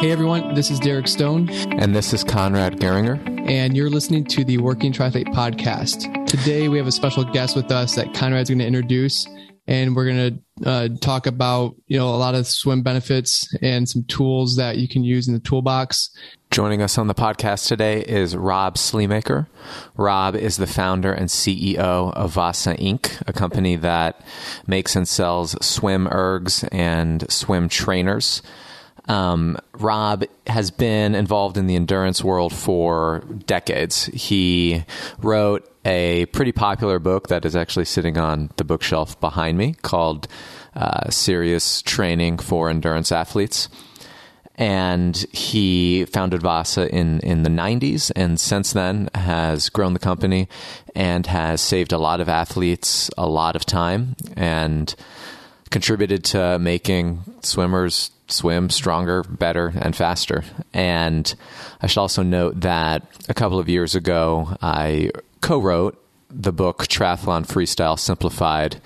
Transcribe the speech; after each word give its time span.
Hey 0.00 0.12
everyone, 0.12 0.54
this 0.54 0.70
is 0.70 0.78
Derek 0.78 1.08
Stone. 1.08 1.50
And 1.50 1.92
this 1.92 2.12
is 2.12 2.22
Conrad 2.22 2.78
Goeringer. 2.78 3.20
And 3.50 3.76
you're 3.76 3.90
listening 3.90 4.24
to 4.26 4.44
the 4.44 4.58
Working 4.58 4.92
Triathlete 4.92 5.34
Podcast. 5.34 6.24
Today 6.24 6.68
we 6.68 6.78
have 6.78 6.86
a 6.86 6.92
special 6.92 7.24
guest 7.24 7.56
with 7.56 7.72
us 7.72 7.96
that 7.96 8.14
Conrad's 8.14 8.48
going 8.48 8.60
to 8.60 8.64
introduce. 8.64 9.26
And 9.66 9.96
we're 9.96 10.04
going 10.04 10.40
to 10.62 10.70
uh, 10.70 10.88
talk 11.00 11.26
about, 11.26 11.74
you 11.88 11.98
know, 11.98 12.10
a 12.10 12.16
lot 12.16 12.36
of 12.36 12.46
swim 12.46 12.84
benefits 12.84 13.52
and 13.60 13.88
some 13.88 14.04
tools 14.04 14.54
that 14.54 14.78
you 14.78 14.86
can 14.86 15.02
use 15.02 15.26
in 15.26 15.34
the 15.34 15.40
toolbox. 15.40 16.10
Joining 16.52 16.80
us 16.80 16.96
on 16.96 17.08
the 17.08 17.14
podcast 17.14 17.66
today 17.66 18.00
is 18.00 18.36
Rob 18.36 18.76
Sleamaker. 18.76 19.48
Rob 19.96 20.36
is 20.36 20.58
the 20.58 20.68
founder 20.68 21.12
and 21.12 21.28
CEO 21.28 22.12
of 22.14 22.30
Vasa 22.30 22.76
Inc., 22.76 23.20
a 23.26 23.32
company 23.32 23.74
that 23.74 24.24
makes 24.64 24.94
and 24.94 25.08
sells 25.08 25.56
swim 25.60 26.06
ergs 26.06 26.68
and 26.70 27.28
swim 27.28 27.68
trainers. 27.68 28.42
Um, 29.08 29.56
Rob 29.72 30.24
has 30.46 30.70
been 30.70 31.14
involved 31.14 31.56
in 31.56 31.66
the 31.66 31.76
endurance 31.76 32.22
world 32.22 32.52
for 32.52 33.24
decades. 33.46 34.06
He 34.06 34.84
wrote 35.18 35.70
a 35.84 36.26
pretty 36.26 36.52
popular 36.52 36.98
book 36.98 37.28
that 37.28 37.46
is 37.46 37.56
actually 37.56 37.86
sitting 37.86 38.18
on 38.18 38.50
the 38.56 38.64
bookshelf 38.64 39.18
behind 39.20 39.56
me 39.56 39.74
called 39.80 40.28
uh, 40.76 41.08
Serious 41.10 41.80
Training 41.82 42.38
for 42.38 42.68
Endurance 42.68 43.10
Athletes. 43.10 43.68
And 44.56 45.16
he 45.32 46.04
founded 46.06 46.42
Vasa 46.42 46.92
in, 46.92 47.20
in 47.20 47.44
the 47.44 47.50
90s, 47.50 48.10
and 48.16 48.40
since 48.40 48.72
then 48.72 49.08
has 49.14 49.68
grown 49.68 49.92
the 49.92 50.00
company 50.00 50.48
and 50.96 51.24
has 51.26 51.60
saved 51.60 51.92
a 51.92 51.98
lot 51.98 52.20
of 52.20 52.28
athletes 52.28 53.08
a 53.16 53.28
lot 53.28 53.54
of 53.54 53.64
time 53.64 54.16
and 54.36 54.94
contributed 55.70 56.24
to 56.24 56.58
making 56.58 57.22
swimmers 57.40 58.10
swim 58.28 58.70
stronger, 58.70 59.22
better, 59.24 59.72
and 59.80 59.96
faster. 59.96 60.44
And 60.72 61.34
I 61.80 61.86
should 61.86 62.00
also 62.00 62.22
note 62.22 62.60
that 62.60 63.02
a 63.28 63.34
couple 63.34 63.58
of 63.58 63.68
years 63.68 63.94
ago, 63.94 64.56
I 64.62 65.10
co 65.40 65.58
wrote 65.58 66.02
the 66.30 66.52
book 66.52 66.86
Triathlon 66.86 67.46
Freestyle 67.46 67.98
Simplified 67.98 68.80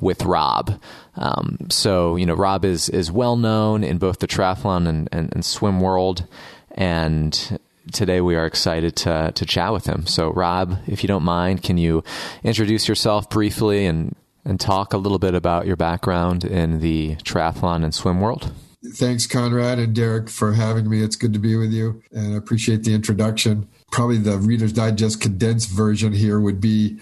with 0.00 0.24
Rob. 0.24 0.80
Um, 1.16 1.58
so, 1.68 2.16
you 2.16 2.26
know, 2.26 2.34
Rob 2.34 2.64
is, 2.64 2.88
is 2.88 3.10
well 3.10 3.36
known 3.36 3.84
in 3.84 3.98
both 3.98 4.18
the 4.18 4.26
triathlon 4.26 4.86
and, 4.88 5.08
and, 5.12 5.32
and 5.32 5.44
swim 5.44 5.80
world. 5.80 6.26
And 6.72 7.60
today 7.92 8.20
we 8.20 8.34
are 8.34 8.46
excited 8.46 8.96
to, 8.96 9.32
to 9.34 9.46
chat 9.46 9.72
with 9.72 9.86
him. 9.86 10.06
So, 10.06 10.30
Rob, 10.30 10.78
if 10.86 11.02
you 11.02 11.06
don't 11.06 11.22
mind, 11.22 11.62
can 11.62 11.78
you 11.78 12.02
introduce 12.42 12.88
yourself 12.88 13.28
briefly 13.28 13.86
and, 13.86 14.14
and 14.44 14.58
talk 14.58 14.92
a 14.92 14.98
little 14.98 15.18
bit 15.18 15.34
about 15.34 15.66
your 15.66 15.76
background 15.76 16.44
in 16.44 16.80
the 16.80 17.16
triathlon 17.16 17.84
and 17.84 17.94
swim 17.94 18.20
world? 18.20 18.52
Thanks, 18.92 19.26
Conrad 19.26 19.78
and 19.78 19.94
Derek, 19.94 20.28
for 20.28 20.52
having 20.52 20.88
me. 20.88 21.02
It's 21.02 21.16
good 21.16 21.32
to 21.32 21.38
be 21.38 21.56
with 21.56 21.72
you, 21.72 22.02
and 22.12 22.34
I 22.34 22.36
appreciate 22.36 22.84
the 22.84 22.94
introduction. 22.94 23.68
Probably 23.90 24.18
the 24.18 24.38
Reader's 24.38 24.72
Digest 24.72 25.20
condensed 25.20 25.70
version 25.70 26.12
here 26.12 26.40
would 26.40 26.60
be 26.60 26.98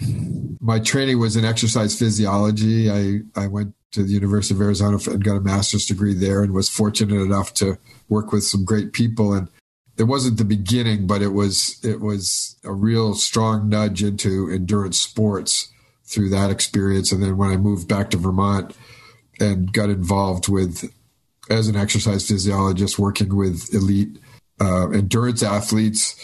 my 0.59 0.79
training 0.79 1.19
was 1.19 1.35
in 1.35 1.45
exercise 1.45 1.97
physiology. 1.97 2.89
I, 2.89 3.21
I 3.35 3.47
went 3.47 3.73
to 3.91 4.03
the 4.03 4.11
University 4.11 4.53
of 4.53 4.61
Arizona 4.61 4.97
and 5.07 5.23
got 5.23 5.37
a 5.37 5.41
master's 5.41 5.85
degree 5.85 6.13
there 6.13 6.43
and 6.43 6.53
was 6.53 6.69
fortunate 6.69 7.21
enough 7.21 7.53
to 7.55 7.77
work 8.09 8.31
with 8.31 8.43
some 8.43 8.65
great 8.65 8.93
people. 8.93 9.33
And 9.33 9.49
it 9.97 10.03
wasn't 10.03 10.37
the 10.37 10.45
beginning, 10.45 11.07
but 11.07 11.21
it 11.21 11.29
was 11.29 11.79
it 11.83 12.01
was 12.01 12.57
a 12.63 12.73
real 12.73 13.15
strong 13.15 13.69
nudge 13.69 14.03
into 14.03 14.49
endurance 14.49 14.99
sports 14.99 15.71
through 16.03 16.29
that 16.29 16.51
experience. 16.51 17.11
And 17.11 17.23
then 17.23 17.37
when 17.37 17.49
I 17.49 17.57
moved 17.57 17.87
back 17.87 18.09
to 18.11 18.17
Vermont 18.17 18.75
and 19.39 19.71
got 19.73 19.89
involved 19.89 20.47
with 20.47 20.93
as 21.49 21.67
an 21.67 21.75
exercise 21.75 22.27
physiologist 22.27 22.97
working 22.97 23.35
with 23.35 23.73
elite 23.73 24.17
uh, 24.59 24.89
endurance 24.89 25.43
athletes, 25.43 26.15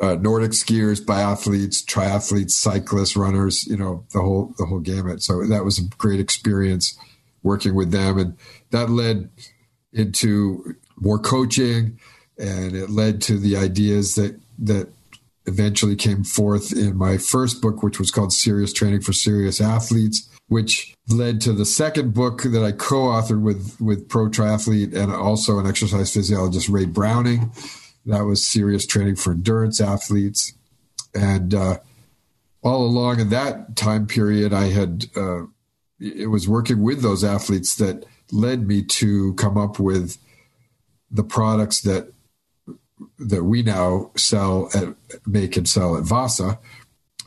uh, 0.00 0.14
Nordic 0.14 0.52
skiers, 0.52 1.04
biathletes, 1.04 1.84
triathletes, 1.84 2.52
cyclists, 2.52 3.16
runners, 3.16 3.66
you 3.66 3.76
know, 3.76 4.04
the 4.12 4.20
whole, 4.20 4.54
the 4.58 4.66
whole 4.66 4.80
gamut. 4.80 5.22
So 5.22 5.44
that 5.46 5.64
was 5.64 5.78
a 5.78 5.82
great 5.98 6.20
experience 6.20 6.98
working 7.42 7.74
with 7.74 7.90
them. 7.90 8.18
And 8.18 8.36
that 8.70 8.90
led 8.90 9.30
into 9.92 10.76
more 10.96 11.18
coaching 11.18 11.98
and 12.38 12.74
it 12.74 12.90
led 12.90 13.20
to 13.22 13.38
the 13.38 13.56
ideas 13.56 14.14
that, 14.14 14.38
that 14.58 14.88
eventually 15.46 15.96
came 15.96 16.24
forth 16.24 16.72
in 16.72 16.96
my 16.96 17.18
first 17.18 17.60
book, 17.60 17.82
which 17.82 17.98
was 17.98 18.10
called 18.10 18.32
Serious 18.32 18.72
Training 18.72 19.00
for 19.00 19.12
Serious 19.12 19.60
Athletes 19.60 20.30
which 20.50 20.96
led 21.08 21.40
to 21.40 21.52
the 21.52 21.64
second 21.64 22.12
book 22.12 22.42
that 22.42 22.64
I 22.64 22.72
co-authored 22.72 23.40
with 23.40 23.80
with 23.80 24.08
pro 24.08 24.28
triathlete 24.28 24.94
and 24.94 25.12
also 25.12 25.60
an 25.60 25.66
exercise 25.66 26.12
physiologist, 26.12 26.68
Ray 26.68 26.86
Browning. 26.86 27.52
That 28.04 28.22
was 28.22 28.44
serious 28.44 28.84
training 28.84 29.14
for 29.14 29.30
endurance 29.30 29.80
athletes, 29.80 30.52
and 31.14 31.54
uh, 31.54 31.78
all 32.62 32.84
along 32.84 33.20
in 33.20 33.28
that 33.30 33.76
time 33.76 34.08
period, 34.08 34.52
I 34.52 34.70
had 34.70 35.06
uh, 35.16 35.42
it 36.00 36.30
was 36.30 36.48
working 36.48 36.82
with 36.82 37.00
those 37.00 37.22
athletes 37.22 37.76
that 37.76 38.04
led 38.32 38.66
me 38.66 38.82
to 38.82 39.34
come 39.34 39.56
up 39.56 39.78
with 39.78 40.18
the 41.12 41.22
products 41.24 41.80
that 41.82 42.12
that 43.20 43.44
we 43.44 43.62
now 43.62 44.10
sell 44.16 44.68
at 44.74 44.94
make 45.26 45.56
and 45.56 45.68
sell 45.68 45.96
at 45.96 46.02
Vasa. 46.02 46.58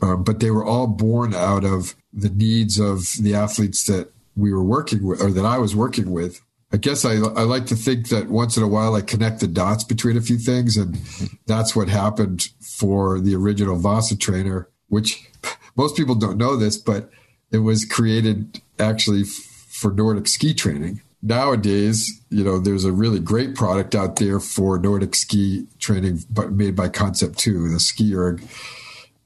Um, 0.04 0.22
but 0.22 0.40
they 0.40 0.50
were 0.50 0.64
all 0.64 0.86
born 0.86 1.32
out 1.32 1.64
of 1.64 1.94
the 2.12 2.28
needs 2.28 2.78
of 2.78 3.08
the 3.18 3.34
athletes 3.34 3.86
that 3.86 4.12
we 4.36 4.52
were 4.52 4.62
working 4.62 5.06
with 5.06 5.22
or 5.22 5.30
that 5.30 5.46
I 5.46 5.56
was 5.56 5.74
working 5.74 6.10
with. 6.10 6.42
I 6.70 6.76
guess 6.76 7.06
I, 7.06 7.12
I 7.14 7.44
like 7.44 7.64
to 7.66 7.76
think 7.76 8.08
that 8.10 8.28
once 8.28 8.58
in 8.58 8.62
a 8.62 8.68
while 8.68 8.94
I 8.94 9.00
connect 9.00 9.40
the 9.40 9.46
dots 9.46 9.82
between 9.82 10.18
a 10.18 10.20
few 10.20 10.36
things. 10.36 10.76
And 10.76 10.98
that's 11.46 11.74
what 11.74 11.88
happened 11.88 12.48
for 12.60 13.18
the 13.18 13.34
original 13.34 13.78
Vasa 13.78 14.14
trainer, 14.14 14.68
which 14.88 15.26
most 15.76 15.96
people 15.96 16.16
don't 16.16 16.36
know 16.36 16.56
this, 16.56 16.76
but 16.76 17.08
it 17.50 17.58
was 17.58 17.86
created 17.86 18.60
actually 18.78 19.24
for 19.24 19.90
Nordic 19.90 20.28
ski 20.28 20.52
training. 20.52 21.00
Nowadays, 21.22 22.20
you 22.28 22.44
know, 22.44 22.58
there's 22.58 22.84
a 22.84 22.92
really 22.92 23.20
great 23.20 23.54
product 23.54 23.94
out 23.94 24.16
there 24.16 24.38
for 24.38 24.78
Nordic 24.78 25.14
ski 25.14 25.66
training, 25.78 26.24
but 26.28 26.52
made 26.52 26.76
by 26.76 26.90
Concept 26.90 27.38
2, 27.38 27.70
the 27.70 27.80
ski 27.80 28.14
erg 28.14 28.42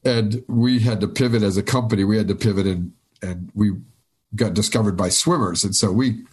and 0.03 0.43
we 0.47 0.79
had 0.79 1.01
to 1.01 1.07
pivot 1.07 1.43
as 1.43 1.57
a 1.57 1.63
company. 1.63 2.03
We 2.03 2.17
had 2.17 2.27
to 2.27 2.35
pivot 2.35 2.65
and 2.65 2.93
and 3.21 3.51
we 3.53 3.71
got 4.35 4.53
discovered 4.53 4.95
by 4.95 5.09
swimmers, 5.09 5.63
and 5.63 5.75
so 5.75 5.91
we 5.91 6.23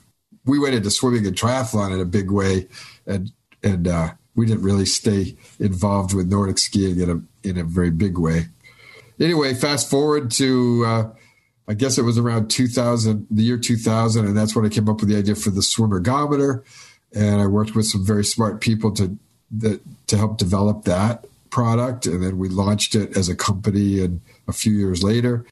we 0.44 0.58
went 0.58 0.74
into 0.74 0.90
swimming 0.90 1.26
and 1.26 1.36
triathlon 1.36 1.92
in 1.92 2.00
a 2.00 2.04
big 2.04 2.30
way, 2.30 2.68
and 3.06 3.32
and 3.62 3.88
uh, 3.88 4.10
we 4.34 4.46
didn't 4.46 4.62
really 4.62 4.86
stay 4.86 5.36
involved 5.58 6.14
with 6.14 6.28
Nordic 6.28 6.58
skiing 6.58 7.00
in 7.00 7.10
a 7.10 7.48
in 7.48 7.58
a 7.58 7.64
very 7.64 7.90
big 7.90 8.18
way. 8.18 8.46
Anyway, 9.18 9.54
fast 9.54 9.90
forward 9.90 10.30
to 10.32 10.84
uh, 10.86 11.10
I 11.68 11.74
guess 11.74 11.98
it 11.98 12.02
was 12.02 12.18
around 12.18 12.48
2000, 12.48 13.26
the 13.30 13.42
year 13.42 13.58
2000, 13.58 14.24
and 14.24 14.36
that's 14.36 14.54
when 14.54 14.64
I 14.64 14.68
came 14.68 14.88
up 14.88 15.00
with 15.00 15.08
the 15.08 15.16
idea 15.16 15.34
for 15.34 15.50
the 15.50 15.62
swim 15.62 15.90
ergometer, 15.90 16.62
and 17.12 17.40
I 17.40 17.46
worked 17.46 17.74
with 17.74 17.86
some 17.86 18.04
very 18.04 18.24
smart 18.24 18.60
people 18.60 18.92
to 18.92 19.18
that 19.58 19.80
to 20.08 20.16
help 20.16 20.38
develop 20.38 20.84
that 20.84 21.24
product, 21.56 22.04
and 22.04 22.22
then 22.22 22.36
we 22.36 22.50
launched 22.50 22.94
it 22.94 23.16
as 23.16 23.30
a 23.30 23.34
company 23.34 23.98
and 24.04 24.20
a 24.46 24.52
few 24.52 24.74
years 24.74 25.02
later. 25.02 25.46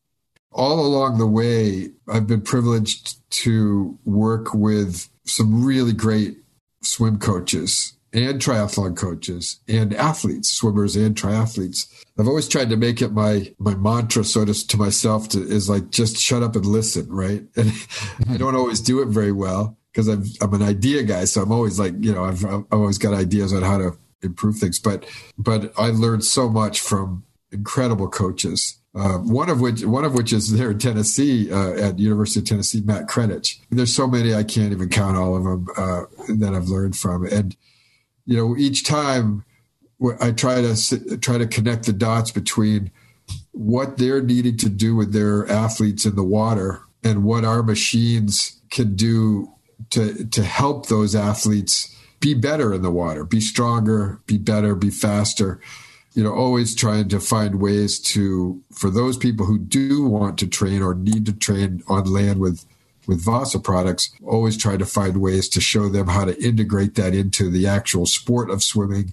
All 0.53 0.85
along 0.85 1.17
the 1.17 1.27
way, 1.27 1.93
I've 2.07 2.27
been 2.27 2.43
privileged 2.43 3.17
to 3.45 3.99
work 4.05 4.53
with 4.53 5.09
some 5.25 5.65
really 5.65 5.95
great 5.95 6.37
swim 6.83 7.19
coaches 7.19 7.95
and 8.13 8.39
triathlon 8.39 8.95
coaches 8.95 9.61
and 9.67 9.95
athletes, 9.95 10.51
swimmers 10.51 10.95
and 10.95 11.17
triathletes. 11.17 11.91
I've 12.19 12.29
always 12.29 12.49
tried 12.49 12.69
to 12.69 12.77
make 12.77 13.01
it 13.01 13.13
my 13.13 13.55
my 13.59 13.75
mantra, 13.75 14.25
sort 14.25 14.51
of 14.51 14.59
to 14.69 14.77
myself, 14.77 15.31
to, 15.31 15.39
is 15.43 15.71
like 15.71 15.89
just 15.89 16.19
shut 16.19 16.43
up 16.43 16.55
and 16.55 16.67
listen, 16.67 17.09
right? 17.09 17.45
And 17.57 17.73
I 18.29 18.37
don't 18.37 18.57
always 18.57 18.83
do 18.83 19.01
it 19.01 19.09
very 19.09 19.33
well 19.33 19.79
because 19.91 20.09
I'm 20.09 20.25
I'm 20.43 20.53
an 20.53 20.63
idea 20.63 21.03
guy, 21.03 21.25
so 21.25 21.41
I'm 21.41 21.51
always 21.51 21.79
like, 21.79 21.95
you 22.01 22.13
know, 22.13 22.25
I've 22.27 22.45
I've 22.45 22.67
always 22.71 22.99
got 22.99 23.15
ideas 23.15 23.55
on 23.55 23.63
how 23.63 23.79
to 23.79 23.97
improve 24.25 24.59
things. 24.59 24.79
But 24.79 25.07
but 25.39 25.73
I 25.79 25.91
learned 25.91 26.25
so 26.25 26.49
much 26.49 26.81
from 26.81 27.25
incredible 27.53 28.09
coaches. 28.09 28.79
Uh, 28.97 29.19
one 29.19 29.51
of 29.51 29.61
which 29.61 29.85
one 29.85 30.05
of 30.05 30.15
which 30.15 30.33
is 30.33 30.53
there 30.57 30.71
in 30.71 30.79
Tennessee 30.79 31.51
uh, 31.51 31.73
at 31.73 31.99
University 31.99 32.41
of 32.41 32.47
Tennessee, 32.47 32.81
Matt 32.81 33.09
Kredich. 33.09 33.59
There's 33.71 33.95
so 33.95 34.07
many 34.07 34.35
I 34.35 34.45
can't 34.45 34.73
even 34.73 34.89
count 34.89 35.17
all 35.17 35.37
of 35.37 35.45
them 35.45 35.67
uh, 35.77 36.05
that 36.37 36.55
I've 36.55 36.69
learned 36.69 36.97
from. 36.97 37.27
And 37.27 37.57
you 38.25 38.37
know, 38.37 38.57
each 38.57 38.85
time 38.85 39.45
I 40.21 40.31
try 40.31 40.63
to 40.63 41.19
try 41.19 41.39
to 41.39 41.47
connect 41.47 41.87
the 41.87 41.93
dots 41.93 42.31
between 42.31 42.91
what 43.53 43.99
they're 43.99 44.23
needing 44.23 44.57
to 44.59 44.69
do 44.69 44.95
with 44.95 45.13
their 45.13 45.49
athletes 45.51 46.05
in 46.05 46.15
the 46.15 46.25
water 46.25 46.83
and 47.03 47.25
what 47.25 47.45
our 47.45 47.63
machines 47.63 48.61
can 48.71 48.95
do 48.95 49.53
to 49.91 50.25
to 50.27 50.43
help 50.43 50.87
those 50.87 51.15
athletes 51.15 51.94
be 52.25 52.33
better 52.33 52.73
in 52.73 52.81
the 52.81 52.91
water, 52.91 53.23
be 53.23 53.39
stronger, 53.39 54.19
be 54.25 54.39
better, 54.39 54.75
be 54.75 54.89
faster. 54.89 55.61
You 56.15 56.25
know, 56.25 56.33
always 56.33 56.75
trying 56.75 57.11
to 57.11 57.21
find 57.21 57.61
ways 57.61 58.01
to, 58.01 58.63
for 58.73 58.89
those 58.89 59.19
people 59.19 59.45
who 59.45 59.59
do 59.59 60.07
want 60.07 60.39
to 60.39 60.47
train 60.47 60.81
or 60.83 60.95
need 60.95 61.27
to 61.27 61.35
train 61.35 61.83
on 61.87 62.11
land 62.11 62.41
with 62.41 62.65
with 63.07 63.23
Vasa 63.23 63.61
products, 63.61 64.11
always 64.25 64.57
try 64.57 64.79
to 64.79 64.87
find 64.87 65.19
ways 65.19 65.51
to 65.51 65.61
show 65.61 65.91
them 65.91 66.07
how 66.07 66.25
to 66.25 66.43
integrate 66.43 66.95
that 66.95 67.15
into 67.15 67.51
the 67.51 67.67
actual 67.67 68.07
sport 68.07 68.49
of 68.49 68.63
swimming 68.63 69.13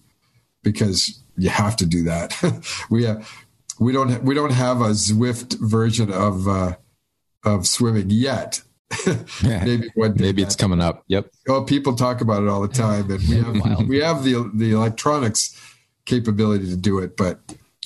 because 0.64 1.22
you 1.36 1.50
have 1.50 1.76
to 1.76 1.86
do 1.86 2.04
that. 2.04 2.34
we 2.90 3.04
have, 3.04 3.30
we 3.78 3.92
don't 3.92 4.24
we 4.24 4.34
don't 4.34 4.54
have 4.54 4.80
a 4.80 4.92
Zwift 4.92 5.60
version 5.60 6.14
of 6.14 6.48
uh, 6.48 6.78
of 7.44 7.68
swimming 7.68 8.10
yet. 8.10 8.62
maybe 9.44 9.90
one 9.96 10.16
maybe 10.18 10.42
it's 10.42 10.56
coming 10.56 10.82
up. 10.82 11.04
Yep. 11.08 11.32
Oh, 11.48 11.64
people 11.64 11.96
talk 11.96 12.22
about 12.22 12.44
it 12.44 12.50
all 12.50 12.62
the 12.62 12.68
time, 12.68 13.10
and 13.10 13.22
we 13.28 13.38
have 13.38 13.88
we 13.88 14.00
have 14.00 14.24
the 14.24 14.50
the 14.54 14.72
electronics 14.72 15.58
capability 16.06 16.68
to 16.70 16.78
do 16.78 17.00
it, 17.00 17.16
but 17.16 17.40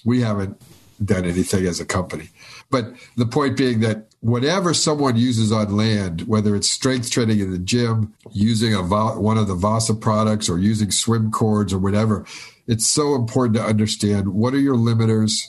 we 0.03 0.21
haven't 0.21 0.61
done 1.03 1.25
anything 1.25 1.65
as 1.65 1.79
a 1.79 1.85
company. 1.85 2.29
But 2.69 2.93
the 3.15 3.25
point 3.25 3.57
being 3.57 3.81
that 3.81 4.07
whatever 4.21 4.73
someone 4.73 5.17
uses 5.17 5.51
on 5.51 5.75
land, 5.75 6.21
whether 6.21 6.55
it's 6.55 6.71
strength 6.71 7.11
training 7.11 7.39
in 7.39 7.51
the 7.51 7.59
gym, 7.59 8.13
using 8.31 8.73
a 8.73 8.81
one 8.81 9.37
of 9.37 9.47
the 9.47 9.55
Vasa 9.55 9.93
products, 9.93 10.49
or 10.49 10.57
using 10.57 10.91
swim 10.91 11.31
cords 11.31 11.73
or 11.73 11.79
whatever, 11.79 12.25
it's 12.67 12.87
so 12.87 13.15
important 13.15 13.55
to 13.57 13.63
understand 13.63 14.29
what 14.29 14.53
are 14.53 14.59
your 14.59 14.75
limiters, 14.75 15.41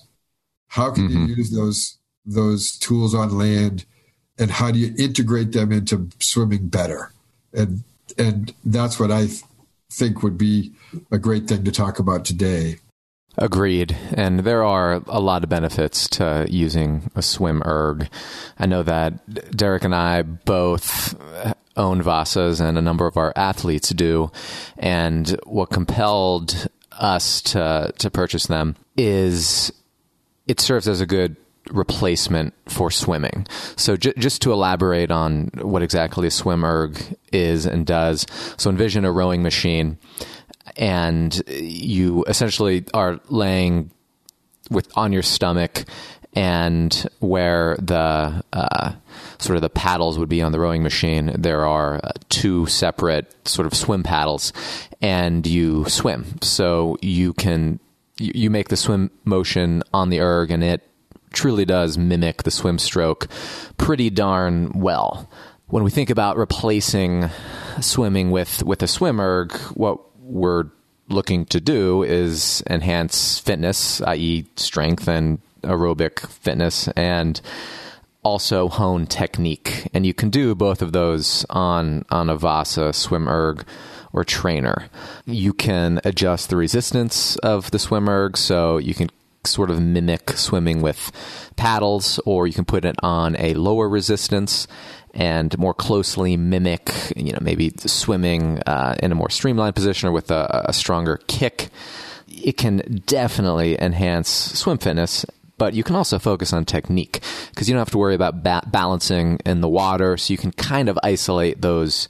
how 0.69 0.91
can 0.91 1.09
mm-hmm. 1.09 1.27
you 1.27 1.35
use 1.37 1.51
those 1.51 1.99
those 2.27 2.77
tools 2.77 3.15
on 3.15 3.39
land, 3.39 3.87
and 4.39 4.51
how 4.51 4.71
do 4.71 4.79
you 4.79 4.95
integrate 4.99 5.53
them 5.53 5.73
into 5.73 6.09
swimming 6.21 6.69
better, 6.69 7.13
and 7.53 7.83
and 8.19 8.55
that's 8.65 9.01
what 9.01 9.11
I 9.11 9.29
think 9.93 10.23
would 10.23 10.39
be 10.39 10.73
a 11.11 11.19
great 11.19 11.49
thing 11.49 11.65
to 11.65 11.73
talk 11.73 11.99
about 11.99 12.25
today. 12.25 12.79
Agreed. 13.39 13.95
And 14.15 14.41
there 14.41 14.65
are 14.65 15.03
a 15.07 15.21
lot 15.21 15.45
of 15.45 15.51
benefits 15.51 16.09
to 16.11 16.47
using 16.49 17.11
a 17.15 17.21
swim 17.21 17.63
erg. 17.67 18.09
I 18.59 18.65
know 18.65 18.83
that 18.83 19.55
Derek 19.55 19.85
and 19.85 19.95
I 19.95 20.23
both 20.23 21.15
own 21.77 22.03
Vasas 22.03 22.61
and 22.61 22.79
a 22.79 22.83
number 22.83 23.07
of 23.07 23.19
our 23.19 23.35
athletes 23.37 23.91
do. 23.91 24.31
And 24.79 25.29
what 25.45 25.69
compelled 25.71 26.69
us 26.93 27.43
to, 27.43 27.93
to 27.99 28.11
purchase 28.11 28.47
them 28.47 28.77
is 28.97 29.71
it 30.47 30.59
serves 30.59 30.89
as 30.89 31.03
a 31.03 31.07
good 31.07 31.37
replacement 31.71 32.55
for 32.69 32.91
swimming. 32.91 33.47
So 33.77 33.97
j- 33.97 34.15
just 34.19 34.43
to 34.43 34.53
elaborate 34.53 35.11
on 35.11 35.51
what 35.61 35.83
exactly 35.83 36.27
a 36.27 36.31
swim 36.31 36.65
erg 36.65 37.01
is 37.33 37.67
and 37.67 37.87
does. 37.87 38.27
So 38.57 38.71
envision 38.71 39.05
a 39.05 39.13
rowing 39.13 39.43
machine 39.43 39.99
and 40.77 41.43
you 41.49 42.25
essentially 42.25 42.85
are 42.93 43.21
laying 43.29 43.91
with 44.71 44.91
on 44.97 45.13
your 45.13 45.23
stomach 45.23 45.85
and 46.37 47.09
where 47.21 47.77
the 47.81 48.45
uh, 48.53 48.93
sort 49.39 49.57
of 49.57 49.63
the 49.63 49.71
paddles 49.71 50.19
would 50.19 50.29
be 50.29 50.43
on 50.43 50.53
the 50.53 50.61
rowing 50.61 50.83
machine, 50.83 51.35
there 51.37 51.67
are 51.67 51.99
uh, 52.05 52.13
two 52.29 52.67
separate 52.67 53.35
sort 53.49 53.67
of 53.67 53.75
swim 53.75 54.03
paddles, 54.03 54.53
and 55.01 55.47
you 55.47 55.89
swim. 55.89 56.27
So 56.43 56.99
you 57.01 57.33
can 57.33 57.81
you, 58.19 58.33
you 58.35 58.51
make 58.51 58.69
the 58.69 58.77
swim 58.77 59.11
motion 59.25 59.83
on 59.95 60.11
the 60.11 60.21
erg, 60.21 60.51
and 60.51 60.63
it 60.63 60.83
truly 61.37 61.65
does 61.65 61.97
mimic 61.97 62.43
the 62.43 62.51
swim 62.51 62.79
stroke 62.79 63.29
pretty 63.77 64.11
darn 64.11 64.73
well. 64.73 65.29
When 65.69 65.85
we 65.85 65.91
think 65.91 66.11
about 66.11 66.37
replacing 66.37 67.29
swimming 67.81 68.31
with 68.31 68.63
with 68.63 68.83
a 68.83 68.89
swim 68.89 69.21
erg, 69.21 69.53
what 69.75 70.01
we're 70.21 70.65
looking 71.09 71.45
to 71.47 71.61
do 71.61 72.03
is 72.03 72.63
enhance 72.69 73.39
fitness, 73.39 74.01
i.e., 74.03 74.47
strength 74.57 75.07
and 75.07 75.39
aerobic 75.63 76.27
fitness, 76.29 76.89
and 76.97 77.41
also 78.23 78.69
hone 78.69 79.07
technique. 79.07 79.89
And 79.95 80.07
you 80.07 80.15
can 80.15 80.31
do 80.31 80.55
both 80.55 80.83
of 80.83 80.93
those 80.93 81.45
on 81.51 82.05
on 82.11 82.31
a 82.31 82.37
Vasa 82.37 82.93
swim 82.93 83.29
erg 83.29 83.65
or 84.13 84.25
trainer. 84.25 84.89
You 85.27 85.53
can 85.53 86.01
adjust 86.05 86.49
the 86.49 86.57
resistance 86.57 87.37
of 87.37 87.71
the 87.71 87.79
swim 87.79 88.09
erg, 88.09 88.37
so 88.37 88.79
you 88.79 88.95
can 88.95 89.11
sort 89.47 89.71
of 89.71 89.81
mimic 89.81 90.31
swimming 90.31 90.83
with 90.83 91.13
paddles, 91.57 92.19
or 92.27 92.47
you 92.47 92.53
can 92.53 92.65
put 92.65 92.85
it 92.85 92.97
on 93.03 93.37
a 93.39 93.55
lower 93.55 93.89
resistance 93.89 94.67
and 95.15 95.57
more 95.59 95.75
closely 95.75 96.37
mimic, 96.37 96.93
you 97.17 97.33
know, 97.33 97.39
maybe 97.41 97.73
swimming 97.79 98.61
uh, 98.67 98.97
in 99.03 99.13
a 99.13 99.15
more 99.15 99.31
streamlined 99.31 99.75
position 99.75 100.09
or 100.09 100.13
with 100.13 100.31
a, 100.31 100.65
a 100.69 100.73
stronger 100.73 101.19
kick. 101.27 101.71
It 102.29 102.57
can 102.59 103.03
definitely 103.07 103.81
enhance 103.81 104.29
swim 104.29 104.79
fitness 104.79 105.25
but 105.59 105.75
you 105.75 105.83
can 105.83 105.97
also 105.97 106.19
focus 106.19 106.53
on 106.53 106.65
technique 106.65 107.23
because 107.51 107.69
you 107.69 107.75
don't 107.75 107.81
have 107.81 107.91
to 107.91 107.99
worry 107.99 108.15
about 108.15 108.43
ba- 108.43 108.63
balancing 108.67 109.39
in 109.47 109.61
the 109.61 109.69
water. 109.69 110.17
So 110.17 110.33
you 110.33 110.39
can 110.39 110.53
kind 110.53 110.89
of 110.89 110.99
isolate 111.03 111.63
those 111.63 112.09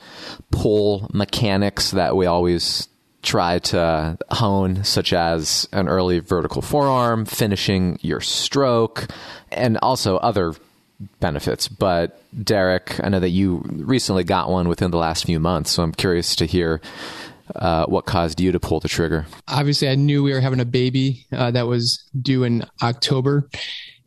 pull 0.51 1.09
mechanics 1.13 1.93
that 1.93 2.17
we 2.17 2.27
always 2.27 2.89
try 3.27 3.59
to 3.59 4.17
hone, 4.31 4.85
such 4.85 5.13
as 5.13 5.69
an 5.73 5.89
early 5.89 6.21
vertical 6.21 6.63
forearm, 6.63 7.25
finishing 7.25 7.99
your 8.01 8.21
stroke, 8.21 9.09
and 9.51 9.77
also 9.83 10.17
other 10.19 10.55
benefits. 11.21 11.69
But 11.69 12.23
Derek, 12.43 12.99
I 13.03 13.09
know 13.09 13.21
that 13.21 13.31
you 13.31 13.63
recently 13.67 14.25
got 14.25 14.49
one 14.49 14.69
within 14.69 14.91
the 14.91 14.99
last 14.99 15.27
few 15.27 15.41
months, 15.41 15.73
so 15.73 15.83
I'm 15.83 15.93
curious 15.93 16.37
to 16.37 16.47
hear 16.47 16.81
uh, 17.55 17.87
what 17.87 18.07
caused 18.07 18.41
you 18.41 18.53
to 18.53 18.61
pull 18.61 18.81
the 18.81 18.89
trigger. 18.89 19.27
Obviously, 19.49 19.89
I 19.89 19.97
knew 19.97 20.23
we 20.23 20.33
were 20.33 20.41
having 20.41 20.61
a 20.61 20.65
baby 20.65 21.27
uh, 21.33 21.51
that 21.51 21.67
was 21.67 22.09
due 22.21 22.45
in 22.45 22.65
October, 22.83 23.49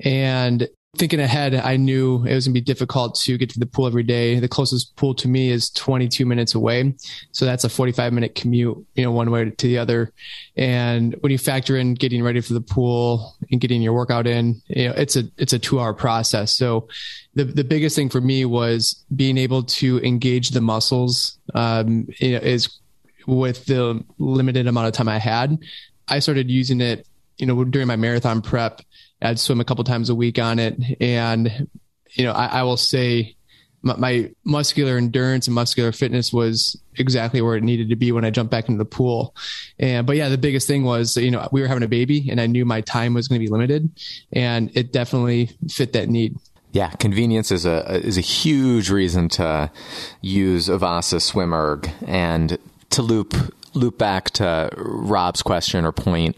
and 0.04 0.68
thinking 0.98 1.20
ahead, 1.20 1.54
I 1.54 1.78
knew 1.78 2.26
it 2.26 2.34
was 2.34 2.48
going 2.48 2.54
to 2.56 2.60
be 2.60 2.66
difficult 2.66 3.14
to 3.22 3.38
get 3.38 3.52
to 3.52 3.60
the 3.60 3.68
pool 3.68 3.86
every 3.86 4.02
day. 4.04 4.40
The 4.40 4.48
closest 4.48 4.96
pool 4.96 5.14
to 5.16 5.28
me 5.28 5.52
is 5.52 5.70
22 5.70 6.26
minutes 6.26 6.56
away. 6.56 6.96
So 7.32 7.46
that's 7.46 7.64
a 7.64 7.70
45 7.70 8.12
minute 8.12 8.34
commute, 8.34 8.86
you 8.96 9.04
know, 9.04 9.12
one 9.12 9.30
way 9.30 9.52
to 9.52 9.68
the 9.68 9.78
other. 9.78 10.12
And 10.58 11.16
when 11.20 11.32
you 11.32 11.38
factor 11.38 11.78
in 11.78 11.94
getting 11.94 12.24
ready 12.24 12.42
for 12.42 12.54
the 12.54 12.62
pool 12.62 13.36
and 13.52 13.62
getting 13.62 13.84
your 13.84 13.94
workout 13.94 14.26
in, 14.26 14.62
you 14.68 14.88
know, 14.88 14.94
it's 14.98 15.16
a, 15.16 15.24
it's 15.38 15.54
a 15.54 15.60
two 15.60 15.80
hour 15.80 15.94
process. 15.94 16.56
So 16.56 16.88
the, 17.36 17.44
the 17.46 17.64
biggest 17.64 17.96
thing 17.96 18.10
for 18.10 18.22
me 18.22 18.46
was 18.46 19.06
being 19.16 19.38
able 19.38 19.64
to 19.64 20.00
engage 20.00 20.50
the 20.50 20.62
muscles, 20.62 21.38
um, 21.54 22.08
you 22.18 22.32
know, 22.32 22.40
is 22.40 22.80
with 23.28 23.66
the 23.66 24.04
limited 24.18 24.66
amount 24.66 24.88
of 24.88 24.94
time 24.94 25.08
I 25.08 25.20
had. 25.20 25.60
I 26.08 26.18
started 26.18 26.50
using 26.50 26.82
it, 26.82 27.06
you 27.38 27.46
know, 27.46 27.64
during 27.64 27.88
my 27.88 27.96
marathon 27.96 28.42
prep 28.42 28.82
I'd 29.22 29.40
swim 29.40 29.60
a 29.60 29.66
couple 29.66 29.84
times 29.84 30.10
a 30.10 30.16
week 30.16 30.40
on 30.40 30.60
it. 30.60 30.78
And, 31.02 31.68
you 32.12 32.26
know, 32.26 32.32
I, 32.32 32.46
I 32.46 32.64
will 32.64 32.78
say 32.78 33.36
my, 33.82 33.96
my, 33.96 34.32
muscular 34.44 34.98
endurance 34.98 35.48
and 35.48 35.56
muscular 35.56 35.92
fitness 35.92 36.34
was 36.34 36.82
exactly 36.98 37.42
where 37.42 37.56
it 37.56 37.64
needed 37.64 37.90
to 37.90 37.96
be 37.96 38.12
when 38.12 38.26
I 38.26 38.30
jumped 38.30 38.52
back 38.52 38.68
into 38.68 38.78
the 38.78 38.90
pool. 38.90 39.36
And, 39.78 40.06
but 40.06 40.16
yeah, 40.16 40.30
the 40.30 40.38
biggest 40.38 40.68
thing 40.68 40.84
was, 40.84 41.16
you 41.16 41.32
know, 41.32 41.48
we 41.52 41.62
were 41.62 41.68
having 41.68 41.84
a 41.84 41.88
baby 41.88 42.30
and 42.30 42.42
I 42.42 42.48
knew 42.48 42.66
my 42.66 42.82
time 42.82 43.14
was 43.14 43.28
going 43.28 43.40
to 43.40 43.46
be 43.46 43.52
limited 43.52 43.90
and 44.34 44.72
it 44.76 44.92
definitely 44.92 45.52
fit 45.70 45.94
that 45.94 46.10
need. 46.10 46.36
Yeah, 46.72 46.90
convenience 46.92 47.52
is 47.52 47.66
a 47.66 47.96
is 48.06 48.20
a 48.20 48.22
huge 48.22 48.92
reason 48.92 49.28
to 49.30 49.72
use 50.22 50.70
a 50.70 50.78
Vasa 50.78 51.20
Swim 51.20 51.52
Erg 51.52 51.90
and 52.06 52.60
to 52.92 53.02
loop 53.02 53.34
loop 53.74 53.98
back 53.98 54.32
to 54.32 54.70
Rob's 54.76 55.42
question 55.42 55.86
or 55.86 55.92
point, 55.92 56.38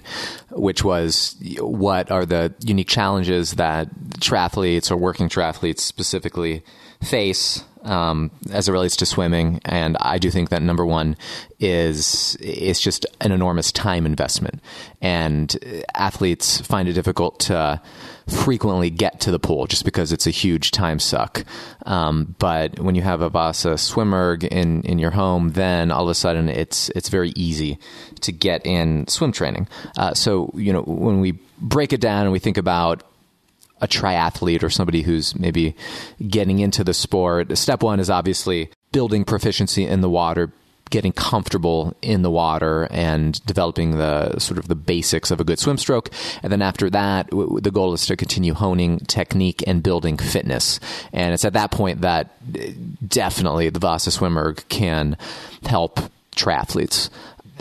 which 0.50 0.84
was 0.84 1.36
what 1.60 2.12
are 2.12 2.26
the 2.26 2.54
unique 2.62 2.88
challenges 2.88 3.54
that 3.54 3.90
triathletes 4.20 4.92
or 4.92 4.98
working 4.98 5.30
triathletes 5.30 5.80
specifically 5.80 6.64
face 7.02 7.64
um, 7.84 8.32
as 8.52 8.68
it 8.68 8.72
relates 8.72 8.96
to 8.98 9.06
swimming, 9.06 9.60
and 9.66 9.98
I 10.00 10.18
do 10.18 10.30
think 10.30 10.50
that 10.50 10.62
number 10.62 10.86
one 10.86 11.18
is 11.60 12.38
it's 12.40 12.80
just 12.80 13.06
an 13.22 13.32
enormous 13.32 13.72
time 13.72 14.06
investment, 14.06 14.62
and 15.02 15.86
athletes 15.96 16.62
find 16.62 16.88
it 16.88 16.94
difficult 16.94 17.40
to 17.42 17.82
frequently 18.28 18.90
get 18.90 19.20
to 19.22 19.32
the 19.32 19.40
pool 19.40 19.68
just 19.68 19.84
because 19.84 20.12
it's 20.12 20.28
a 20.28 20.32
huge 20.32 20.72
time 20.72 21.00
suck. 21.00 21.44
Um, 21.86 22.36
but 22.40 22.80
when 22.80 22.96
you 22.96 23.02
have 23.02 23.22
a 23.22 23.30
Vasa 23.30 23.78
swim 23.78 24.14
erg 24.14 24.44
in 24.44 24.84
in 24.84 25.00
your 25.00 25.12
home, 25.12 25.52
then 25.52 25.92
all 25.92 26.04
of 26.04 26.10
a 26.10 26.16
sudden 26.16 26.50
it's 26.50 26.90
it's 26.90 27.10
very 27.10 27.34
easy 27.36 27.80
to 28.22 28.32
get 28.32 28.66
in 28.66 29.08
swim 29.08 29.32
training. 29.32 29.68
Uh, 29.98 30.14
so 30.14 30.52
you 30.56 30.72
know 30.72 30.84
when 30.84 31.20
we 31.20 31.40
break 31.60 31.94
it 31.94 32.02
down 32.02 32.24
and 32.24 32.32
we 32.32 32.40
think 32.40 32.58
about 32.58 33.04
a 33.82 33.88
triathlete 33.88 34.64
or 34.64 34.70
somebody 34.70 35.02
who's 35.02 35.38
maybe 35.38 35.76
getting 36.28 36.60
into 36.60 36.84
the 36.84 36.94
sport, 36.94 37.58
step 37.58 37.84
one 37.84 38.00
is 38.00 38.10
obviously 38.10 38.70
building 38.92 39.24
proficiency 39.24 39.86
in 39.86 40.02
the 40.02 40.10
water, 40.10 40.52
getting 40.90 41.14
comfortable 41.14 41.96
in 42.02 42.22
the 42.22 42.30
water 42.30 42.88
and 42.92 43.44
developing 43.46 43.98
the 43.98 44.38
sort 44.40 44.58
of 44.58 44.68
the 44.68 44.76
basics 44.76 45.32
of 45.32 45.40
a 45.40 45.44
good 45.44 45.58
swim 45.58 45.78
stroke. 45.78 46.10
And 46.44 46.52
then 46.52 46.62
after 46.62 46.90
that, 46.90 47.30
w- 47.30 47.60
the 47.62 47.72
goal 47.72 47.94
is 47.94 48.06
to 48.08 48.18
continue 48.18 48.54
honing 48.54 49.00
technique 49.00 49.64
and 49.66 49.82
building 49.82 50.18
fitness. 50.18 50.80
And 51.14 51.34
it's 51.34 51.46
at 51.46 51.54
that 51.54 51.72
point 51.72 52.02
that 52.02 52.32
uh, 52.54 52.68
definitely 53.08 53.70
the 53.70 53.80
Vasa 53.80 54.12
swim 54.12 54.38
erg 54.38 54.64
can 54.68 55.18
help 55.66 56.00
triathletes. 56.36 57.10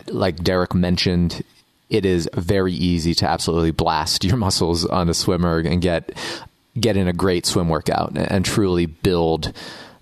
Like 0.07 0.43
Derek 0.43 0.75
mentioned, 0.75 1.45
it 1.90 2.06
is 2.06 2.28
very 2.35 2.73
easy 2.73 3.14
to 3.14 3.28
absolutely 3.28 3.73
blast 3.73 4.25
your 4.25 4.37
muscles 4.37 4.87
on 4.87 5.09
a 5.09 5.14
swim 5.14 5.44
erg 5.44 5.66
and 5.66 5.82
get 5.82 6.16
get 6.78 6.97
in 6.97 7.09
a 7.09 7.12
great 7.12 7.44
swim 7.44 7.68
workout 7.68 8.16
and 8.16 8.44
truly 8.44 8.87
build 8.87 9.52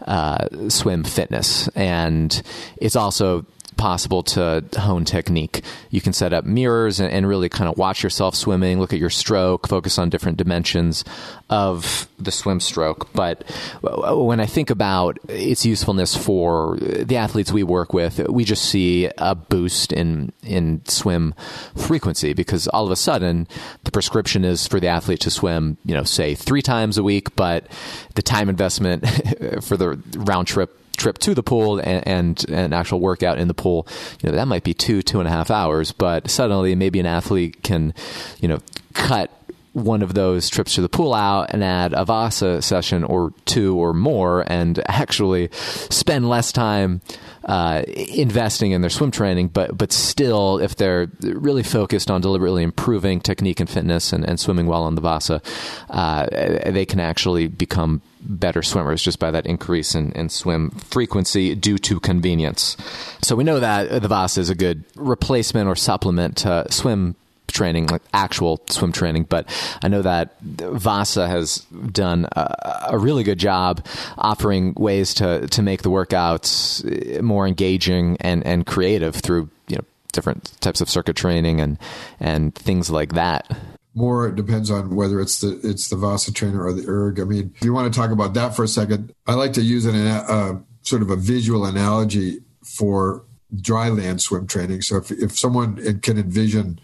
uh, 0.07 0.47
swim 0.69 1.03
fitness. 1.03 1.69
And 1.69 2.41
it's 2.77 2.95
also 2.95 3.47
possible 3.79 4.23
to 4.23 4.63
hone 4.77 5.05
technique. 5.05 5.63
You 5.91 6.03
can 6.03 6.13
set 6.13 6.35
up 6.35 6.45
mirrors 6.45 7.01
and, 7.01 7.11
and, 7.11 7.27
really 7.29 7.49
kind 7.49 7.71
of 7.71 7.79
watch 7.79 8.03
yourself 8.03 8.35
swimming, 8.35 8.81
look 8.81 8.93
at 8.93 8.99
your 8.99 9.11
stroke, 9.11 9.69
focus 9.69 9.99
on 9.99 10.11
different 10.11 10.37
dimensions 10.37 11.05
of 11.49 12.09
the 12.19 12.31
swim 12.31 12.61
stroke. 12.61 13.11
But 13.13 13.45
uh, 13.83 14.17
when 14.17 14.41
I 14.41 14.47
think 14.47 14.71
about 14.71 15.19
its 15.29 15.65
usefulness 15.65 16.17
for 16.17 16.77
the 16.79 17.17
athletes 17.17 17.53
we 17.53 17.63
work 17.63 17.95
with, 17.95 18.19
we 18.29 18.45
just 18.45 18.65
see 18.65 19.09
a 19.17 19.35
boost 19.35 19.93
in 19.93 20.33
in 20.43 20.83
swim 20.87 21.35
frequency 21.77 22.33
because 22.33 22.67
all 22.69 22.85
of 22.85 22.91
a 22.91 22.97
sudden 22.97 23.47
the 23.85 23.93
prescription 23.93 24.45
is 24.45 24.67
for 24.67 24.81
the 24.81 24.89
athlete 24.89 25.21
to 25.21 25.31
swim, 25.31 25.77
you 25.85 25.95
know, 25.95 26.05
say 26.05 26.35
three 26.35 26.63
times 26.63 26.99
a 26.99 27.03
week, 27.03 27.37
but 27.37 27.67
the 28.15 28.23
time 28.23 28.49
investment 28.49 29.09
for 29.63 29.77
the 29.77 30.01
round 30.17 30.49
trip 30.49 30.75
trip 30.99 31.19
to 31.19 31.35
the 31.35 31.43
pool 31.43 31.79
and, 31.79 32.07
and 32.07 32.51
an 32.51 32.73
actual 32.73 33.01
workout 33.01 33.39
in 33.39 33.49
the 33.49 33.55
pool, 33.55 33.87
you 34.23 34.29
know, 34.29 34.37
that 34.37 34.49
might 34.49 34.65
be 34.65 34.75
two, 34.75 35.03
two 35.03 35.21
and 35.21 35.29
a 35.29 35.31
half 35.31 35.51
hours. 35.51 35.93
But 35.93 36.31
suddenly, 36.31 36.75
maybe 36.75 37.01
an 37.01 37.07
athlete 37.07 37.63
can, 37.63 37.95
you 38.41 38.49
know, 38.49 38.59
cut 38.95 39.31
one 39.73 40.03
of 40.03 40.15
those 40.15 40.49
trips 40.49 40.75
to 40.75 40.81
the 40.81 40.89
pool 40.89 41.15
out 41.15 41.51
and 41.53 41.63
add 41.63 41.93
a 41.93 42.05
Vasa 42.05 42.61
session 42.63 43.05
or 43.05 43.33
two 43.45 43.77
or 43.77 43.95
more 43.95 44.45
and 44.51 44.83
actually 44.89 45.49
spend 45.53 46.29
less 46.29 46.53
time 46.53 47.01
uh, 47.45 47.83
investing 47.87 48.73
in 48.73 48.83
their 48.83 48.91
swim 48.91 49.11
training, 49.11 49.49
but 49.49 49.77
but 49.77 49.91
still, 49.91 50.59
if 50.59 50.77
they're 50.77 51.11
really 51.23 51.63
focused 51.63 52.11
on 52.11 52.21
deliberately 52.21 52.63
improving 52.63 53.21
technique 53.21 53.59
and 53.59 53.71
fitness 53.71 54.13
and, 54.13 54.23
and 54.29 54.39
swimming 54.39 54.67
well 54.67 54.83
on 54.83 54.95
the 54.97 55.01
Vasa, 55.01 55.41
uh, 55.89 56.27
they 56.71 56.85
can 56.85 57.01
actually 57.01 57.47
become 57.47 58.03
better 58.21 58.63
swimmers 58.63 59.03
just 59.03 59.19
by 59.19 59.31
that 59.31 59.47
increase 59.47 59.95
in, 59.95 60.13
in 60.13 60.29
swim 60.29 60.71
frequency 60.71 61.55
due 61.55 61.79
to 61.79 62.01
convenience. 62.01 62.77
So 63.23 63.37
we 63.37 63.45
know 63.45 63.61
that 63.61 64.03
the 64.03 64.09
Vasa 64.09 64.41
is 64.41 64.51
a 64.51 64.55
good 64.55 64.85
replacement 64.97 65.69
or 65.69 65.77
supplement 65.77 66.39
to 66.39 66.67
swim 66.71 67.17
training, 67.49 67.89
like 67.89 68.03
actual 68.13 68.63
swim 68.69 68.93
training. 68.93 69.25
But 69.25 69.49
I 69.83 69.89
know 69.89 70.03
that 70.03 70.41
Vasa 70.41 71.27
has 71.27 71.59
done 71.91 72.27
a, 72.33 72.87
a, 72.91 72.99
really 72.99 73.25
good 73.25 73.39
job 73.39 73.85
offering 74.17 74.75
ways 74.75 75.15
to 75.15 75.47
to 75.49 75.63
make 75.63 75.83
the 75.83 75.91
workouts 75.91 77.21
more 77.23 77.47
engaging 77.47 78.17
and 78.21 78.47
and 78.47 78.67
creative 78.67 79.17
through 79.17 79.49
you 79.67 79.77
know 79.77 79.85
different 80.13 80.53
types 80.61 80.81
of 80.81 80.89
circuit 80.89 81.17
training 81.17 81.61
and 81.61 81.79
and 82.21 82.55
things 82.55 82.91
like 82.91 83.15
that. 83.15 83.51
More 83.99 84.29
it 84.29 84.37
depends 84.37 84.71
on 84.71 84.95
whether 84.95 85.21
it's 85.21 85.41
the 85.41 85.59
it's 85.63 85.89
the 85.89 85.97
Vasa 85.97 86.33
trainer 86.33 86.65
or 86.65 86.73
the 86.73 86.87
erg. 86.89 87.19
I 87.21 87.25
mean, 87.25 87.53
if 87.57 87.65
you 87.65 87.73
want 87.73 87.93
to 87.93 87.99
talk 87.99 88.11
about 88.11 88.35
that 88.35 88.55
for 88.55 88.63
a 88.63 88.69
second, 88.69 89.13
I 89.27 89.35
like 89.35 89.53
to 89.55 89.63
use 89.63 89.85
an 89.87 89.97
uh, 89.97 90.61
sort 90.83 91.03
of 91.03 91.11
a 91.11 91.17
visual 91.17 91.65
analogy 91.65 92.41
for 92.65 93.25
dry 93.61 93.89
land 93.89 94.21
swim 94.23 94.47
training. 94.47 94.83
So 94.83 94.97
if 94.99 95.11
if 95.11 95.37
someone 95.37 96.01
can 96.01 96.17
envision 96.19 96.81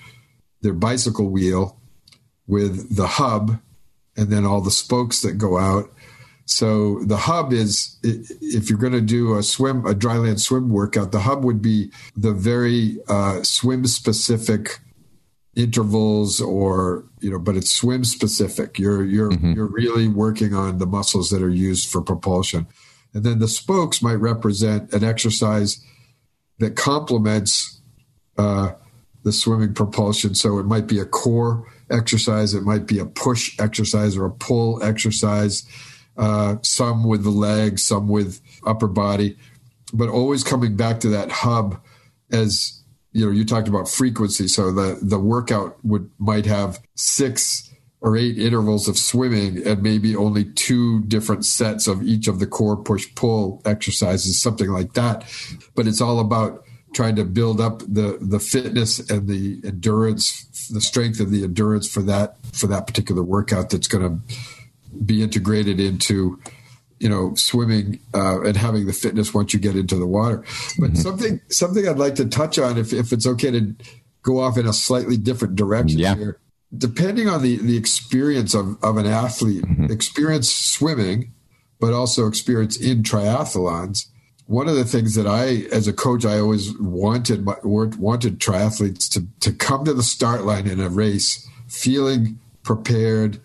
their 0.63 0.73
bicycle 0.73 1.29
wheel 1.29 1.79
with 2.47 2.97
the 2.97 3.07
hub 3.07 3.61
and 4.17 4.31
then 4.31 4.45
all 4.45 4.61
the 4.61 4.71
spokes 4.71 5.21
that 5.21 5.35
go 5.35 5.59
out. 5.59 5.91
So 6.47 7.03
the 7.05 7.17
hub 7.17 7.53
is 7.53 7.97
if 8.03 8.69
you're 8.69 8.79
going 8.79 8.93
to 8.93 9.01
do 9.01 9.37
a 9.37 9.43
swim, 9.43 9.87
a 9.87 9.95
dryland 9.95 10.41
swim 10.41 10.69
workout, 10.69 11.13
the 11.13 11.21
hub 11.21 11.43
would 11.45 11.63
be 11.63 11.91
the 12.17 12.33
very 12.33 12.99
uh, 13.09 13.43
swim 13.43 13.87
specific 13.87 14.81
intervals 15.57 16.41
or 16.41 17.05
you 17.21 17.31
know 17.31 17.39
but 17.39 17.57
it's 17.57 17.71
swim 17.71 18.05
specific 18.05 18.79
you're 18.79 19.05
you're 19.05 19.31
mm-hmm. 19.31 19.53
you're 19.53 19.67
really 19.67 20.09
working 20.09 20.53
on 20.53 20.79
the 20.79 20.87
muscles 20.87 21.31
that 21.31 21.43
are 21.43 21.49
used 21.49 21.89
for 21.89 22.03
propulsion 22.03 22.67
and 23.15 23.23
then 23.23 23.39
the 23.39 23.49
spokes 23.49 24.03
might 24.03 24.15
represent 24.15 24.93
an 24.93 25.05
exercise 25.05 25.85
that 26.59 26.77
complements 26.77 27.81
uh, 28.37 28.73
the 29.23 29.33
swimming 29.33 29.75
propulsion. 29.75 30.35
So 30.35 30.59
it 30.59 30.67
might 30.67 30.87
be 30.87 30.99
a 30.99 31.05
core 31.05 31.67
exercise, 31.91 32.55
it 32.55 32.63
might 32.63 32.87
be 32.87 32.99
a 32.99 33.07
push 33.07 33.59
exercise 33.59 34.17
or 34.17 34.27
a 34.27 34.31
pull 34.31 34.83
exercise, 34.83 35.65
uh, 36.17 36.57
some 36.63 37.05
with 37.05 37.25
the 37.25 37.31
legs, 37.31 37.85
some 37.85 38.09
with 38.09 38.41
upper 38.67 38.87
body, 38.87 39.37
but 39.93 40.09
always 40.09 40.45
coming 40.45 40.77
back 40.77 41.01
to 41.01 41.09
that 41.11 41.31
hub 41.31 41.81
as 42.31 42.83
you 43.15 43.25
know 43.25 43.33
you 43.33 43.45
talked 43.45 43.69
about 43.69 43.89
frequency. 43.89 44.49
So 44.49 44.71
the 44.71 44.99
the 45.01 45.19
workout 45.19 45.83
would 45.83 46.11
might 46.19 46.45
have 46.45 46.81
six 46.97 47.71
or 48.01 48.19
eight 48.19 48.37
intervals 48.37 48.87
of 48.87 48.99
swimming 48.99 49.67
and 49.67 49.83
maybe 49.83 50.15
only 50.15 50.45
two 50.45 51.01
different 51.05 51.47
sets 51.47 51.87
of 51.87 52.03
each 52.03 52.29
of 52.29 52.39
the 52.39 52.47
core 52.47 52.77
push 52.77 53.07
pull 53.15 53.63
exercises 53.65 54.43
something 54.43 54.69
like 54.69 54.93
that. 54.93 55.25
But 55.75 55.87
it's 55.87 56.03
all 56.03 56.21
about 56.21 56.65
trying 56.93 57.17
to 57.17 57.25
build 57.25 57.61
up 57.61 57.79
the 57.81 58.19
the 58.21 58.41
fitness 58.41 58.99
and 59.09 59.29
the 59.29 59.61
endurance, 59.65 60.69
the 60.69 60.81
strength 60.81 61.21
and 61.21 61.33
the 61.33 61.45
endurance 61.45 61.89
for 61.89 62.03
that 62.03 62.37
for 62.53 62.67
that 62.67 62.87
particular 62.87 63.23
workout 63.23 63.71
that's 63.71 63.89
going 63.89 64.05
to 64.05 64.35
be 65.05 65.23
integrated 65.23 65.81
into 65.81 66.39
you 67.01 67.09
know 67.09 67.35
swimming 67.35 68.01
uh, 68.15 68.43
and 68.43 68.57
having 68.57 68.87
the 68.87 68.93
fitness 68.93 69.35
once 69.35 69.53
you 69.53 69.61
get 69.61 69.77
into 69.77 69.97
the 69.97 70.07
water. 70.07 70.39
But 70.79 70.91
mm-hmm. 70.91 70.95
something 70.97 71.41
something 71.49 71.89
I'd 71.89 71.99
like 71.99 72.15
to 72.17 72.27
touch 72.27 72.59
on, 72.59 72.79
if 72.79 72.93
if 72.93 73.13
it's 73.13 73.27
okay 73.27 73.51
to 73.51 73.75
go 74.25 74.41
off 74.41 74.59
in 74.59 74.67
a 74.67 74.73
slightly 74.73 75.17
different 75.17 75.55
direction 75.55 76.01
yeah. 76.01 76.17
here. 76.17 76.41
Depending 76.77 77.29
on 77.29 77.43
the, 77.43 77.59
the 77.59 77.77
experience 77.77 78.53
of, 78.53 78.83
of 78.83 78.97
an 78.97 79.07
athlete, 79.07 79.63
mm-hmm. 79.63 79.93
experience 79.93 80.51
swimming, 80.51 81.33
but 81.79 81.93
also 81.93 82.27
experience 82.27 82.77
in 82.77 83.05
triathlons, 83.05 84.07
one 84.47 84.69
of 84.69 84.75
the 84.75 84.85
things 84.85 85.15
that 85.15 85.27
I, 85.27 85.67
as 85.73 85.87
a 85.87 85.93
coach, 85.93 86.25
I 86.25 86.39
always 86.39 86.77
wanted 86.79 87.47
wanted 87.65 88.41
triathletes 88.41 89.09
to 89.13 89.27
to 89.41 89.53
come 89.53 89.85
to 89.85 89.95
the 89.95 90.03
start 90.03 90.45
line 90.45 90.67
in 90.67 90.81
a 90.81 90.89
race 90.89 91.49
feeling 91.69 92.41
prepared 92.63 93.41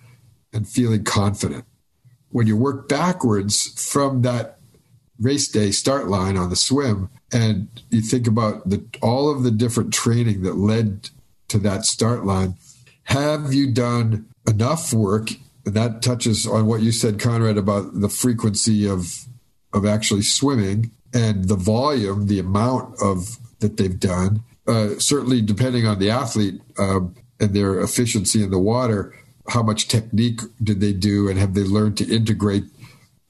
and 0.52 0.68
feeling 0.68 1.04
confident. 1.04 1.66
When 2.32 2.48
you 2.48 2.56
work 2.56 2.88
backwards 2.88 3.68
from 3.82 4.22
that 4.22 4.60
race 5.20 5.48
day 5.48 5.72
start 5.72 6.08
line 6.08 6.38
on 6.38 6.50
the 6.50 6.56
swim, 6.56 7.10
and 7.32 7.68
you 7.90 8.02
think 8.02 8.28
about 8.28 8.70
the 8.70 8.84
all 9.02 9.30
of 9.30 9.44
the 9.44 9.52
different 9.52 9.94
training 9.94 10.44
that 10.44 10.56
led 10.56 11.10
to 11.50 11.60
that 11.60 11.86
start 11.86 12.26
line, 12.26 12.56
have 13.04 13.54
you 13.54 13.72
done 13.72 14.28
enough 14.48 14.94
work? 14.94 15.30
And 15.66 15.76
that 15.76 16.02
touches 16.02 16.48
on 16.48 16.66
what 16.66 16.82
you 16.82 16.92
said, 16.92 17.20
Conrad, 17.20 17.58
about 17.58 18.00
the 18.00 18.10
frequency 18.10 18.88
of 18.88 19.26
of 19.74 19.86
actually 19.86 20.24
swimming 20.24 20.92
and 21.14 21.48
the 21.48 21.56
volume, 21.56 22.28
the 22.28 22.40
amount 22.40 22.96
of 23.02 23.38
that 23.60 23.78
they've 23.78 24.00
done. 24.00 24.44
Uh, 24.68 25.00
certainly, 25.00 25.42
depending 25.42 25.86
on 25.86 26.00
the 26.00 26.10
athlete 26.10 26.62
um, 26.78 27.16
and 27.40 27.54
their 27.54 27.82
efficiency 27.82 28.44
in 28.44 28.52
the 28.52 28.60
water, 28.60 29.14
how 29.50 29.64
much 29.64 29.88
technique 29.88 30.42
did 30.64 30.80
they 30.80 30.94
do, 30.94 31.30
and 31.30 31.40
have 31.40 31.54
they 31.54 31.64
learned 31.64 31.98
to 31.98 32.14
integrate 32.14 32.64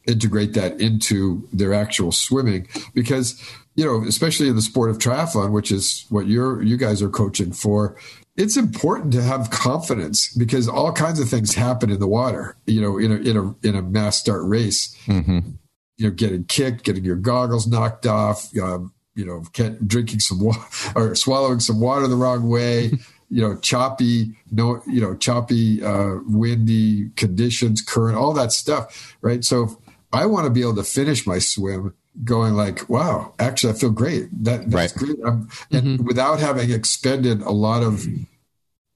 integrate 0.08 0.54
that 0.54 0.80
into 0.80 1.48
their 1.54 1.74
actual 1.74 2.12
swimming? 2.12 2.68
Because 2.94 3.42
you 3.76 3.86
know, 3.86 4.04
especially 4.08 4.48
in 4.48 4.56
the 4.56 4.62
sport 4.62 4.90
of 4.90 4.98
triathlon, 4.98 5.52
which 5.52 5.72
is 5.72 6.06
what 6.10 6.28
you're 6.28 6.62
you 6.62 6.78
guys 6.78 7.02
are 7.02 7.10
coaching 7.10 7.52
for, 7.52 7.96
it's 8.36 8.58
important 8.58 9.14
to 9.14 9.22
have 9.22 9.50
confidence 9.52 10.34
because 10.34 10.68
all 10.68 10.92
kinds 10.92 11.20
of 11.20 11.30
things 11.30 11.56
happen 11.56 11.90
in 11.90 12.00
the 12.00 12.08
water. 12.08 12.58
You 12.66 12.82
know, 12.82 12.98
in 12.98 13.12
a 13.12 13.16
in 13.16 13.38
a 13.38 13.68
in 13.68 13.76
a 13.76 13.82
mass 13.82 14.18
start 14.18 14.44
race. 14.46 14.96
Mm-hmm 15.06 15.52
you 16.00 16.08
know, 16.08 16.16
getting 16.16 16.46
kicked, 16.46 16.84
getting 16.86 17.04
your 17.04 17.18
goggles 17.18 17.68
knocked 17.68 18.08
off, 18.08 18.58
um, 18.58 18.94
you 19.16 19.26
know, 19.26 19.44
drinking 19.86 20.22
some 20.22 20.40
water 20.40 20.62
or 20.96 21.14
swallowing 21.14 21.60
some 21.60 21.80
water 21.80 22.08
the 22.08 22.16
wrong 22.16 22.50
way, 22.50 22.92
you 23.29 23.41
know, 23.41 23.57
choppy, 23.57 24.31
no, 24.51 24.81
you 24.88 25.00
know, 25.00 25.15
choppy, 25.15 25.83
uh, 25.83 26.15
windy 26.25 27.09
conditions, 27.15 27.81
current, 27.81 28.17
all 28.17 28.33
that 28.33 28.51
stuff, 28.51 29.15
right? 29.21 29.43
So 29.43 29.79
I 30.12 30.25
want 30.25 30.45
to 30.45 30.50
be 30.50 30.62
able 30.62 30.75
to 30.75 30.83
finish 30.83 31.27
my 31.27 31.39
swim 31.39 31.93
going 32.24 32.53
like, 32.53 32.89
wow, 32.89 33.33
actually, 33.39 33.74
I 33.74 33.75
feel 33.75 33.91
great. 33.91 34.27
That, 34.43 34.69
that's 34.69 34.74
right. 34.74 34.93
great. 34.93 35.17
I'm, 35.25 35.50
and 35.71 35.83
mm-hmm. 35.83 36.05
without 36.05 36.39
having 36.39 36.71
expended 36.71 37.41
a 37.41 37.51
lot 37.51 37.83
of 37.83 38.05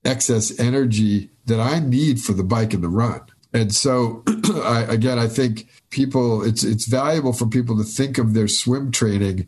excess 0.04 0.58
energy 0.60 1.30
that 1.46 1.60
I 1.60 1.80
need 1.80 2.20
for 2.20 2.34
the 2.34 2.44
bike 2.44 2.74
and 2.74 2.84
the 2.84 2.90
run. 2.90 3.22
And 3.54 3.74
so, 3.74 4.24
I, 4.28 4.86
again, 4.90 5.20
I 5.20 5.28
think 5.28 5.68
people 5.92 6.44
it's 6.44 6.64
it's 6.64 6.88
valuable 6.88 7.34
for 7.34 7.46
people 7.46 7.78
to 7.78 7.84
think 7.84 8.18
of 8.18 8.34
their 8.34 8.48
swim 8.48 8.92
training 8.92 9.48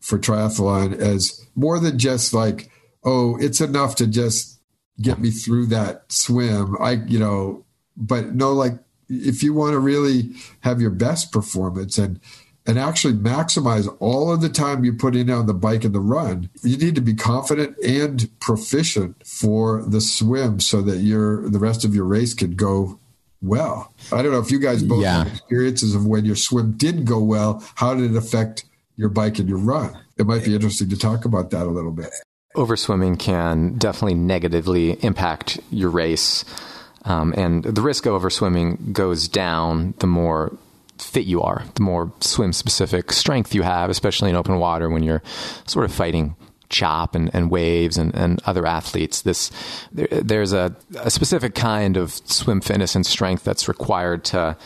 for 0.00 0.18
triathlon 0.18 0.94
as 0.94 1.46
more 1.54 1.78
than 1.80 1.98
just 1.98 2.34
like, 2.34 2.70
oh, 3.04 3.36
it's 3.38 3.60
enough 3.60 3.96
to 3.96 4.06
just 4.06 4.60
get 5.00 5.18
me 5.18 5.30
through 5.30 5.66
that 5.66 6.10
swim. 6.10 6.76
I, 6.80 6.92
you 6.92 7.18
know, 7.18 7.64
but 7.96 8.34
no, 8.34 8.52
like 8.52 8.78
if 9.08 9.42
you 9.42 9.52
want 9.54 9.72
to 9.72 9.78
really 9.78 10.30
have 10.60 10.80
your 10.80 10.90
best 10.90 11.32
performance 11.32 11.98
and 11.98 12.20
and 12.66 12.78
actually 12.78 13.12
maximize 13.12 13.94
all 14.00 14.32
of 14.32 14.40
the 14.40 14.48
time 14.48 14.84
you 14.84 14.94
put 14.94 15.14
in 15.14 15.28
on 15.28 15.44
the 15.44 15.52
bike 15.52 15.84
and 15.84 15.94
the 15.94 16.00
run, 16.00 16.48
you 16.62 16.78
need 16.78 16.94
to 16.94 17.02
be 17.02 17.12
confident 17.12 17.76
and 17.84 18.30
proficient 18.40 19.26
for 19.26 19.82
the 19.82 20.00
swim 20.00 20.60
so 20.60 20.80
that 20.80 20.98
your 20.98 21.48
the 21.50 21.58
rest 21.58 21.84
of 21.84 21.94
your 21.94 22.04
race 22.04 22.32
can 22.32 22.54
go 22.54 22.98
well. 23.42 23.92
I 24.10 24.22
don't 24.22 24.32
know 24.32 24.38
if 24.38 24.50
you 24.50 24.58
guys 24.58 24.82
both 24.82 25.02
yeah. 25.02 25.24
have 25.24 25.26
experiences 25.26 25.94
of 25.94 26.06
when 26.06 26.24
your 26.24 26.36
swim 26.36 26.72
did 26.72 27.04
go 27.04 27.20
well. 27.20 27.62
How 27.74 27.94
did 27.94 28.12
it 28.12 28.16
affect 28.16 28.64
your 28.96 29.10
bike 29.10 29.38
and 29.38 29.48
your 29.48 29.58
run? 29.58 29.98
It 30.16 30.26
might 30.26 30.44
be 30.44 30.54
interesting 30.54 30.88
to 30.88 30.96
talk 30.96 31.26
about 31.26 31.50
that 31.50 31.66
a 31.66 31.70
little 31.70 31.92
bit. 31.92 32.10
Overswimming 32.54 33.18
can 33.18 33.78
definitely 33.78 34.14
negatively 34.14 34.92
impact 35.04 35.60
your 35.70 35.90
race. 35.90 36.44
Um, 37.04 37.34
and 37.36 37.64
the 37.64 37.82
risk 37.82 38.06
of 38.06 38.20
overswimming 38.20 38.92
goes 38.92 39.28
down 39.28 39.94
the 39.98 40.06
more 40.06 40.56
fit 40.98 41.26
you 41.26 41.42
are, 41.42 41.64
the 41.74 41.82
more 41.82 42.12
swim 42.20 42.52
specific 42.52 43.12
strength 43.12 43.54
you 43.54 43.62
have, 43.62 43.90
especially 43.90 44.30
in 44.30 44.36
open 44.36 44.58
water 44.58 44.88
when 44.88 45.02
you're 45.02 45.22
sort 45.66 45.84
of 45.84 45.92
fighting 45.92 46.36
chop 46.68 47.14
and, 47.14 47.30
and 47.34 47.50
waves 47.50 47.98
and, 47.98 48.14
and 48.14 48.40
other 48.46 48.66
athletes. 48.66 49.22
This 49.22 49.50
there, 49.92 50.08
there's 50.10 50.52
a, 50.52 50.74
a 50.98 51.10
specific 51.10 51.54
kind 51.54 51.96
of 51.96 52.12
swim 52.12 52.60
fitness 52.60 52.94
and 52.94 53.04
strength 53.04 53.44
that's 53.44 53.68
required 53.68 54.24
to 54.26 54.56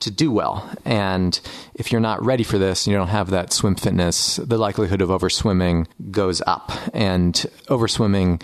to 0.00 0.10
do 0.10 0.30
well. 0.30 0.68
And 0.84 1.38
if 1.74 1.92
you're 1.92 2.00
not 2.00 2.24
ready 2.24 2.44
for 2.44 2.58
this 2.58 2.86
and 2.86 2.92
you 2.92 2.98
don't 2.98 3.08
have 3.08 3.30
that 3.30 3.52
swim 3.52 3.74
fitness, 3.74 4.36
the 4.36 4.58
likelihood 4.58 5.00
of 5.00 5.08
overswimming 5.10 5.86
goes 6.10 6.42
up. 6.46 6.72
And 6.92 7.34
overswimming 7.66 8.42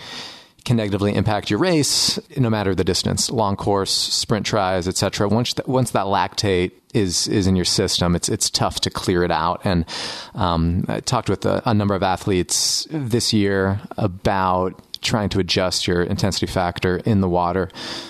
can 0.65 0.77
negatively 0.77 1.13
impact 1.13 1.49
your 1.49 1.59
race, 1.59 2.19
no 2.35 2.49
matter 2.49 2.73
the 2.73 2.83
distance, 2.83 3.29
long 3.29 3.55
course, 3.55 3.91
sprint 3.91 4.45
tries, 4.45 4.87
etc. 4.87 5.29
Once 5.29 5.53
th- 5.53 5.67
once 5.67 5.91
that 5.91 6.05
lactate 6.05 6.71
is 6.93 7.27
is 7.27 7.45
in 7.45 7.55
your 7.55 7.65
system, 7.65 8.15
it's 8.15 8.27
it's 8.27 8.49
tough 8.49 8.81
to 8.81 8.89
clear 8.89 9.23
it 9.23 9.31
out. 9.31 9.61
And 9.63 9.85
um, 10.33 10.85
I 10.87 11.01
talked 11.01 11.29
with 11.29 11.45
a, 11.45 11.61
a 11.65 11.73
number 11.73 11.93
of 11.93 12.01
athletes 12.01 12.87
this 12.89 13.31
year 13.31 13.79
about 13.97 14.81
trying 15.05 15.29
to 15.29 15.39
adjust 15.39 15.87
your 15.87 16.03
intensity 16.03 16.47
factor 16.47 16.97
in 16.97 17.21
the 17.21 17.29
water 17.29 17.69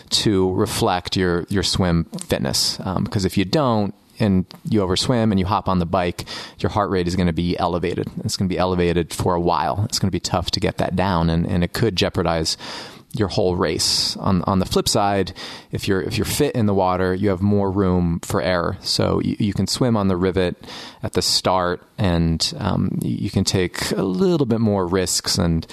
to 0.10 0.52
reflect 0.54 1.16
your 1.16 1.46
your 1.50 1.64
swim 1.64 2.06
fitness. 2.06 2.78
Because 2.78 3.24
um, 3.24 3.28
if 3.28 3.38
you 3.38 3.46
don't, 3.46 3.94
and 4.20 4.46
you 4.70 4.82
overswim 4.82 5.32
and 5.32 5.40
you 5.40 5.46
hop 5.46 5.68
on 5.68 5.80
the 5.80 5.86
bike, 5.86 6.26
your 6.60 6.70
heart 6.70 6.90
rate 6.90 7.08
is 7.08 7.16
going 7.16 7.28
to 7.28 7.34
be 7.34 7.58
elevated. 7.60 8.10
It's 8.24 8.38
going 8.38 8.48
to 8.50 8.54
be 8.54 8.58
elevated 8.58 9.14
for 9.14 9.36
a 9.36 9.42
while. 9.42 9.84
It's 9.86 10.00
going 10.00 10.08
to 10.08 10.16
be 10.16 10.20
tough 10.20 10.52
to 10.52 10.60
get 10.60 10.78
that 10.78 10.96
down, 10.96 11.30
and, 11.30 11.46
and 11.46 11.64
it 11.64 11.74
could 11.74 11.96
jeopardize 11.96 12.58
your 13.18 13.28
whole 13.28 13.56
race. 13.56 14.16
On 14.18 14.42
on 14.44 14.60
the 14.60 14.66
flip 14.66 14.88
side, 14.88 15.34
if 15.72 15.88
you're 15.88 16.02
if 16.02 16.18
you're 16.18 16.26
fit 16.26 16.56
in 16.56 16.66
the 16.66 16.74
water, 16.74 17.14
you 17.14 17.30
have 17.30 17.42
more 17.42 17.72
room 17.72 18.20
for 18.22 18.42
error. 18.42 18.78
So 18.82 19.22
you, 19.22 19.36
you 19.40 19.54
can 19.54 19.68
swim 19.68 19.98
on 19.98 20.08
the 20.08 20.18
rivet 20.18 20.56
at 21.04 21.14
the 21.14 21.22
start, 21.22 21.82
and 21.98 22.54
um, 22.58 23.00
you 23.02 23.30
can 23.30 23.44
take 23.44 23.92
a 23.92 24.04
little 24.04 24.46
bit 24.46 24.60
more 24.60 24.88
risks 24.88 25.38
and 25.38 25.66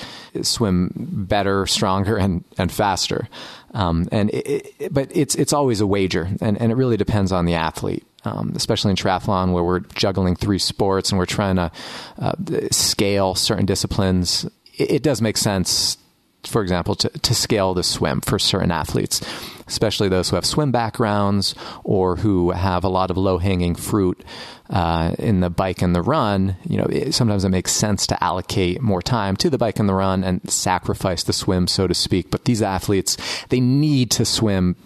swim 0.43 0.93
better, 0.97 1.67
stronger, 1.67 2.17
and 2.17 2.45
and 2.59 2.71
faster. 2.71 3.29
Um, 3.75 4.09
and 4.13 4.31
it, 4.31 4.75
it, 4.79 4.95
but 4.95 5.15
it's 5.15 5.35
it's 5.35 5.53
always 5.53 5.81
a 5.81 5.87
wager, 5.87 6.29
and, 6.41 6.61
and 6.61 6.71
it 6.71 6.75
really 6.75 6.97
depends 6.97 7.33
on 7.33 7.47
the 7.47 7.55
athlete 7.55 8.05
um, 8.25 8.53
especially 8.55 8.91
in 8.91 8.97
triathlon 8.97 9.53
where 9.53 9.65
we're 9.65 9.81
juggling 9.81 10.37
three 10.37 10.59
sports 10.59 11.11
and 11.11 11.19
we're 11.19 11.27
trying 11.27 11.57
to 11.57 11.71
uh, 12.19 12.33
scale 12.71 13.35
certain 13.35 13.67
disciplines. 13.67 14.45
It, 14.77 14.91
it, 14.93 15.03
does 15.03 15.21
make 15.21 15.37
sense, 15.37 15.97
for 16.45 16.63
example, 16.63 16.95
to, 16.97 17.09
to 17.09 17.35
scale 17.35 17.75
the 17.75 17.83
swim 17.83 18.21
for 18.21 18.39
certain 18.39 18.71
athletes, 18.71 19.21
especially 19.67 20.09
those 20.09 20.31
who 20.31 20.37
have 20.37 20.47
swim 20.47 20.73
backgrounds 20.73 21.55
or 21.85 22.17
who 22.17 22.51
have 22.51 22.85
a 22.85 22.89
lot 22.89 23.11
of 23.11 23.17
low 23.17 23.39
hanging 23.39 23.75
fruit. 23.75 24.23
Uh, 24.71 25.15
in 25.19 25.41
the 25.41 25.51
bike 25.51 25.83
and 25.83 25.95
the 25.95 26.01
run, 26.01 26.57
you 26.67 26.79
know, 26.79 26.87
it, 26.87 27.13
sometimes 27.13 27.45
it 27.45 27.51
makes 27.51 27.73
sense 27.73 28.07
to 28.07 28.25
allocate 28.25 28.81
more 28.81 29.03
time 29.03 29.37
to 29.37 29.51
the 29.51 29.59
bike 29.59 29.79
and 29.79 29.87
the 29.87 29.93
run 29.93 30.25
and 30.25 30.51
sacrifice 30.51 31.23
the 31.25 31.33
swim, 31.35 31.67
so 31.67 31.87
to 31.87 31.93
speak. 31.93 32.31
But 32.31 32.47
these 32.47 32.63
athletes, 32.63 33.19
they 33.51 33.61
need 33.61 34.11
to 34.13 34.25
swim 34.25 34.77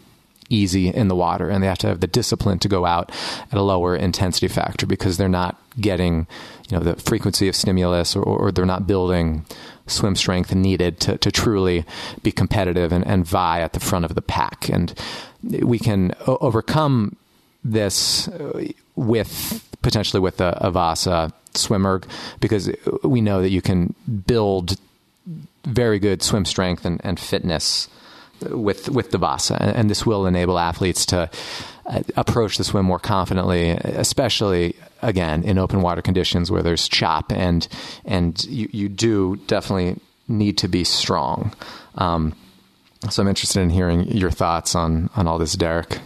easy 0.49 0.89
in 0.89 1.09
the 1.09 1.15
water 1.15 1.49
and 1.49 1.63
they 1.63 1.67
have 1.67 1.79
to 1.79 1.87
have 1.87 2.01
the 2.01 2.07
discipline 2.07 2.59
to 2.59 2.69
go 2.69 2.85
out 2.85 3.11
at 3.51 3.59
a 3.59 3.63
lower 3.63 3.97
intensity 3.97 4.49
factor 4.49 4.87
because 4.87 5.17
they're 5.17 5.29
not 5.29 5.61
getting 5.81 6.27
you 6.69 6.77
know 6.77 6.83
the 6.83 6.97
frequency 6.97 7.49
of 7.49 7.57
stimulus 7.57 8.17
or, 8.17 8.23
or 8.23 8.53
they're 8.53 8.67
not 8.67 8.87
building 8.87 9.45
swim 9.87 10.17
strength 10.17 10.55
needed 10.55 11.01
to, 11.01 11.19
to 11.19 11.31
truly 11.31 11.85
be 12.23 12.33
competitive 12.33 12.93
and, 12.93 13.07
and 13.07 13.27
vie 13.27 13.61
at 13.61 13.73
the 13.73 13.81
front 13.81 14.05
of 14.05 14.15
the 14.15 14.23
pack. 14.23 14.69
And 14.69 14.93
we 15.43 15.79
can 15.79 16.15
o- 16.27 16.39
overcome 16.41 17.17
this 17.65 18.29
with 18.95 19.63
potentially 19.83 20.21
with 20.21 20.41
a, 20.41 20.57
a 20.61 20.71
Vasa 20.71 21.33
swim 21.55 21.87
erg 21.87 22.07
because 22.41 22.71
we 23.03 23.21
know 23.21 23.41
that 23.43 23.51
you 23.51 23.63
can 23.63 23.95
build 24.27 24.77
very 25.65 25.99
good 25.99 26.23
swim 26.23 26.45
strength 26.45 26.85
and, 26.85 27.01
and 27.05 27.19
fitness 27.19 27.89
with 28.51 28.89
with 28.89 29.11
the 29.11 29.19
Vasa, 29.19 29.57
and 29.61 29.89
this 29.89 30.05
will 30.05 30.27
enable 30.27 30.59
athletes 30.59 31.07
to 31.07 31.31
uh, 31.87 32.03
approach 32.17 32.59
the 32.59 32.65
swim 32.65 32.85
more 32.85 32.99
confidently, 32.99 33.71
especially 33.71 34.77
again 35.07 35.45
in 35.45 35.57
open 35.57 35.81
water 35.81 36.03
conditions 36.03 36.51
where 36.51 36.63
there's 36.63 36.89
chop 36.89 37.33
and 37.33 37.67
and 38.05 38.45
you, 38.45 38.69
you 38.73 38.89
do 38.89 39.37
definitely 39.47 39.99
need 40.29 40.59
to 40.59 40.69
be 40.69 40.85
strong. 40.85 41.55
Um, 41.95 42.35
so 43.09 43.23
I'm 43.23 43.29
interested 43.29 43.61
in 43.61 43.71
hearing 43.71 44.09
your 44.09 44.31
thoughts 44.31 44.75
on 44.75 45.09
on 45.17 45.27
all 45.27 45.39
this, 45.39 45.55
Derek. 45.55 46.01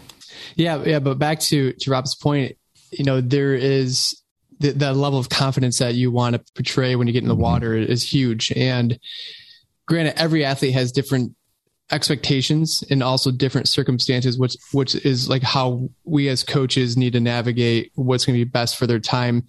Yeah, 0.57 0.83
yeah, 0.85 0.99
but 0.99 1.19
back 1.19 1.41
to 1.41 1.73
to 1.73 1.91
Rob's 1.91 2.15
point, 2.15 2.57
you 2.93 3.05
know, 3.05 3.21
there 3.21 3.55
is 3.55 4.15
the, 4.59 4.73
the 4.73 4.93
level 4.93 5.19
of 5.19 5.29
confidence 5.29 5.79
that 5.79 5.95
you 5.95 6.11
want 6.11 6.37
to 6.37 6.53
portray 6.55 6.95
when 6.97 7.07
you 7.07 7.13
get 7.13 7.23
in 7.23 7.29
the 7.29 7.35
mm-hmm. 7.35 7.43
water 7.43 7.75
is 7.75 8.13
huge, 8.13 8.53
and 8.53 8.99
granted, 9.87 10.19
every 10.19 10.45
athlete 10.45 10.75
has 10.75 10.93
different 10.93 11.35
expectations 11.91 12.85
and 12.91 13.03
also 13.03 13.31
different 13.31 13.69
circumstances 13.69 14.39
which 14.39 14.57
which 14.73 14.95
is 14.95 15.29
like 15.29 15.43
how 15.43 15.89
we 16.05 16.29
as 16.29 16.43
coaches 16.43 16.97
need 16.97 17.13
to 17.13 17.21
navigate 17.21 17.91
what's 17.95 18.25
going 18.25 18.39
to 18.39 18.45
be 18.45 18.51
best 18.51 18.77
for 18.77 18.87
their 18.87 19.01
time. 19.01 19.45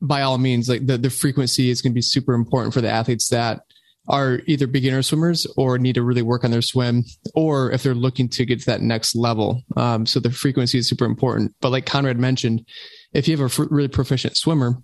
By 0.00 0.22
all 0.22 0.38
means 0.38 0.68
like 0.68 0.86
the, 0.86 0.96
the 0.96 1.10
frequency 1.10 1.70
is 1.70 1.82
going 1.82 1.92
to 1.92 1.94
be 1.94 2.02
super 2.02 2.34
important 2.34 2.72
for 2.72 2.80
the 2.80 2.90
athletes 2.90 3.28
that 3.30 3.62
are 4.08 4.40
either 4.46 4.66
beginner 4.66 5.02
swimmers 5.02 5.46
or 5.56 5.76
need 5.78 5.94
to 5.94 6.02
really 6.02 6.22
work 6.22 6.44
on 6.44 6.50
their 6.50 6.62
swim 6.62 7.04
or 7.34 7.70
if 7.72 7.82
they're 7.82 7.94
looking 7.94 8.28
to 8.28 8.46
get 8.46 8.60
to 8.60 8.66
that 8.66 8.80
next 8.80 9.14
level. 9.14 9.62
Um, 9.76 10.06
so 10.06 10.18
the 10.18 10.30
frequency 10.30 10.78
is 10.78 10.88
super 10.88 11.04
important. 11.04 11.54
But 11.60 11.70
like 11.70 11.84
conrad 11.84 12.18
mentioned 12.18 12.66
if 13.12 13.28
you 13.28 13.36
have 13.36 13.58
a 13.58 13.66
really 13.70 13.88
proficient 13.88 14.36
swimmer 14.36 14.76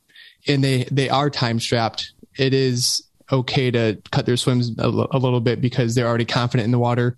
and 0.47 0.63
they 0.63 0.85
they 0.91 1.09
are 1.09 1.31
time 1.31 1.61
strapped 1.61 2.13
it 2.37 2.53
is 2.53 3.03
okay 3.31 3.71
to 3.71 4.01
cut 4.11 4.27
their 4.27 4.37
swims 4.37 4.77
a, 4.79 4.85
l- 4.85 5.09
a 5.11 5.19
little 5.19 5.41
bit 5.41 5.61
because 5.61 5.95
they're 5.95 6.07
already 6.07 6.25
confident 6.25 6.65
in 6.65 6.71
the 6.71 6.79
water. 6.79 7.17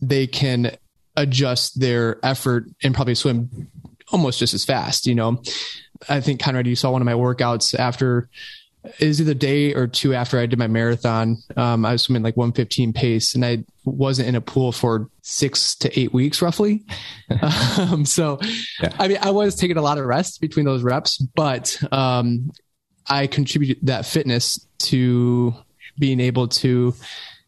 They 0.00 0.26
can 0.26 0.76
adjust 1.16 1.80
their 1.80 2.18
effort 2.24 2.66
and 2.82 2.94
probably 2.94 3.14
swim 3.14 3.68
almost 4.10 4.38
just 4.38 4.54
as 4.54 4.64
fast. 4.64 5.06
You 5.06 5.14
know, 5.14 5.42
I 6.08 6.20
think 6.20 6.40
Conrad, 6.40 6.66
you 6.66 6.76
saw 6.76 6.90
one 6.90 7.02
of 7.02 7.06
my 7.06 7.12
workouts 7.12 7.78
after 7.78 8.28
is 8.98 9.20
either 9.20 9.34
day 9.34 9.74
or 9.74 9.86
two 9.86 10.12
after 10.12 10.38
I 10.38 10.46
did 10.46 10.58
my 10.58 10.66
marathon. 10.66 11.36
Um, 11.56 11.86
I 11.86 11.92
was 11.92 12.02
swimming 12.02 12.22
like 12.22 12.36
115 12.36 12.92
pace 12.92 13.34
and 13.34 13.44
I 13.44 13.64
wasn't 13.84 14.28
in 14.28 14.34
a 14.34 14.40
pool 14.40 14.72
for 14.72 15.08
six 15.22 15.76
to 15.76 15.98
eight 15.98 16.12
weeks 16.12 16.42
roughly. 16.42 16.84
um, 17.78 18.04
so, 18.04 18.40
yeah. 18.82 18.92
I 18.98 19.08
mean, 19.08 19.18
I 19.20 19.30
was 19.30 19.54
taking 19.54 19.76
a 19.76 19.82
lot 19.82 19.98
of 19.98 20.04
rest 20.04 20.40
between 20.40 20.66
those 20.66 20.82
reps, 20.82 21.18
but 21.18 21.80
um, 21.92 22.50
I 23.08 23.26
contributed 23.26 23.78
that 23.86 24.06
fitness 24.06 24.66
to 24.78 25.54
being 25.98 26.20
able 26.20 26.48
to 26.48 26.94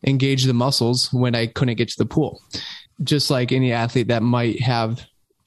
engage 0.06 0.44
the 0.44 0.54
muscles 0.54 1.12
when 1.12 1.34
I 1.34 1.46
couldn't 1.46 1.76
get 1.76 1.88
to 1.88 1.98
the 1.98 2.06
pool. 2.06 2.42
Just 3.02 3.30
like 3.30 3.52
any 3.52 3.72
athlete 3.72 4.08
that 4.08 4.22
might 4.22 4.60
have 4.60 5.04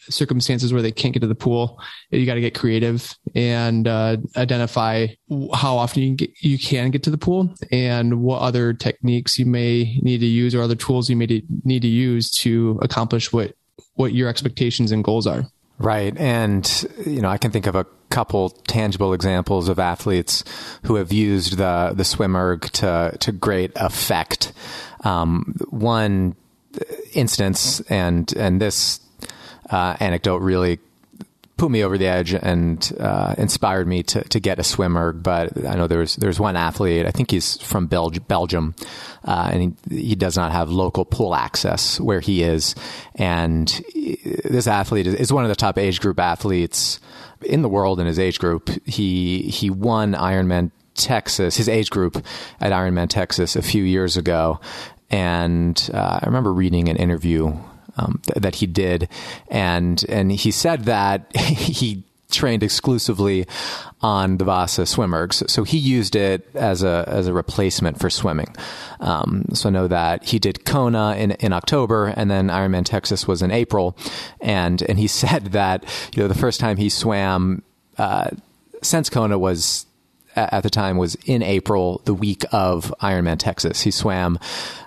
circumstances 0.10 0.72
where 0.72 0.82
they 0.82 0.91
can't 0.91 1.13
get 1.13 1.20
to 1.20 1.28
the 1.28 1.36
pool, 1.36 1.80
you 2.10 2.26
got 2.26 2.36
to 2.36 2.41
get 2.41 2.56
creative 2.56 3.15
and 3.36 3.88
uh, 3.88 4.17
identify 4.36 5.08
how 5.54 5.78
often 5.78 6.02
you 6.02 6.10
can, 6.10 6.15
get, 6.15 6.32
you 6.41 6.58
can 6.58 6.91
get 6.91 7.04
to 7.04 7.10
the 7.10 7.17
pool 7.17 7.54
and 7.72 8.22
what 8.22 8.41
other 8.41 8.74
techniques 8.74 9.38
you 9.38 9.46
may 9.46 10.00
need 10.02 10.20
to 10.20 10.26
use 10.26 10.56
or 10.56 10.62
other 10.62 10.76
tools 10.76 11.10
you 11.10 11.15
may 11.15 11.43
need 11.63 11.82
to 11.82 11.88
use 11.88 12.32
to 12.32 12.80
accomplish 12.82 13.32
what 13.32 13.54
what 13.93 14.13
your 14.13 14.30
expectations 14.30 14.91
and 14.91 15.04
goals 15.04 15.26
are. 15.26 15.43
Right. 15.80 16.18
And, 16.18 16.88
you 17.06 17.22
know, 17.22 17.30
I 17.30 17.38
can 17.38 17.52
think 17.52 17.68
of 17.68 17.76
a 17.76 17.86
couple 18.10 18.50
tangible 18.50 19.13
examples 19.13 19.70
of 19.70 19.80
athletes 19.80 20.44
who 20.84 20.96
have 20.96 21.12
used 21.12 21.58
the, 21.58 21.94
the 21.96 22.04
swim 22.04 22.36
erg 22.36 22.63
to, 22.74 23.16
to 23.20 23.32
great 23.32 23.72
effect. 23.76 24.54
Um, 25.04 25.56
one 25.70 26.36
instance, 27.13 27.80
and, 27.82 28.32
and 28.36 28.60
this 28.60 29.00
uh, 29.70 29.98
anecdote 30.00 30.42
really 30.42 30.80
put 31.58 31.72
me 31.72 31.84
over 31.84 31.98
the 31.98 32.06
edge 32.06 32.34
and 32.34 32.96
uh, 33.00 33.34
inspired 33.38 33.88
me 33.88 34.04
to, 34.04 34.24
to 34.30 34.39
get 34.39 34.60
a 34.60 34.63
swim 34.63 34.96
erg. 34.96 35.24
But 35.24 35.65
I 35.65 35.76
know 35.76 35.88
there's 35.88 36.15
there's 36.15 36.39
one 36.39 36.56
athlete. 36.56 37.06
I 37.06 37.12
think 37.12 37.32
he's 37.32 37.58
from 37.62 37.88
Belgium, 37.88 38.76
uh, 39.24 39.50
and 39.52 39.76
he, 39.89 40.00
he, 40.00 40.15
does 40.15 40.38
not 40.38 40.52
have 40.52 40.70
local 40.70 41.04
pool 41.04 41.36
access 41.36 42.00
where 42.00 42.20
he 42.20 42.43
is. 42.43 42.76
And 43.15 43.67
this 43.93 44.67
athlete 44.67 45.08
is, 45.08 45.15
is, 45.15 45.34
one 45.34 45.43
of 45.43 45.50
the 45.50 45.56
top 45.56 45.78
age 45.78 46.00
group 46.00 46.20
athletes 46.20 47.00
in 47.41 47.62
the 47.62 47.70
world 47.70 48.00
in 48.00 48.06
his 48.08 48.20
age 48.20 48.39
group. 48.39 48.70
He 48.86 49.41
he 49.43 49.70
won 49.70 50.13
Ironman 50.13 50.72
Texas, 50.93 51.58
his 51.58 51.70
age 51.70 51.89
group 51.89 52.24
at 52.60 52.72
Ironman 52.72 53.10
Texas 53.10 53.56
a 53.56 53.62
few 53.62 53.84
years 53.84 54.17
ago. 54.17 54.60
And 55.10 55.89
uh, 55.93 56.20
I 56.22 56.26
remember 56.26 56.54
reading 56.54 56.89
an 56.89 56.98
interview 56.98 57.56
um, 57.98 58.22
th- 58.24 58.42
that 58.42 58.56
he 58.56 58.68
did, 58.68 59.10
and 59.50 60.04
and 60.10 60.32
he 60.32 60.52
said 60.52 60.86
that 60.86 61.36
he 61.36 62.04
trained 62.30 62.62
exclusively 62.62 63.48
on 64.02 64.38
the 64.38 64.44
Vasa 64.44 64.86
swim 64.86 65.12
ergs. 65.12 65.50
So 65.50 65.64
he 65.64 65.78
used 65.78 66.16
it 66.16 66.48
as 66.54 66.84
a 66.84 67.04
as 67.08 67.28
a 67.28 67.34
replacement 67.34 68.00
for 68.00 68.10
swimming. 68.10 68.56
Um, 69.00 69.46
so 69.54 69.70
I 69.70 69.72
know 69.72 69.88
that 69.88 70.26
he 70.26 70.40
did 70.40 70.66
Kona 70.66 71.16
in, 71.16 71.32
in 71.32 71.54
October, 71.54 72.08
and 72.08 72.30
then 72.30 72.48
Ironman 72.48 72.86
Texas 72.86 73.28
was 73.28 73.42
in 73.42 73.52
April, 73.52 73.98
and 74.42 74.82
and 74.84 75.00
he 75.00 75.08
said 75.22 75.48
that 75.48 75.84
you 76.16 76.22
know 76.22 76.28
the 76.28 76.36
first 76.36 76.60
time 76.60 76.78
he 76.78 76.90
swam 76.90 77.64
uh, 77.98 78.30
since 78.82 79.10
Kona 79.10 79.40
was 79.40 79.87
at 80.38 80.63
the 80.63 80.69
time 80.69 80.97
was 80.97 81.15
in 81.26 81.41
April, 81.41 82.02
the 82.06 82.13
week 82.13 82.45
of 82.52 82.93
Ironman 83.02 83.38
Texas. 83.38 83.82
He 83.82 83.91
swam 83.91 84.39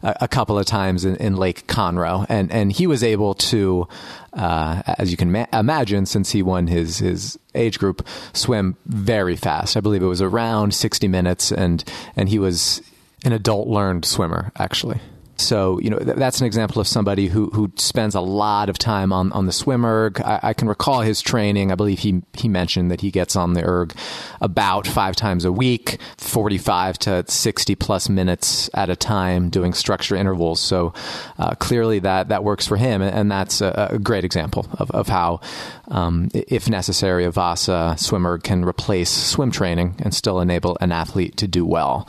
a, 0.02 0.16
a 0.22 0.28
couple 0.28 0.58
of 0.58 0.66
times 0.66 1.04
in, 1.04 1.16
in, 1.16 1.36
Lake 1.36 1.66
Conroe, 1.66 2.26
and 2.28 2.50
and 2.52 2.72
he 2.72 2.86
was 2.86 3.02
able 3.02 3.34
to, 3.34 3.88
uh, 4.32 4.82
as 4.98 5.10
you 5.10 5.16
can 5.16 5.32
ma- 5.32 5.46
imagine, 5.52 6.06
since 6.06 6.30
he 6.30 6.42
won 6.42 6.66
his 6.66 6.98
his 6.98 7.38
age 7.54 7.78
group, 7.78 8.06
swim 8.32 8.76
very 8.86 9.36
fast. 9.36 9.76
I 9.76 9.80
believe 9.80 10.02
it 10.02 10.06
was 10.06 10.22
around 10.22 10.74
sixty 10.74 11.08
minutes, 11.08 11.50
and 11.52 11.84
and 12.16 12.28
he 12.28 12.38
was 12.38 12.82
an 13.24 13.32
adult 13.32 13.68
learned 13.68 14.04
swimmer 14.04 14.52
actually. 14.58 15.00
So, 15.40 15.78
you 15.80 15.90
know, 15.90 15.98
th- 15.98 16.16
that's 16.16 16.40
an 16.40 16.46
example 16.46 16.80
of 16.80 16.86
somebody 16.86 17.28
who, 17.28 17.50
who 17.50 17.72
spends 17.76 18.14
a 18.14 18.20
lot 18.20 18.68
of 18.68 18.78
time 18.78 19.12
on, 19.12 19.32
on 19.32 19.46
the 19.46 19.52
swim 19.52 19.84
erg. 19.84 20.20
I, 20.20 20.40
I, 20.42 20.52
can 20.52 20.68
recall 20.68 21.00
his 21.00 21.20
training. 21.20 21.72
I 21.72 21.74
believe 21.74 22.00
he, 22.00 22.22
he 22.34 22.48
mentioned 22.48 22.90
that 22.90 23.00
he 23.00 23.10
gets 23.10 23.36
on 23.36 23.54
the 23.54 23.64
erg 23.64 23.94
about 24.40 24.86
five 24.86 25.16
times 25.16 25.44
a 25.44 25.52
week, 25.52 25.98
45 26.18 26.98
to 27.00 27.24
60 27.26 27.74
plus 27.76 28.08
minutes 28.08 28.70
at 28.74 28.90
a 28.90 28.96
time 28.96 29.50
doing 29.50 29.72
structure 29.72 30.16
intervals. 30.16 30.60
So, 30.60 30.92
uh, 31.38 31.54
clearly 31.56 31.98
that, 32.00 32.28
that 32.28 32.44
works 32.44 32.66
for 32.66 32.76
him. 32.76 33.02
And 33.02 33.30
that's 33.30 33.60
a, 33.60 33.88
a 33.92 33.98
great 33.98 34.24
example 34.24 34.66
of, 34.78 34.90
of 34.90 35.08
how, 35.08 35.40
um, 35.88 36.28
if 36.34 36.68
necessary, 36.68 37.24
a 37.24 37.30
Vasa 37.30 37.96
swim 37.98 38.26
erg 38.26 38.42
can 38.42 38.64
replace 38.64 39.10
swim 39.10 39.50
training 39.50 39.96
and 40.00 40.14
still 40.14 40.40
enable 40.40 40.76
an 40.80 40.92
athlete 40.92 41.38
to 41.38 41.48
do 41.48 41.64
well. 41.64 42.08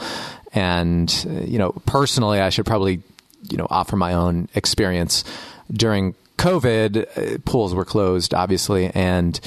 And, 0.53 1.11
you 1.47 1.57
know, 1.57 1.71
personally, 1.85 2.41
I 2.41 2.49
should 2.49 2.65
probably 2.65 3.01
you 3.49 3.57
know 3.57 3.67
offer 3.69 3.95
my 3.95 4.13
own 4.13 4.49
experience. 4.55 5.23
During 5.71 6.15
COVID. 6.41 7.35
Uh, 7.35 7.37
pools 7.45 7.75
were 7.75 7.85
closed, 7.85 8.33
obviously, 8.33 8.87
and 8.87 9.39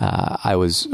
uh, 0.00 0.38
I 0.42 0.56
was 0.56 0.88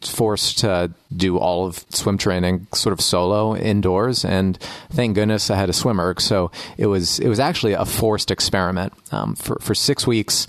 forced 0.00 0.58
to 0.58 0.90
do 1.16 1.38
all 1.38 1.66
of 1.66 1.84
swim 1.90 2.18
training 2.18 2.66
sort 2.72 2.92
of 2.92 3.00
solo 3.00 3.56
indoors 3.56 4.24
and 4.24 4.56
thank 4.90 5.16
goodness 5.16 5.50
I 5.50 5.56
had 5.56 5.68
a 5.68 5.72
swim 5.72 5.98
erg 5.98 6.20
so 6.20 6.52
it 6.76 6.86
was 6.86 7.18
it 7.18 7.28
was 7.28 7.40
actually 7.40 7.72
a 7.72 7.84
forced 7.84 8.30
experiment. 8.30 8.92
Um, 9.10 9.34
for 9.34 9.58
for 9.60 9.74
6 9.74 10.06
weeks 10.06 10.46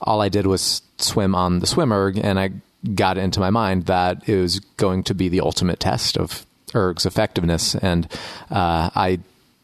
all 0.00 0.22
I 0.22 0.30
did 0.30 0.46
was 0.46 0.80
swim 0.96 1.34
on 1.34 1.58
the 1.58 1.66
swim 1.66 1.92
erg 1.92 2.16
and 2.16 2.40
I 2.40 2.52
got 2.94 3.18
into 3.18 3.38
my 3.38 3.50
mind 3.50 3.84
that 3.84 4.26
it 4.26 4.40
was 4.40 4.60
going 4.78 5.02
to 5.04 5.14
be 5.14 5.28
the 5.28 5.42
ultimate 5.42 5.78
test 5.78 6.16
of 6.16 6.46
erg's 6.74 7.04
effectiveness. 7.04 7.74
And 7.74 8.10
uh, 8.50 8.90
I 8.94 9.20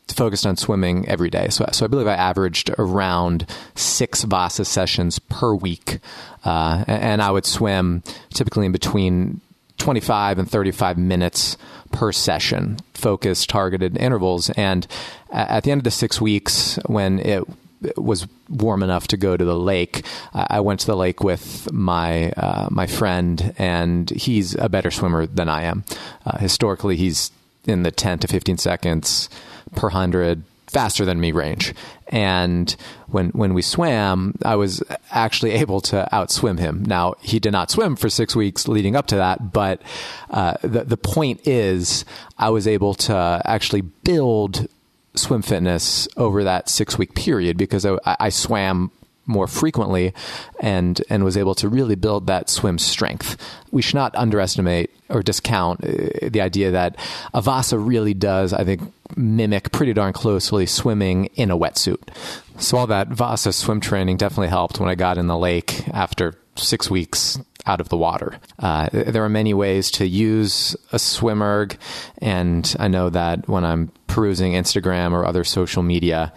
focused 0.08 0.46
on 0.46 0.56
swimming 0.56 1.08
every 1.08 1.30
day. 1.30 1.48
So, 1.48 1.66
so 1.72 1.84
I 1.84 1.88
believe 1.88 2.06
I 2.06 2.14
averaged 2.14 2.70
around 2.78 3.46
six 3.74 4.24
Vasa 4.24 4.64
sessions 4.64 5.18
per 5.18 5.54
week. 5.54 5.98
Uh, 6.44 6.84
and 6.86 7.22
I 7.22 7.30
would 7.30 7.46
swim 7.46 8.02
typically 8.34 8.66
in 8.66 8.72
between 8.72 9.40
25 9.78 10.38
and 10.38 10.50
35 10.50 10.98
minutes 10.98 11.56
per 11.92 12.12
session, 12.12 12.78
focused, 12.94 13.48
targeted 13.48 13.96
intervals. 13.96 14.50
And 14.50 14.86
at 15.30 15.64
the 15.64 15.70
end 15.70 15.80
of 15.80 15.84
the 15.84 15.90
six 15.90 16.20
weeks, 16.20 16.78
when 16.86 17.18
it 17.20 17.44
was 17.96 18.26
warm 18.48 18.82
enough 18.82 19.08
to 19.08 19.16
go 19.16 19.36
to 19.36 19.44
the 19.44 19.58
lake. 19.58 20.04
I 20.32 20.60
went 20.60 20.80
to 20.80 20.86
the 20.86 20.96
lake 20.96 21.22
with 21.22 21.70
my 21.72 22.30
uh, 22.30 22.68
my 22.70 22.86
friend, 22.86 23.54
and 23.58 24.08
he's 24.10 24.54
a 24.54 24.68
better 24.68 24.90
swimmer 24.90 25.26
than 25.26 25.48
I 25.48 25.62
am. 25.62 25.84
Uh, 26.24 26.38
historically, 26.38 26.96
he's 26.96 27.32
in 27.66 27.82
the 27.82 27.90
10 27.90 28.20
to 28.20 28.28
15 28.28 28.58
seconds 28.58 29.28
per 29.74 29.90
hundred 29.90 30.44
faster 30.72 31.04
than 31.04 31.20
me 31.20 31.32
range. 31.32 31.74
And 32.08 32.74
when 33.08 33.28
when 33.30 33.54
we 33.54 33.62
swam, 33.62 34.35
I 34.44 34.56
was 34.56 34.82
actually 35.11 35.52
able 35.62 35.80
to 35.82 36.08
outswim 36.12 36.58
him. 36.58 36.85
Now 36.85 37.14
he 37.20 37.38
did 37.38 37.52
not 37.52 37.70
swim 37.70 37.96
for 37.96 38.08
six 38.08 38.35
weeks 38.35 38.66
leading 38.66 38.96
up 38.96 39.06
to 39.08 39.16
that, 39.16 39.52
but 39.52 39.82
uh, 40.30 40.54
the 40.62 40.85
the 40.85 40.96
point 40.96 41.46
is, 41.46 42.04
I 42.38 42.50
was 42.50 42.66
able 42.66 42.94
to 42.94 43.42
actually 43.44 43.82
build 43.82 44.66
swim 45.14 45.42
fitness 45.42 46.08
over 46.16 46.44
that 46.44 46.70
six 46.70 46.96
week 46.96 47.14
period 47.14 47.58
because 47.58 47.85
I, 47.85 47.98
I 48.04 48.30
swam 48.30 48.90
more 49.32 49.46
frequently 49.46 50.14
and 50.60 51.02
and 51.08 51.24
was 51.24 51.36
able 51.36 51.54
to 51.56 51.68
really 51.68 51.96
build 51.96 52.26
that 52.26 52.50
swim 52.50 52.78
strength. 52.78 53.36
We 53.70 53.82
should 53.82 53.96
not 53.96 54.14
underestimate 54.14 54.90
or 55.08 55.22
discount 55.22 55.84
uh, 55.84 56.28
the 56.28 56.40
idea 56.40 56.70
that 56.70 56.96
a 57.34 57.42
Vasa 57.42 57.78
really 57.78 58.14
does, 58.14 58.52
I 58.52 58.64
think, 58.64 58.92
mimic 59.16 59.72
pretty 59.72 59.92
darn 59.92 60.12
closely 60.12 60.66
swimming 60.66 61.26
in 61.34 61.50
a 61.50 61.56
wetsuit. 61.56 62.00
So 62.58 62.78
all 62.78 62.86
that 62.86 63.08
Vasa 63.08 63.52
swim 63.52 63.80
training 63.80 64.18
definitely 64.18 64.48
helped 64.48 64.78
when 64.78 64.88
I 64.88 64.94
got 64.94 65.18
in 65.18 65.26
the 65.26 65.36
lake 65.36 65.88
after 65.88 66.34
six 66.56 66.90
weeks 66.90 67.38
out 67.66 67.81
of 67.81 67.88
the 67.88 67.96
water. 67.96 68.38
Uh, 68.59 68.88
there 68.92 69.25
are 69.25 69.29
many 69.29 69.55
ways 69.55 69.90
to 69.92 70.07
use 70.07 70.77
a 70.92 70.98
swim 70.98 71.42
erg, 71.42 71.79
and 72.18 72.75
I 72.79 72.88
know 72.88 73.11
that 73.11 73.48
when 73.48 73.64
I'm 73.64 73.92
perusing 74.07 74.53
Instagram 74.53 75.12
or 75.12 75.25
other 75.25 75.44
social 75.44 75.83
media 75.83 76.33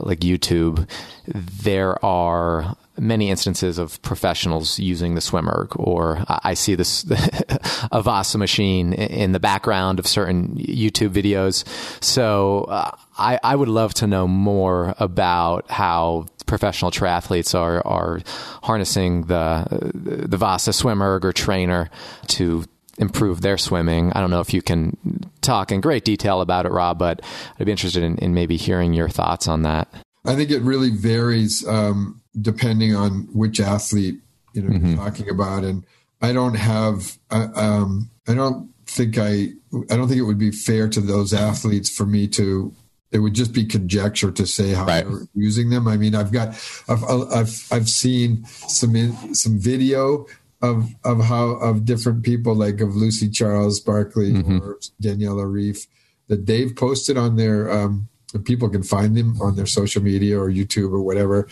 like 0.00 0.20
YouTube, 0.20 0.88
there 1.26 2.02
are 2.04 2.76
many 2.98 3.30
instances 3.30 3.78
of 3.78 4.00
professionals 4.02 4.78
using 4.78 5.14
the 5.14 5.20
swim 5.20 5.48
erg, 5.48 5.68
or 5.76 6.24
I 6.28 6.54
see 6.54 6.74
this 6.74 7.04
a 7.92 8.02
Vasa 8.02 8.38
machine 8.38 8.92
in 8.92 9.32
the 9.32 9.40
background 9.40 9.98
of 9.98 10.06
certain 10.06 10.56
YouTube 10.56 11.10
videos. 11.10 11.64
So 12.02 12.64
uh, 12.64 12.90
I, 13.18 13.38
I 13.42 13.56
would 13.56 13.68
love 13.68 13.94
to 13.94 14.06
know 14.06 14.26
more 14.28 14.94
about 14.98 15.70
how 15.70 16.26
professional 16.50 16.90
triathletes 16.90 17.58
are 17.58 17.80
are 17.86 18.20
harnessing 18.64 19.22
the 19.26 19.64
the 19.94 20.36
Vasa 20.36 20.72
swim 20.72 21.00
erg 21.00 21.24
or 21.24 21.32
trainer 21.32 21.88
to 22.26 22.64
improve 22.98 23.40
their 23.40 23.56
swimming. 23.56 24.12
I 24.12 24.20
don't 24.20 24.30
know 24.30 24.40
if 24.40 24.52
you 24.52 24.60
can 24.60 24.98
talk 25.40 25.70
in 25.72 25.80
great 25.80 26.04
detail 26.04 26.40
about 26.42 26.66
it, 26.66 26.72
Rob, 26.72 26.98
but 26.98 27.22
I'd 27.58 27.64
be 27.64 27.70
interested 27.70 28.02
in, 28.02 28.18
in 28.18 28.34
maybe 28.34 28.56
hearing 28.56 28.92
your 28.92 29.08
thoughts 29.08 29.48
on 29.48 29.62
that. 29.62 29.88
I 30.26 30.34
think 30.34 30.50
it 30.50 30.60
really 30.60 30.90
varies 30.90 31.66
um, 31.66 32.20
depending 32.38 32.94
on 32.94 33.28
which 33.32 33.60
athlete 33.60 34.16
you 34.52 34.62
know 34.62 34.70
mm-hmm. 34.70 34.86
you're 34.88 34.96
talking 34.96 35.30
about, 35.30 35.62
and 35.62 35.86
I 36.20 36.32
don't 36.32 36.56
have 36.56 37.16
uh, 37.30 37.48
um, 37.54 38.10
I 38.26 38.34
don't 38.34 38.68
think 38.86 39.18
I 39.18 39.52
I 39.88 39.96
don't 39.96 40.08
think 40.08 40.18
it 40.18 40.26
would 40.26 40.36
be 40.36 40.50
fair 40.50 40.88
to 40.88 41.00
those 41.00 41.32
athletes 41.32 41.88
for 41.88 42.06
me 42.06 42.26
to 42.28 42.74
it 43.12 43.18
would 43.18 43.34
just 43.34 43.52
be 43.52 43.64
conjecture 43.64 44.30
to 44.30 44.46
say 44.46 44.72
how 44.72 44.86
right. 44.86 45.04
they're 45.04 45.26
using 45.34 45.70
them. 45.70 45.88
I 45.88 45.96
mean, 45.96 46.14
I've 46.14 46.32
got, 46.32 46.48
I've, 46.88 47.04
I've, 47.04 47.68
I've 47.72 47.88
seen 47.88 48.44
some 48.46 48.94
in, 48.94 49.34
some 49.34 49.58
video 49.58 50.26
of 50.62 50.88
of 51.04 51.24
how 51.24 51.52
of 51.52 51.84
different 51.84 52.22
people 52.22 52.54
like 52.54 52.80
of 52.80 52.94
Lucy 52.94 53.28
Charles 53.30 53.80
Barkley 53.80 54.32
mm-hmm. 54.32 54.58
or 54.58 54.78
Daniela 55.02 55.46
Ryf 55.46 55.86
that 56.28 56.46
they've 56.46 56.74
posted 56.74 57.16
on 57.16 57.36
their 57.36 57.70
um, 57.70 58.08
people 58.44 58.68
can 58.68 58.82
find 58.82 59.16
them 59.16 59.40
on 59.40 59.56
their 59.56 59.66
social 59.66 60.02
media 60.02 60.38
or 60.38 60.50
YouTube 60.50 60.92
or 60.92 61.00
whatever. 61.00 61.48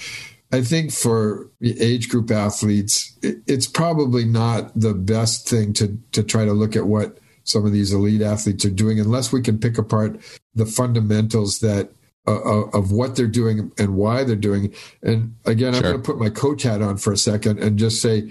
I 0.53 0.63
think 0.63 0.93
for 0.93 1.51
age 1.63 2.09
group 2.09 2.31
athletes, 2.31 3.17
it, 3.23 3.39
it's 3.47 3.67
probably 3.67 4.25
not 4.25 4.79
the 4.79 4.95
best 4.95 5.49
thing 5.49 5.73
to 5.75 5.99
to 6.13 6.23
try 6.23 6.45
to 6.45 6.53
look 6.53 6.77
at 6.77 6.87
what 6.87 7.19
some 7.49 7.65
of 7.65 7.73
these 7.73 7.93
elite 7.93 8.23
athletes 8.23 8.65
are 8.65 8.71
doing 8.71 9.01
unless 9.01 9.33
we 9.33 9.41
can 9.41 9.59
pick 9.59 9.79
apart 9.79 10.21
the 10.55 10.67
fundamentals 10.67 11.61
that 11.61 11.91
uh, 12.27 12.37
uh 12.37 12.71
of 12.75 12.93
what 12.93 13.17
they're 13.17 13.27
doing 13.27 13.73
and 13.79 13.97
why 13.97 14.23
they're 14.23 14.37
doing. 14.37 14.73
And 15.03 15.35
again, 15.47 15.73
sure. 15.73 15.79
I'm 15.79 15.91
going 15.93 16.03
to 16.03 16.07
put 16.07 16.19
my 16.19 16.31
coach 16.31 16.63
hat 16.63 16.83
on 16.83 16.99
for 16.99 17.13
a 17.13 17.17
second 17.17 17.59
and 17.59 17.79
just 17.79 18.03
say, 18.03 18.31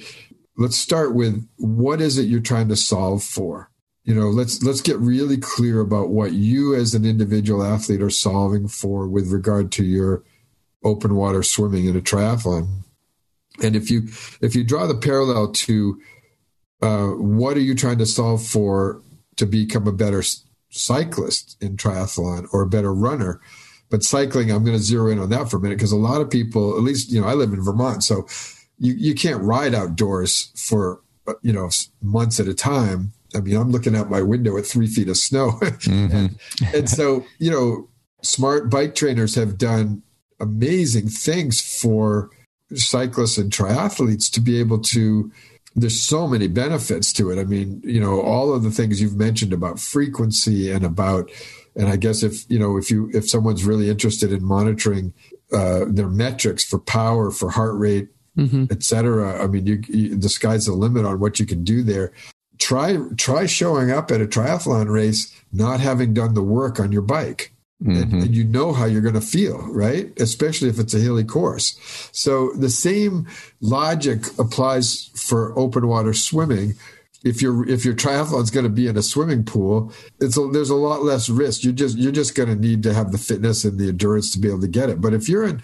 let's 0.57 0.77
start 0.77 1.15
with 1.15 1.47
what 1.57 2.01
is 2.01 2.17
it 2.17 2.23
you're 2.23 2.39
trying 2.39 2.69
to 2.69 2.75
solve 2.75 3.23
for? 3.23 3.71
You 4.03 4.15
know, 4.15 4.29
let's 4.29 4.63
let's 4.63 4.81
get 4.81 4.97
really 4.99 5.37
clear 5.37 5.81
about 5.81 6.09
what 6.09 6.33
you 6.33 6.75
as 6.75 6.93
an 6.93 7.05
individual 7.05 7.63
athlete 7.63 8.01
are 8.01 8.09
solving 8.09 8.67
for 8.67 9.07
with 9.07 9.31
regard 9.31 9.71
to 9.73 9.83
your 9.83 10.23
open 10.83 11.15
water 11.15 11.43
swimming 11.43 11.85
in 11.85 11.97
a 11.97 12.01
triathlon. 12.01 12.83
And 13.61 13.75
if 13.75 13.91
you 13.91 14.03
if 14.41 14.55
you 14.55 14.63
draw 14.63 14.87
the 14.87 14.95
parallel 14.95 15.51
to 15.51 15.99
uh, 16.81 17.07
what 17.07 17.57
are 17.57 17.61
you 17.61 17.75
trying 17.75 17.97
to 17.97 18.05
solve 18.05 18.45
for 18.45 19.01
to 19.37 19.45
become 19.45 19.87
a 19.87 19.91
better 19.91 20.23
cyclist 20.69 21.57
in 21.61 21.77
triathlon 21.77 22.47
or 22.51 22.61
a 22.61 22.67
better 22.67 22.93
runner. 22.93 23.41
But 23.89 24.03
cycling, 24.03 24.51
I'm 24.51 24.65
going 24.65 24.77
to 24.77 24.83
zero 24.83 25.09
in 25.09 25.19
on 25.19 25.29
that 25.29 25.49
for 25.49 25.57
a 25.57 25.59
minute 25.61 25.77
because 25.77 25.93
a 25.93 25.97
lot 25.97 26.19
of 26.19 26.29
people, 26.29 26.75
at 26.75 26.83
least, 26.83 27.11
you 27.11 27.21
know, 27.21 27.27
I 27.27 27.33
live 27.33 27.53
in 27.53 27.63
Vermont, 27.63 28.03
so 28.03 28.27
you, 28.77 28.93
you 28.93 29.15
can't 29.15 29.41
ride 29.41 29.73
outdoors 29.73 30.51
for, 30.55 31.01
you 31.41 31.53
know, 31.53 31.69
months 32.01 32.39
at 32.39 32.47
a 32.47 32.53
time. 32.53 33.13
I 33.33 33.39
mean, 33.39 33.55
I'm 33.55 33.71
looking 33.71 33.95
out 33.95 34.09
my 34.09 34.21
window 34.21 34.57
at 34.57 34.65
three 34.65 34.87
feet 34.87 35.09
of 35.09 35.17
snow. 35.17 35.51
Mm-hmm. 35.61 36.15
and, 36.15 36.39
and 36.73 36.89
so, 36.89 37.25
you 37.39 37.49
know, 37.49 37.87
smart 38.23 38.69
bike 38.69 38.93
trainers 38.93 39.35
have 39.35 39.57
done 39.57 40.03
amazing 40.39 41.07
things 41.07 41.61
for 41.61 42.29
cyclists 42.73 43.37
and 43.37 43.51
triathletes 43.51 44.29
to 44.31 44.41
be 44.41 44.59
able 44.59 44.79
to 44.79 45.31
there's 45.77 46.01
so 46.01 46.27
many 46.27 46.47
benefits 46.47 47.13
to 47.13 47.29
it. 47.29 47.39
I 47.39 47.43
mean, 47.43 47.81
you 47.85 48.01
know, 48.01 48.19
all 48.19 48.51
of 48.53 48.63
the 48.63 48.71
things 48.71 48.99
you've 48.99 49.15
mentioned 49.15 49.53
about 49.53 49.79
frequency 49.79 50.71
and 50.71 50.83
about, 50.83 51.29
and 51.75 51.87
I 51.87 51.97
guess 51.97 52.23
if 52.23 52.49
you 52.49 52.57
know 52.57 52.77
if 52.77 52.89
you 52.89 53.11
if 53.13 53.29
someone's 53.29 53.63
really 53.63 53.87
interested 53.87 54.33
in 54.33 54.43
monitoring 54.43 55.13
uh, 55.53 55.85
their 55.87 56.09
metrics 56.09 56.65
for 56.65 56.79
power, 56.79 57.29
for 57.29 57.51
heart 57.51 57.75
rate, 57.77 58.09
mm-hmm. 58.35 58.65
etc. 58.71 59.41
I 59.41 59.45
mean, 59.45 59.67
you, 59.67 59.83
you, 59.87 60.17
the 60.17 60.29
sky's 60.29 60.65
the 60.65 60.73
limit 60.73 61.05
on 61.05 61.19
what 61.19 61.39
you 61.39 61.45
can 61.45 61.63
do 61.63 61.83
there. 61.83 62.11
Try 62.57 62.97
try 63.15 63.45
showing 63.45 63.91
up 63.91 64.09
at 64.09 64.19
a 64.19 64.25
triathlon 64.25 64.89
race 64.89 65.31
not 65.53 65.79
having 65.79 66.15
done 66.15 66.33
the 66.33 66.43
work 66.43 66.79
on 66.79 66.91
your 66.91 67.03
bike. 67.03 67.53
Mm-hmm. 67.83 68.01
And, 68.01 68.13
and, 68.23 68.35
you 68.35 68.43
know 68.43 68.73
how 68.73 68.85
you're 68.85 69.03
going 69.03 69.13
to 69.13 69.21
feel, 69.21 69.59
right? 69.67 70.11
Especially 70.19 70.67
if 70.67 70.79
it's 70.79 70.95
a 70.95 70.99
hilly 70.99 71.23
course. 71.23 71.77
So 72.11 72.51
the 72.53 72.71
same 72.71 73.27
logic 73.61 74.25
applies 74.39 75.11
for 75.15 75.57
open 75.57 75.87
water 75.87 76.13
swimming. 76.13 76.73
If 77.23 77.39
your 77.39 77.67
if 77.69 77.85
your 77.85 77.93
triathlon 77.93 78.41
is 78.41 78.49
going 78.49 78.63
to 78.63 78.69
be 78.69 78.87
in 78.87 78.97
a 78.97 79.03
swimming 79.03 79.43
pool, 79.43 79.91
it's 80.19 80.37
a, 80.37 80.47
there's 80.47 80.71
a 80.71 80.75
lot 80.75 81.03
less 81.03 81.29
risk. 81.29 81.63
You 81.63 81.71
just 81.71 81.97
you're 81.99 82.11
just 82.11 82.33
going 82.33 82.49
to 82.49 82.55
need 82.55 82.81
to 82.83 82.95
have 82.95 83.11
the 83.11 83.17
fitness 83.19 83.63
and 83.63 83.77
the 83.77 83.89
endurance 83.89 84.31
to 84.31 84.39
be 84.39 84.47
able 84.47 84.61
to 84.61 84.67
get 84.67 84.89
it. 84.89 84.99
But 84.99 85.13
if 85.13 85.29
you're 85.29 85.43
in 85.43 85.61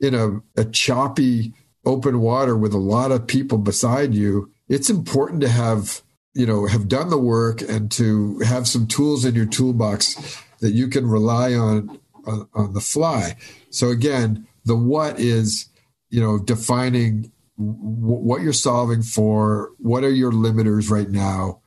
in 0.00 0.14
a, 0.14 0.40
a 0.60 0.64
choppy 0.64 1.54
open 1.84 2.20
water 2.20 2.56
with 2.56 2.72
a 2.72 2.78
lot 2.78 3.12
of 3.12 3.26
people 3.26 3.58
beside 3.58 4.14
you, 4.14 4.50
it's 4.68 4.90
important 4.90 5.40
to 5.42 5.48
have 5.48 6.02
you 6.34 6.46
know 6.46 6.66
have 6.66 6.88
done 6.88 7.10
the 7.10 7.18
work 7.18 7.62
and 7.62 7.90
to 7.92 8.40
have 8.40 8.66
some 8.66 8.86
tools 8.86 9.24
in 9.24 9.34
your 9.34 9.46
toolbox 9.46 10.41
that 10.62 10.72
you 10.72 10.88
can 10.88 11.06
rely 11.06 11.52
on, 11.52 12.00
on 12.26 12.48
on, 12.54 12.72
the 12.72 12.80
fly. 12.80 13.36
So 13.68 13.90
again, 13.90 14.46
the 14.64 14.76
what 14.76 15.20
is 15.20 15.68
you 16.08 16.20
know 16.20 16.38
defining 16.38 17.30
w- 17.58 17.98
what 18.00 18.40
you're 18.40 18.52
solving 18.52 19.02
for. 19.02 19.72
What 19.78 20.04
are 20.04 20.10
your 20.10 20.32
limiters 20.32 20.90
right 20.90 21.10
now? 21.10 21.60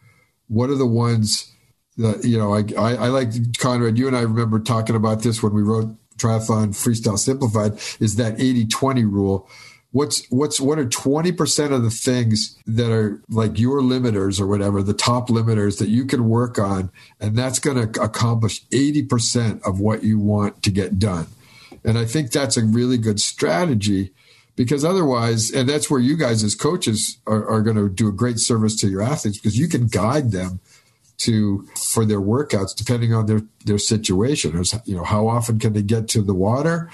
What 0.48 0.70
are 0.70 0.76
the 0.76 0.88
ones 0.88 1.52
that 1.98 2.24
you 2.24 2.38
know? 2.38 2.56
I, 2.56 2.64
I, 2.78 2.96
I 2.96 3.08
like 3.10 3.58
Conrad. 3.60 3.98
You 3.98 4.08
and 4.08 4.18
I 4.18 4.22
remember 4.22 4.60
talking 4.60 4.96
about 4.96 5.22
this 5.22 5.44
when 5.44 5.54
we 5.54 5.62
wrote 5.62 5.96
Triathlon 6.18 6.70
Freestyle 6.70 7.20
Simplified. 7.20 7.74
Is 8.00 8.16
that 8.16 8.38
80-20 8.38 9.04
rule? 9.12 9.50
What's 9.96 10.30
what's 10.30 10.60
what 10.60 10.78
are 10.78 10.86
20% 10.86 11.72
of 11.72 11.82
the 11.82 11.90
things 11.90 12.60
that 12.68 12.92
are 12.92 13.22
like 13.30 13.58
your 13.58 13.80
limiters 13.80 14.42
or 14.42 14.46
whatever 14.46 14.84
the 14.84 14.94
top 14.94 15.30
limiters 15.30 15.80
that 15.80 15.88
you 15.88 16.04
can 16.04 16.28
work 16.28 16.60
on 16.60 16.92
and 17.22 17.38
that's 17.38 17.60
going 17.60 17.78
to 17.78 18.02
accomplish 18.02 18.66
80% 18.72 19.66
of 19.66 19.80
what 19.80 20.04
you 20.04 20.20
want 20.20 20.62
to 20.64 20.70
get 20.70 21.00
done. 21.00 21.28
And 21.86 21.98
i 21.98 22.04
think 22.04 22.32
that's 22.32 22.58
a 22.58 22.66
really 22.66 22.98
good 22.98 23.22
strategy 23.22 24.12
because 24.58 24.84
otherwise 24.84 25.50
and 25.50 25.70
that's 25.70 25.90
where 25.90 26.02
you 26.02 26.18
guys 26.18 26.44
as 26.44 26.56
coaches 26.56 27.18
are, 27.26 27.48
are 27.48 27.62
going 27.62 27.78
to 27.78 27.88
do 27.88 28.10
a 28.10 28.12
great 28.12 28.40
service 28.40 28.76
to 28.82 28.90
your 28.90 29.02
athletes 29.02 29.38
because 29.38 29.58
you 29.58 29.70
can 29.70 29.88
guide 29.88 30.32
them 30.32 30.60
to 31.20 31.66
for 31.94 32.04
their 32.04 32.20
workouts 32.20 32.76
depending 32.76 33.14
on 33.14 33.28
their 33.28 33.44
their 33.64 33.78
situation. 33.78 34.62
You 34.84 34.98
know 34.98 35.06
how 35.06 35.30
often 35.30 35.58
can 35.58 35.72
they 35.72 35.84
get 35.84 36.10
to 36.10 36.22
the 36.22 36.34
water? 36.34 36.92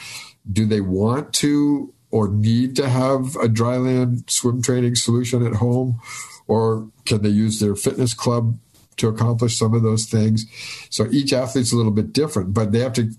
Do 0.51 0.67
they 0.67 0.81
want 0.81 1.33
to 1.33 1.91
or 2.11 2.27
need 2.27 2.75
to 2.75 2.89
have 2.89 3.35
a 3.37 3.47
dryland 3.47 4.29
swim 4.29 4.61
training 4.61 4.95
solution 4.95 5.45
at 5.45 5.55
home? 5.55 5.99
Or 6.47 6.89
can 7.05 7.21
they 7.21 7.29
use 7.29 7.59
their 7.59 7.75
fitness 7.75 8.13
club 8.13 8.57
to 8.97 9.07
accomplish 9.07 9.57
some 9.57 9.73
of 9.73 9.83
those 9.83 10.05
things? 10.05 10.45
So 10.89 11.07
each 11.11 11.31
athlete's 11.33 11.71
a 11.71 11.77
little 11.77 11.91
bit 11.91 12.13
different, 12.13 12.53
but 12.53 12.71
they 12.71 12.79
have 12.79 12.93
to, 12.93 13.11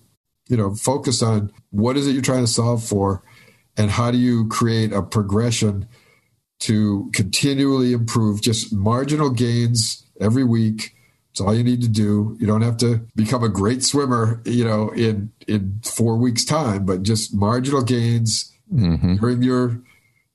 you 0.48 0.56
know, 0.56 0.74
focus 0.74 1.22
on 1.22 1.50
what 1.70 1.96
is 1.96 2.06
it 2.06 2.12
you're 2.12 2.22
trying 2.22 2.44
to 2.44 2.50
solve 2.50 2.84
for 2.84 3.22
and 3.76 3.90
how 3.90 4.10
do 4.10 4.18
you 4.18 4.46
create 4.48 4.92
a 4.92 5.02
progression 5.02 5.88
to 6.60 7.10
continually 7.14 7.92
improve 7.92 8.42
just 8.42 8.72
marginal 8.72 9.30
gains 9.30 10.04
every 10.20 10.44
week. 10.44 10.94
It's 11.30 11.40
all 11.40 11.54
you 11.54 11.64
need 11.64 11.80
to 11.80 11.88
do. 11.88 12.36
You 12.38 12.46
don't 12.46 12.60
have 12.60 12.76
to 12.78 13.00
become 13.16 13.42
a 13.42 13.48
great 13.48 13.82
swimmer, 13.82 14.42
you 14.44 14.64
know, 14.64 14.90
in 14.90 15.32
in 15.48 15.80
4 15.82 16.16
weeks 16.16 16.44
time, 16.44 16.84
but 16.84 17.02
just 17.02 17.34
marginal 17.34 17.82
gains 17.82 18.52
mm-hmm. 18.72 19.16
during 19.16 19.42
your 19.42 19.80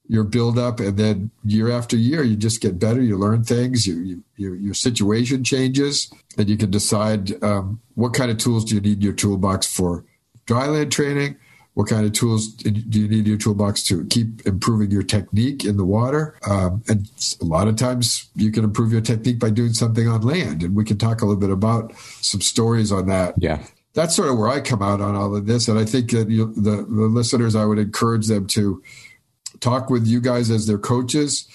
your 0.09 0.23
build 0.23 0.57
up 0.57 0.79
and 0.79 0.97
then 0.97 1.31
year 1.43 1.69
after 1.69 1.97
year 1.97 2.23
you 2.23 2.35
just 2.35 2.61
get 2.61 2.79
better. 2.79 3.01
You 3.01 3.17
learn 3.17 3.43
things. 3.43 3.85
You, 3.85 3.99
you 3.99 4.23
your, 4.37 4.55
your 4.55 4.73
situation 4.73 5.43
changes. 5.43 6.11
And 6.37 6.49
you 6.49 6.57
can 6.57 6.71
decide 6.71 7.43
um, 7.43 7.81
what 7.95 8.13
kind 8.13 8.31
of 8.31 8.37
tools 8.37 8.65
do 8.65 8.75
you 8.75 8.81
need 8.81 8.97
in 8.97 9.01
your 9.01 9.13
toolbox 9.13 9.67
for 9.67 10.05
dryland 10.45 10.91
training? 10.91 11.37
What 11.73 11.87
kind 11.87 12.05
of 12.05 12.13
tools 12.13 12.47
do 12.47 12.71
you 12.71 13.07
need 13.07 13.19
in 13.19 13.25
your 13.25 13.37
toolbox 13.37 13.83
to 13.83 14.05
keep 14.05 14.47
improving 14.47 14.89
your 14.89 15.03
technique 15.03 15.63
in 15.63 15.77
the 15.77 15.85
water? 15.85 16.35
Um, 16.47 16.83
and 16.87 17.07
a 17.39 17.45
lot 17.45 17.67
of 17.67 17.75
times 17.75 18.29
you 18.35 18.51
can 18.51 18.63
improve 18.63 18.91
your 18.91 19.01
technique 19.01 19.37
by 19.37 19.51
doing 19.51 19.73
something 19.73 20.07
on 20.07 20.21
land. 20.21 20.63
And 20.63 20.75
we 20.75 20.83
can 20.83 20.97
talk 20.97 21.21
a 21.21 21.25
little 21.25 21.39
bit 21.39 21.51
about 21.51 21.93
some 22.21 22.41
stories 22.41 22.91
on 22.91 23.07
that. 23.07 23.35
Yeah 23.37 23.63
that's 23.97 24.15
sort 24.15 24.29
of 24.29 24.37
where 24.37 24.47
I 24.47 24.61
come 24.61 24.83
out 24.83 25.01
on 25.01 25.15
all 25.15 25.35
of 25.35 25.47
this. 25.47 25.67
And 25.67 25.79
I 25.79 25.83
think 25.83 26.11
that 26.11 26.29
you, 26.29 26.53
the, 26.53 26.85
the 26.87 27.07
listeners, 27.07 27.55
I 27.55 27.65
would 27.65 27.79
encourage 27.79 28.27
them 28.27 28.45
to 28.49 28.83
talk 29.59 29.89
with 29.89 30.05
you 30.05 30.21
guys 30.21 30.51
as 30.51 30.67
their 30.67 30.77
coaches 30.77 31.47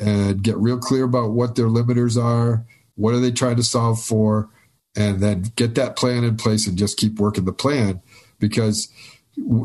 and 0.00 0.42
get 0.42 0.56
real 0.56 0.76
clear 0.76 1.04
about 1.04 1.30
what 1.30 1.54
their 1.54 1.68
limiters 1.68 2.20
are, 2.20 2.66
what 2.96 3.14
are 3.14 3.20
they 3.20 3.30
trying 3.30 3.54
to 3.54 3.62
solve 3.62 4.02
for, 4.02 4.50
and 4.96 5.20
then 5.20 5.52
get 5.54 5.76
that 5.76 5.94
plan 5.94 6.24
in 6.24 6.36
place 6.36 6.66
and 6.66 6.76
just 6.76 6.98
keep 6.98 7.20
working 7.20 7.44
the 7.44 7.52
plan. 7.52 8.02
Because 8.40 8.88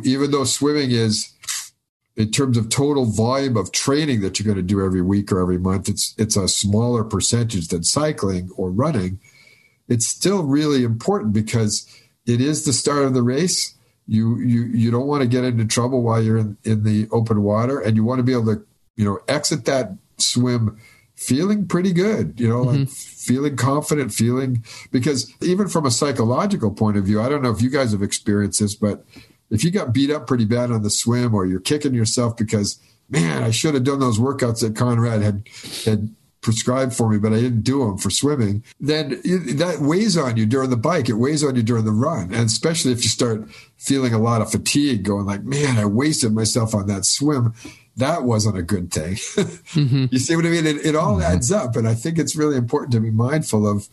even 0.04 0.30
though 0.30 0.44
swimming 0.44 0.92
is, 0.92 1.34
in 2.16 2.30
terms 2.30 2.60
of 2.60 2.70
total 2.70 3.06
volume 3.06 3.58
of 3.58 3.72
training 3.72 4.22
that 4.22 4.40
you're 4.40 4.46
going 4.46 4.56
to 4.56 4.62
do 4.62 4.86
every 4.86 5.02
week 5.02 5.32
or 5.32 5.42
every 5.42 5.58
month, 5.58 5.90
it's 5.90 6.14
it's 6.20 6.38
a 6.38 6.48
smaller 6.48 7.04
percentage 7.04 7.70
than 7.70 7.84
cycling 7.84 8.52
or 8.56 8.70
running. 8.70 9.20
It's 9.88 10.08
still 10.08 10.44
really 10.44 10.84
important 10.84 11.34
because 11.34 11.88
it 12.30 12.42
is 12.42 12.64
the 12.64 12.74
start 12.74 13.06
of 13.06 13.14
the 13.14 13.24
race. 13.24 13.74
You 14.08 14.38
you 14.38 14.64
you 14.66 14.92
don't 14.92 15.08
want 15.08 15.22
to 15.22 15.28
get 15.28 15.44
into 15.44 15.66
trouble 15.66 16.02
while 16.02 16.22
you're 16.22 16.38
in, 16.38 16.58
in 16.64 16.84
the 16.84 17.08
open 17.12 17.42
water, 17.42 17.80
and 17.80 17.96
you 17.96 18.04
want 18.04 18.20
to 18.20 18.24
be 18.24 18.34
able 18.34 18.56
to 18.56 18.66
you 18.96 19.06
know 19.06 19.20
exit 19.28 19.66
that 19.66 19.92
swim 20.18 20.80
feeling 21.16 21.68
pretty 21.68 21.92
good. 21.92 22.40
You 22.40 22.48
know, 22.48 22.66
mm-hmm. 22.66 22.80
like 22.82 22.90
feeling 22.90 23.56
confident, 23.56 24.14
feeling 24.14 24.64
because 24.92 25.32
even 25.42 25.68
from 25.68 25.86
a 25.86 25.92
psychological 25.92 26.72
point 26.72 26.98
of 26.98 27.06
view, 27.06 27.22
I 27.22 27.30
don't 27.30 27.42
know 27.42 27.52
if 27.52 27.62
you 27.62 27.70
guys 27.70 27.92
have 27.92 28.04
experienced 28.04 28.60
this, 28.60 28.76
but 28.76 29.06
if 29.50 29.64
you 29.64 29.72
got 29.72 29.94
beat 29.94 30.12
up 30.12 30.28
pretty 30.28 30.46
bad 30.46 30.72
on 30.72 30.84
the 30.84 30.90
swim 30.90 31.34
or 31.34 31.46
you're 31.46 31.60
kicking 31.60 31.94
yourself 31.94 32.38
because 32.38 32.80
man, 33.10 33.44
I 33.44 33.52
should 33.52 33.74
have 33.74 33.84
done 33.84 34.00
those 34.00 34.20
workouts 34.20 34.62
that 34.62 34.76
Conrad 34.76 35.22
had 35.22 35.48
had 35.84 36.16
prescribed 36.42 36.94
for 36.94 37.10
me, 37.10 37.18
but 37.18 37.34
I 37.34 37.40
didn't 37.40 37.62
do 37.62 37.80
them 37.80 37.98
for 37.98 38.10
swimming, 38.10 38.64
then 38.80 39.10
that 39.58 39.78
weighs 39.82 40.18
on 40.18 40.38
you 40.38 40.46
during 40.46 40.70
the 40.70 40.78
bike. 40.78 41.10
It 41.10 41.14
weighs 41.14 41.44
on 41.44 41.56
you 41.56 41.64
during 41.64 41.86
the 41.86 41.92
run. 41.92 42.34
And 42.34 42.46
especially 42.46 42.92
if 42.92 43.04
you 43.04 43.10
start 43.10 43.50
feeling 43.78 44.14
a 44.14 44.20
lot 44.20 44.42
of 44.42 44.52
fatigue, 44.52 45.04
going 45.04 45.26
like, 45.26 45.44
man, 45.44 45.78
I 45.78 45.86
wasted 45.86 46.34
myself 46.34 46.74
on 46.74 46.88
that 46.88 47.06
swim. 47.06 47.54
That 47.98 48.24
wasn't 48.24 48.58
a 48.58 48.64
good 48.64 48.92
thing. 48.92 49.14
mm-hmm. 49.16 50.06
You 50.12 50.20
see 50.20 50.36
what 50.36 50.46
I 50.46 50.50
mean? 50.50 50.66
It, 50.66 50.86
it 50.86 50.96
all 50.96 51.16
mm-hmm. 51.16 51.34
adds 51.34 51.52
up. 51.52 51.76
And 51.76 51.88
I 51.88 51.94
think 51.94 52.18
it's 52.18 52.36
really 52.36 52.56
important 52.56 52.94
to 52.94 53.00
be 53.00 53.12
mindful 53.12 53.68
of 53.68 53.90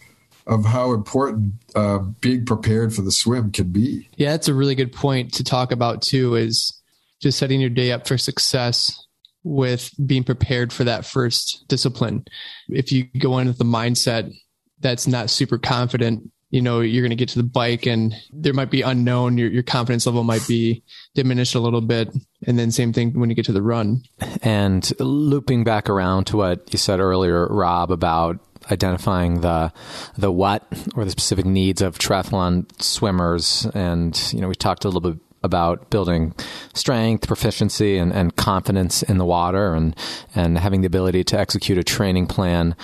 of 0.49 0.65
how 0.65 0.93
important 0.93 1.55
uh, 1.75 1.99
being 2.21 2.45
prepared 2.45 2.95
for 2.95 3.03
the 3.03 3.11
swim 3.11 3.51
can 3.51 3.73
be. 3.73 4.09
Yeah, 4.15 4.31
that's 4.31 4.47
a 4.47 4.55
really 4.55 4.77
good 4.77 4.93
point 4.93 5.35
to 5.35 5.43
talk 5.43 5.73
about 5.73 6.03
too. 6.03 6.37
Is 6.37 6.81
just 7.21 7.37
setting 7.37 7.61
your 7.61 7.71
day 7.71 7.91
up 7.91 8.07
for 8.07 8.17
success 8.17 9.06
with 9.47 9.93
being 10.05 10.25
prepared 10.25 10.73
for 10.73 10.83
that 10.85 11.07
first 11.07 11.65
discipline. 11.69 12.25
If 12.69 12.91
you 12.91 13.05
go 13.19 13.39
in 13.39 13.47
with 13.47 13.59
the 13.59 13.65
mindset 13.65 14.33
that's 14.81 15.07
not 15.07 15.31
super 15.31 15.57
confident, 15.57 16.31
you 16.51 16.61
know, 16.61 16.81
you're 16.81 17.03
going 17.03 17.11
to 17.11 17.17
get 17.17 17.29
to 17.31 17.39
the 17.39 17.49
bike 17.49 17.87
and 17.87 18.15
there 18.33 18.53
might 18.53 18.71
be 18.71 18.83
unknown, 18.83 19.39
your, 19.39 19.49
your 19.49 19.63
confidence 19.63 20.05
level 20.05 20.25
might 20.25 20.47
be 20.49 20.83
diminished 21.15 21.55
a 21.55 21.61
little 21.61 21.81
bit. 21.81 22.09
And 22.47 22.59
then 22.59 22.73
same 22.73 22.93
thing 22.93 23.19
when 23.19 23.31
you 23.31 23.37
get 23.37 23.47
to 23.47 23.53
the 23.53 23.63
run. 23.63 24.03
And 24.43 24.91
looping 24.99 25.63
back 25.65 25.89
around 25.89 26.27
to 26.29 26.37
what 26.37 26.73
you 26.73 26.79
said 26.79 26.99
earlier, 26.99 27.47
Rob, 27.47 27.93
about 27.93 28.41
identifying 28.71 29.43
the 29.43 29.73
the 30.17 30.33
what 30.33 30.67
or 30.97 31.05
the 31.05 31.11
specific 31.11 31.45
needs 31.45 31.83
of 31.83 31.99
triathlon 31.99 32.67
swimmers 32.83 33.65
and 33.75 34.33
you 34.33 34.41
know 34.41 34.49
we 34.49 34.57
talked 34.57 34.85
a 34.85 34.89
little 34.89 35.13
bit 35.13 35.21
about 35.47 35.89
building 35.89 36.35
strength, 36.75 37.27
proficiency, 37.27 37.97
and, 37.97 38.13
and 38.13 38.37
confidence 38.37 39.03
in 39.03 39.17
the 39.17 39.25
water, 39.25 39.75
and 39.75 39.97
and 40.35 40.59
having 40.59 40.83
the 40.83 40.87
ability 40.87 41.25
to 41.25 41.39
execute 41.39 41.79
a 41.79 41.85
training 41.85 42.27
plan 42.27 42.77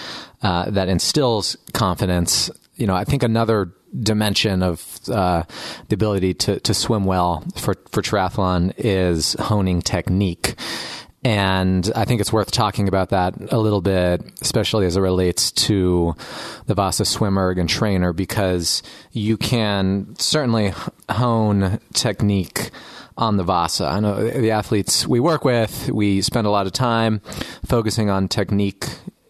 uh, 0.42 0.70
that 0.70 0.88
instills 0.88 1.56
confidence. 1.74 2.50
You 2.76 2.86
know, 2.86 2.94
I 2.94 3.04
think 3.04 3.22
another 3.22 3.70
dimension 4.00 4.62
of 4.62 4.98
uh, 5.10 5.42
the 5.88 5.94
ability 5.94 6.32
to 6.34 6.60
to 6.60 6.72
swim 6.72 7.04
well 7.04 7.44
for 7.56 7.74
for 7.90 8.00
triathlon 8.00 8.72
is 8.78 9.34
honing 9.38 9.82
technique. 9.82 10.54
And 11.24 11.90
I 11.94 12.04
think 12.04 12.20
it's 12.20 12.32
worth 12.32 12.50
talking 12.50 12.88
about 12.88 13.10
that 13.10 13.34
a 13.52 13.58
little 13.58 13.80
bit, 13.80 14.22
especially 14.40 14.86
as 14.86 14.96
it 14.96 15.00
relates 15.00 15.52
to 15.52 16.16
the 16.66 16.74
Vasa 16.74 17.04
swim 17.04 17.38
erg 17.38 17.58
and 17.58 17.68
trainer, 17.68 18.12
because 18.12 18.82
you 19.12 19.36
can 19.36 20.16
certainly 20.18 20.74
hone 21.08 21.78
technique 21.94 22.70
on 23.16 23.36
the 23.36 23.44
Vasa. 23.44 23.86
I 23.86 24.00
know 24.00 24.28
the 24.28 24.50
athletes 24.50 25.06
we 25.06 25.20
work 25.20 25.44
with, 25.44 25.90
we 25.90 26.22
spend 26.22 26.46
a 26.46 26.50
lot 26.50 26.66
of 26.66 26.72
time 26.72 27.20
focusing 27.64 28.10
on 28.10 28.26
technique 28.26 28.86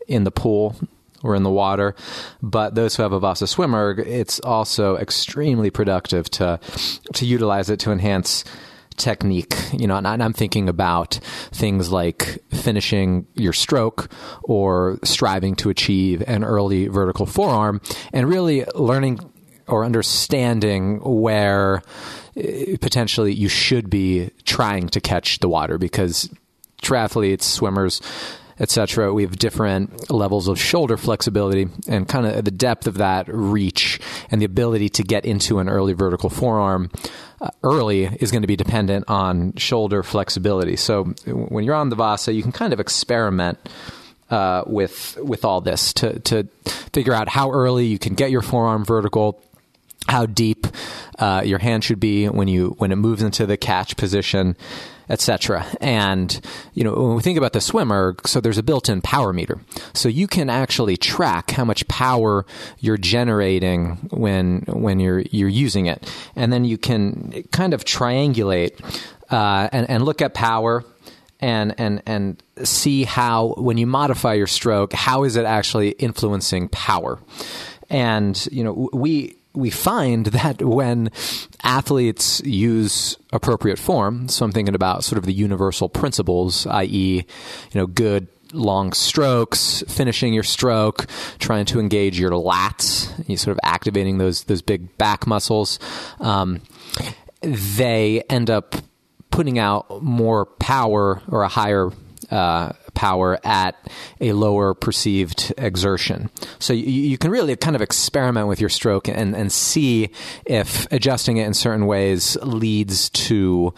in 0.09 0.25
the 0.25 0.31
pool 0.31 0.77
or 1.23 1.35
in 1.35 1.43
the 1.43 1.51
water. 1.51 1.95
But 2.43 2.75
those 2.75 2.97
who 2.97 3.03
have 3.03 3.13
a 3.13 3.21
Vasa 3.21 3.47
swim 3.47 3.75
erg, 3.75 3.99
it's 3.99 4.41
also 4.41 4.97
extremely 4.97 5.71
productive 5.71 6.31
to 6.31 6.59
to 7.13 7.27
utilize 7.27 7.69
it 7.69 7.81
to 7.81 7.93
enhance 7.93 8.45
technique. 9.03 9.55
You 9.73 9.87
know, 9.87 9.97
and 9.97 10.07
I'm 10.07 10.33
thinking 10.33 10.69
about 10.69 11.15
things 11.51 11.91
like 11.91 12.38
finishing 12.51 13.27
your 13.35 13.53
stroke 13.53 14.11
or 14.43 14.99
striving 15.03 15.57
to 15.57 15.71
achieve 15.71 16.23
an 16.27 16.45
early 16.45 16.87
vertical 16.88 17.27
forearm 17.27 17.81
and 18.12 18.29
really 18.29 18.65
learning 18.75 19.19
or 19.67 19.85
understanding 19.85 21.01
where 21.01 21.83
eh, 22.37 22.77
potentially 22.81 23.33
you 23.33 23.49
should 23.49 23.91
be 23.91 24.31
trying 24.45 24.88
to 24.88 25.01
catch 25.01 25.38
the 25.41 25.49
water 25.49 25.79
because 25.79 26.29
triathletes, 26.83 27.43
swimmers, 27.43 28.01
etc. 28.61 29.12
We 29.12 29.23
have 29.23 29.38
different 29.38 30.11
levels 30.11 30.49
of 30.49 30.61
shoulder 30.61 30.97
flexibility 30.97 31.69
and 31.88 32.07
kind 32.07 32.27
of 32.27 32.45
the 32.45 32.51
depth 32.51 32.87
of 32.87 32.99
that 32.99 33.27
reach 33.29 33.99
and 34.31 34.41
the 34.41 34.47
ability 34.47 34.88
to 34.91 35.03
get 35.03 35.25
into 35.25 35.59
an 35.59 35.69
early 35.69 35.93
vertical 35.95 36.31
forearm 36.31 36.91
early 37.63 38.05
is 38.05 38.31
going 38.31 38.43
to 38.43 38.49
be 38.49 38.57
dependent 38.57 39.05
on 39.09 39.55
shoulder 39.57 40.03
flexibility. 40.03 40.77
So 40.77 41.05
when 41.27 41.65
you're 41.65 41.75
on 41.75 41.89
the 41.89 41.97
Vasa, 41.97 42.33
you 42.33 42.43
can 42.43 42.53
kind 42.53 42.73
of 42.73 42.81
experiment. 42.81 43.59
Uh, 44.31 44.65
with 44.67 45.19
with 45.21 45.45
all 45.45 45.61
this 45.61 45.93
to 45.93 46.19
to 46.21 46.45
figure 46.95 47.13
out 47.13 47.29
how 47.29 47.51
early 47.51 47.85
you 47.85 47.99
can 47.99 48.15
get 48.15 48.31
your 48.31 48.41
forearm 48.41 48.83
vertical, 48.83 49.43
how 50.09 50.25
deep 50.25 50.67
uh, 51.18 51.42
your 51.44 51.59
hand 51.59 51.85
should 51.85 52.01
be 52.01 52.27
when 52.27 52.48
you 52.48 52.75
when 52.79 52.92
it 52.92 52.96
moves 52.96 53.22
into 53.22 53.46
the 53.46 53.57
catch 53.57 53.96
position, 53.96 54.57
etc. 55.09 55.66
And 55.81 56.40
you 56.75 56.85
know 56.85 56.94
when 56.94 57.16
we 57.16 57.22
think 57.22 57.38
about 57.38 57.53
the 57.53 57.61
swim 57.61 57.92
erg, 57.92 58.27
so 58.27 58.40
there's 58.40 58.59
a 58.59 58.62
built-in 58.62 59.03
power 59.03 59.33
meter, 59.33 59.61
so 59.92 60.09
you 60.09 60.27
can 60.27 60.51
actually 60.51 60.96
track 60.96 61.51
how 61.51 61.64
much 61.64 61.87
power 61.88 62.46
you're 62.79 62.96
generating 62.96 63.96
when 64.11 64.64
when 64.68 65.01
you're 65.01 65.20
you're 65.31 65.48
using 65.48 65.87
it, 65.87 66.11
and 66.35 66.53
then 66.53 66.64
you 66.64 66.79
can 66.79 67.44
kind 67.53 67.75
of 67.75 67.85
triangulate 67.85 68.81
uh, 69.31 69.68
and 69.72 69.88
and 69.90 70.05
look 70.05 70.22
at 70.22 70.35
power 70.35 70.85
and 71.40 71.75
and 71.79 72.03
and 72.07 72.42
see 72.62 73.05
how 73.05 73.55
when 73.59 73.77
you 73.77 73.87
modify 73.87 74.33
your 74.33 74.46
stroke, 74.46 74.92
how 74.92 75.25
is 75.25 75.37
it 75.37 75.44
actually 75.44 75.90
influencing 75.90 76.68
power? 76.68 77.18
And 77.90 78.48
you 78.51 78.64
know 78.64 78.88
we 78.92 79.37
we 79.55 79.71
find 79.71 80.27
that 80.38 80.62
when 80.62 81.11
athletes 81.62 82.41
use 82.45 83.17
appropriate 83.33 83.79
form, 83.79 84.29
so 84.29 84.45
I'm 84.45 84.53
thinking 84.53 84.75
about 84.75 85.05
sort 85.05 85.19
of 85.19 85.25
the 85.25 85.33
universal 85.33 85.88
principles, 85.88 86.67
i.e., 86.67 87.17
you 87.17 87.25
know, 87.81 87.87
good 87.87 88.29
long 88.53 88.93
strokes, 88.93 89.83
finishing 89.88 90.35
your 90.35 90.43
stroke, 90.43 91.07
trying 91.38 91.65
to 91.67 91.81
engage 91.81 92.19
your 92.19 92.33
lats, 92.33 93.11
you 93.29 93.37
sort 93.37 93.53
of 93.53 93.61
activating 93.62 94.19
those 94.19 94.45
those 94.45 94.62
big 94.62 94.97
back 94.99 95.27
muscles. 95.27 95.79
Um, 96.21 96.61
they 97.41 98.23
end 98.29 98.51
up 98.51 98.77
putting 99.31 99.59
out 99.59 100.03
more 100.03 100.45
power 100.45 101.23
or 101.29 101.43
a 101.43 101.49
higher 101.49 101.91
uh, 102.33 102.73
power 102.95 103.38
at 103.45 103.77
a 104.21 104.33
lower 104.33 104.73
perceived 104.73 105.53
exertion. 105.59 106.31
So 106.59 106.73
you, 106.73 106.87
you, 106.87 107.18
can 107.18 107.31
really 107.31 107.55
kind 107.57 107.77
of 107.77 107.83
experiment 107.83 108.49
with 108.49 108.59
your 108.59 108.71
stroke 108.71 109.07
and, 109.07 109.37
and 109.37 109.53
see 109.53 110.11
if 110.47 110.90
adjusting 110.90 111.37
it 111.37 111.47
in 111.47 111.53
certain 111.53 111.85
ways 111.85 112.38
leads 112.42 113.11
to 113.11 113.75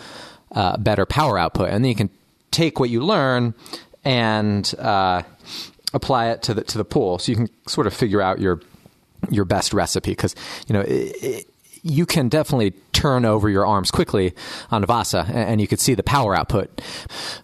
uh, 0.52 0.76
better 0.76 1.04
power 1.04 1.36
output. 1.36 1.70
And 1.70 1.84
then 1.84 1.88
you 1.88 1.96
can 1.96 2.10
take 2.52 2.78
what 2.78 2.90
you 2.90 3.04
learn 3.04 3.54
and 4.04 4.72
uh, 4.78 5.22
apply 5.92 6.28
it 6.28 6.42
to 6.42 6.54
the 6.54 6.62
to 6.62 6.78
the 6.78 6.84
pool. 6.84 7.18
So 7.18 7.32
you 7.32 7.36
can 7.36 7.48
sort 7.66 7.88
of 7.88 7.94
figure 7.94 8.22
out 8.22 8.38
your 8.38 8.60
your 9.30 9.44
best 9.44 9.74
recipe 9.74 10.12
because 10.12 10.36
you 10.68 10.74
know. 10.74 10.82
It, 10.82 11.24
it, 11.24 11.53
you 11.84 12.06
can 12.06 12.30
definitely 12.30 12.70
turn 12.92 13.26
over 13.26 13.50
your 13.50 13.66
arms 13.66 13.90
quickly 13.90 14.32
on 14.70 14.84
Vasa 14.86 15.26
and 15.28 15.60
you 15.60 15.68
could 15.68 15.78
see 15.78 15.94
the 15.94 16.02
power 16.02 16.34
output. 16.34 16.80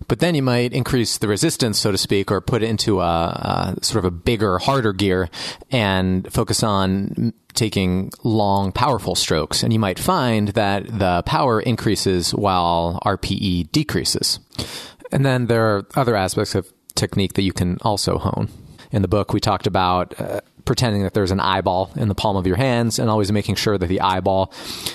But 0.08 0.20
then 0.20 0.34
you 0.34 0.42
might 0.42 0.72
increase 0.72 1.18
the 1.18 1.28
resistance, 1.28 1.78
so 1.78 1.92
to 1.92 1.98
speak, 1.98 2.30
or 2.30 2.40
put 2.40 2.62
it 2.62 2.70
into 2.70 3.00
a, 3.00 3.74
a 3.76 3.84
sort 3.84 4.02
of 4.02 4.06
a 4.06 4.10
bigger, 4.10 4.58
harder 4.58 4.94
gear 4.94 5.28
and 5.70 6.32
focus 6.32 6.62
on 6.62 7.34
taking 7.52 8.10
long, 8.24 8.72
powerful 8.72 9.14
strokes. 9.14 9.62
And 9.62 9.74
you 9.74 9.78
might 9.78 9.98
find 9.98 10.48
that 10.48 10.86
the 10.86 11.22
power 11.26 11.60
increases 11.60 12.34
while 12.34 12.98
RPE 13.04 13.70
decreases. 13.72 14.40
And 15.12 15.26
then 15.26 15.46
there 15.48 15.66
are 15.66 15.86
other 15.96 16.16
aspects 16.16 16.54
of 16.54 16.72
technique 16.94 17.34
that 17.34 17.42
you 17.42 17.52
can 17.52 17.76
also 17.82 18.16
hone. 18.16 18.48
In 18.90 19.02
the 19.02 19.08
book, 19.08 19.34
we 19.34 19.40
talked 19.40 19.66
about 19.66 20.18
uh, 20.18 20.40
pretending 20.70 21.02
that 21.02 21.14
there's 21.14 21.32
an 21.32 21.40
eyeball 21.40 21.90
in 21.96 22.06
the 22.06 22.14
palm 22.14 22.36
of 22.36 22.46
your 22.46 22.54
hands 22.54 23.00
and 23.00 23.10
always 23.10 23.32
making 23.32 23.56
sure 23.56 23.76
that 23.76 23.88
the 23.88 24.00
eyeball 24.00 24.52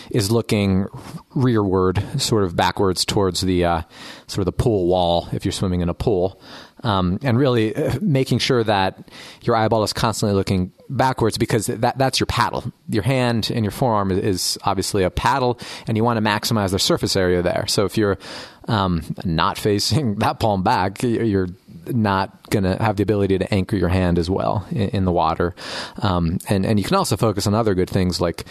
is 0.10 0.32
looking 0.32 0.88
rearward, 1.32 2.02
sort 2.18 2.46
of 2.46 2.56
backwards 2.56 3.04
towards 3.04 3.42
the 3.42 3.66
uh, 3.66 3.82
sort 4.26 4.40
of 4.40 4.46
the 4.46 4.54
pool 4.54 4.88
wall 4.88 5.28
if 5.34 5.44
you're 5.44 5.52
swimming 5.52 5.82
in 5.82 5.90
a 5.90 5.94
pool. 5.94 6.40
Um, 6.82 7.20
and 7.24 7.38
really 7.38 7.76
uh, 7.76 8.00
making 8.02 8.40
sure 8.40 8.64
that 8.64 9.10
your 9.42 9.58
eyeball 9.58 9.84
is 9.84 9.92
constantly 9.92 10.34
looking 10.34 10.72
backwards 10.90 11.38
because 11.38 11.66
that, 11.66 11.98
that's 11.98 12.22
your 12.22 12.28
paddle. 12.28 12.64
Your 12.88 13.04
hand 13.04 13.52
and 13.54 13.66
your 13.66 13.72
forearm 13.72 14.12
is 14.12 14.58
obviously 14.64 15.04
a 15.04 15.10
paddle, 15.10 15.60
and 15.88 15.98
you 15.98 16.06
want 16.06 16.18
to 16.18 16.24
maximize 16.24 16.72
the 16.72 16.80
surface 16.80 17.18
area 17.18 17.42
there. 17.42 17.66
So 17.68 17.84
if 17.84 17.98
you're 17.98 18.18
um, 18.68 19.02
not 19.24 19.58
facing 19.58 20.16
that 20.20 20.40
palm 20.40 20.64
back, 20.64 21.04
you're 21.04 21.50
not 21.88 22.50
going 22.50 22.64
to 22.64 22.82
have 22.82 22.96
the 22.96 23.04
ability 23.04 23.38
to 23.38 23.54
anchor 23.54 23.76
your 23.76 23.90
hand 23.90 24.18
as 24.18 24.30
well 24.30 24.66
in, 24.72 24.90
in 24.90 25.06
the 25.06 25.12
water. 25.12 25.56
Um, 26.02 26.40
and, 26.50 26.66
and 26.66 26.80
you 26.80 26.86
can 26.86 26.96
also 26.96 27.18
focus 27.18 27.48
on 27.48 27.54
other 27.54 27.76
good 27.76 27.90
things 27.90 28.20
like 28.20 28.46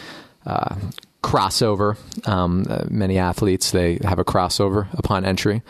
uh, 0.47 0.77
crossover. 1.23 1.97
Um, 2.29 2.67
uh, 2.69 2.85
many 2.89 3.19
athletes, 3.19 3.71
they 3.71 3.99
have 4.05 4.19
a 4.19 4.25
crossover 4.25 4.93
upon 4.95 5.25
entry. 5.25 5.63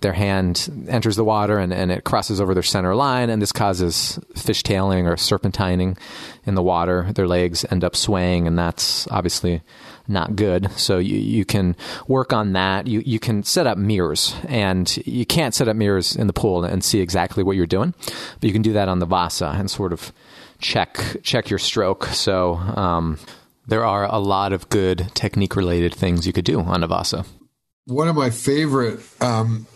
Their 0.00 0.12
hand 0.12 0.86
enters 0.88 1.16
the 1.16 1.24
water 1.24 1.58
and, 1.58 1.72
and 1.72 1.90
it 1.90 2.04
crosses 2.04 2.40
over 2.40 2.54
their 2.54 2.62
center 2.62 2.94
line, 2.94 3.28
and 3.28 3.42
this 3.42 3.50
causes 3.50 4.20
fishtailing 4.34 5.06
or 5.06 5.16
serpentining 5.16 5.98
in 6.46 6.54
the 6.54 6.62
water. 6.62 7.10
Their 7.12 7.26
legs 7.26 7.64
end 7.70 7.82
up 7.82 7.96
swaying, 7.96 8.46
and 8.46 8.56
that's 8.56 9.08
obviously 9.08 9.62
not 10.06 10.36
good. 10.36 10.70
So 10.72 10.98
you, 10.98 11.16
you 11.16 11.44
can 11.44 11.76
work 12.06 12.32
on 12.32 12.52
that. 12.52 12.86
You, 12.86 13.02
you 13.04 13.18
can 13.18 13.42
set 13.42 13.66
up 13.66 13.78
mirrors, 13.78 14.34
and 14.48 14.96
you 15.06 15.26
can't 15.26 15.54
set 15.54 15.68
up 15.68 15.76
mirrors 15.76 16.16
in 16.16 16.26
the 16.26 16.32
pool 16.32 16.64
and 16.64 16.84
see 16.84 17.00
exactly 17.00 17.42
what 17.42 17.56
you're 17.56 17.66
doing, 17.66 17.94
but 18.06 18.44
you 18.44 18.52
can 18.52 18.62
do 18.62 18.72
that 18.74 18.88
on 18.88 18.98
the 18.98 19.06
Vasa 19.06 19.54
and 19.56 19.70
sort 19.70 19.92
of 19.92 20.12
check 20.58 20.98
check 21.22 21.50
your 21.50 21.58
stroke. 21.58 22.06
So 22.06 22.54
um, 22.54 23.18
there 23.66 23.84
are 23.84 24.04
a 24.04 24.18
lot 24.18 24.52
of 24.52 24.68
good 24.68 25.10
technique 25.14 25.56
related 25.56 25.94
things 25.94 26.26
you 26.26 26.32
could 26.32 26.44
do 26.44 26.60
on 26.60 26.82
a 26.82 26.86
Vasa. 26.86 27.24
One 27.86 28.08
of 28.08 28.16
my 28.16 28.30
favorite 28.30 29.00
um, 29.20 29.66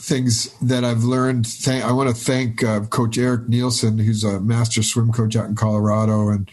things 0.00 0.56
that 0.60 0.84
I've 0.84 1.04
learned. 1.04 1.46
Th- 1.46 1.82
I 1.82 1.92
want 1.92 2.08
to 2.08 2.14
thank 2.14 2.62
uh, 2.62 2.80
Coach 2.86 3.18
Eric 3.18 3.48
Neilsen, 3.48 4.00
who's 4.00 4.24
a 4.24 4.40
master 4.40 4.82
swim 4.82 5.12
coach 5.12 5.36
out 5.36 5.46
in 5.46 5.54
Colorado, 5.54 6.28
and 6.28 6.50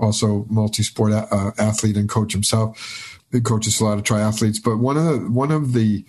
also 0.00 0.46
multi-sport 0.48 1.12
a- 1.12 1.32
uh, 1.34 1.52
athlete 1.58 1.96
and 1.96 2.08
coach 2.08 2.32
himself. 2.32 3.18
Big 3.30 3.44
coaches 3.44 3.80
a 3.80 3.84
lot 3.84 3.98
of 3.98 4.04
triathletes, 4.04 4.58
but 4.62 4.78
one 4.78 4.96
of 4.96 5.04
the 5.04 5.30
one 5.30 5.52
of 5.52 5.72
the 5.72 6.04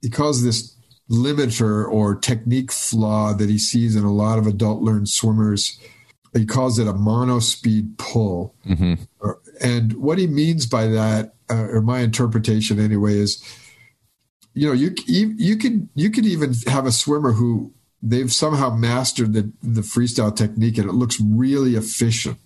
he 0.00 0.08
calls 0.08 0.44
this 0.44 0.76
limiter 1.10 1.86
or 1.90 2.14
technique 2.14 2.70
flaw 2.70 3.32
that 3.32 3.48
he 3.48 3.58
sees 3.58 3.96
in 3.96 4.04
a 4.04 4.12
lot 4.12 4.38
of 4.38 4.46
adult 4.46 4.82
learned 4.82 5.08
swimmers. 5.08 5.78
He 6.32 6.46
calls 6.46 6.78
it 6.78 6.86
a 6.86 6.92
monospeed 6.92 7.96
pull, 7.96 8.54
mm-hmm. 8.66 8.94
and 9.60 9.92
what 9.94 10.18
he 10.18 10.26
means 10.26 10.66
by 10.66 10.86
that, 10.86 11.34
uh, 11.48 11.68
or 11.70 11.80
my 11.80 12.00
interpretation 12.00 12.80
anyway, 12.80 13.14
is 13.14 13.42
you 14.52 14.68
know 14.68 14.72
you 14.72 14.94
you 15.06 15.56
can 15.56 15.88
you 15.94 16.10
could 16.10 16.26
even 16.26 16.54
have 16.66 16.86
a 16.86 16.92
swimmer 16.92 17.32
who 17.32 17.72
they've 18.02 18.32
somehow 18.32 18.74
mastered 18.74 19.32
the 19.32 19.52
the 19.62 19.80
freestyle 19.80 20.34
technique 20.34 20.78
and 20.78 20.88
it 20.88 20.92
looks 20.92 21.20
really 21.20 21.74
efficient 21.74 22.38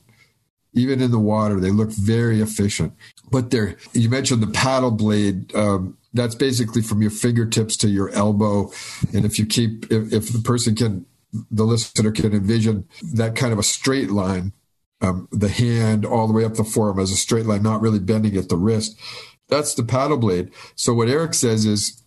even 0.79 1.03
in 1.03 1.11
the 1.11 1.18
water, 1.18 1.61
they 1.61 1.70
look 1.70 1.91
very 1.91 2.41
efficient. 2.41 2.95
But 3.31 3.51
they're, 3.51 3.76
you 3.93 4.09
mentioned 4.09 4.43
the 4.43 4.47
paddle 4.47 4.91
blade. 4.91 5.55
Um, 5.55 5.99
that's 6.14 6.35
basically 6.35 6.83
from 6.83 7.03
your 7.03 7.11
fingertips 7.11 7.76
to 7.79 7.89
your 7.89 8.09
elbow. 8.11 8.70
And 9.12 9.24
if 9.24 9.39
you 9.39 9.47
keep, 9.47 9.91
if, 9.91 10.12
if 10.12 10.33
the 10.33 10.41
person 10.41 10.74
can, 10.74 11.07
the 11.51 11.64
listener 11.64 12.11
can 12.11 12.33
envision 12.33 12.89
that 13.12 13.37
kind 13.37 13.53
of 13.53 13.59
a 13.59 13.62
straight 13.62 14.11
line, 14.11 14.53
um, 15.01 15.29
the 15.31 15.49
hand 15.49 16.07
all 16.07 16.26
the 16.26 16.33
way 16.33 16.45
up 16.45 16.55
the 16.55 16.64
forearm 16.64 16.99
as 16.99 17.11
a 17.11 17.16
straight 17.16 17.47
line, 17.47 17.62
not 17.62 17.83
really 17.83 17.99
bending 17.99 18.37
at 18.37 18.49
the 18.49 18.57
wrist. 18.57 18.99
That's 19.49 19.74
the 19.74 19.85
paddle 19.85 20.16
blade. 20.16 20.51
So 20.74 20.95
what 20.95 21.09
Eric 21.09 21.35
says 21.35 21.64
is 21.64 22.03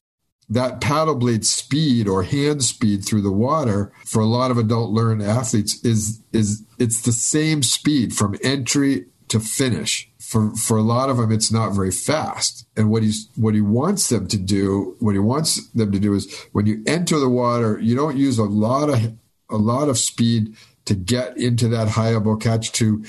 that 0.49 0.81
paddle 0.81 1.15
blade 1.15 1.45
speed 1.45 2.07
or 2.07 2.23
hand 2.23 2.63
speed 2.63 3.05
through 3.05 3.21
the 3.21 3.31
water 3.31 3.91
for 4.05 4.21
a 4.21 4.25
lot 4.25 4.51
of 4.51 4.57
adult 4.57 4.91
learned 4.91 5.23
athletes 5.23 5.83
is 5.83 6.21
is 6.33 6.63
it's 6.77 7.01
the 7.01 7.11
same 7.11 7.63
speed 7.63 8.13
from 8.13 8.37
entry 8.43 9.05
to 9.29 9.39
finish. 9.39 10.09
For 10.19 10.53
for 10.55 10.77
a 10.77 10.81
lot 10.81 11.09
of 11.09 11.17
them, 11.17 11.31
it's 11.31 11.51
not 11.51 11.73
very 11.73 11.91
fast. 11.91 12.65
And 12.75 12.89
what 12.89 13.03
he's 13.03 13.29
what 13.35 13.53
he 13.53 13.61
wants 13.61 14.09
them 14.09 14.27
to 14.27 14.37
do, 14.37 14.95
what 14.99 15.13
he 15.13 15.19
wants 15.19 15.67
them 15.69 15.91
to 15.91 15.99
do 15.99 16.13
is 16.13 16.33
when 16.51 16.65
you 16.65 16.83
enter 16.85 17.17
the 17.17 17.29
water, 17.29 17.79
you 17.79 17.95
don't 17.95 18.17
use 18.17 18.37
a 18.37 18.43
lot 18.43 18.89
of 18.89 19.17
a 19.49 19.57
lot 19.57 19.89
of 19.89 19.97
speed 19.97 20.55
to 20.85 20.95
get 20.95 21.37
into 21.37 21.67
that 21.69 21.89
high 21.89 22.13
elbow 22.13 22.35
catch 22.35 22.71
to, 22.73 23.03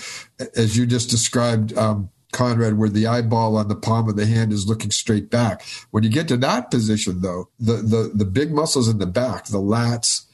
as 0.55 0.77
you 0.77 0.87
just 0.87 1.11
described, 1.11 1.77
um, 1.77 2.11
Conrad, 2.33 2.79
where 2.79 2.89
the 2.89 3.07
eyeball 3.07 3.57
on 3.57 3.69
the 3.69 3.77
palm 3.77 4.09
of 4.09 4.17
the 4.17 4.27
hand 4.27 4.53
is 4.53 4.67
looking 4.67 4.91
straight 4.91 5.31
back. 5.31 5.63
When 5.91 6.03
you 6.03 6.11
get 6.11 6.29
to 6.29 6.37
that 6.39 6.71
position, 6.71 7.21
though, 7.21 7.49
the 7.61 7.75
the 7.75 8.11
the 8.15 8.25
big 8.25 8.53
muscles 8.53 8.89
in 8.89 8.99
the 8.99 9.07
back, 9.07 9.47
the 9.47 9.59
lats 9.59 10.27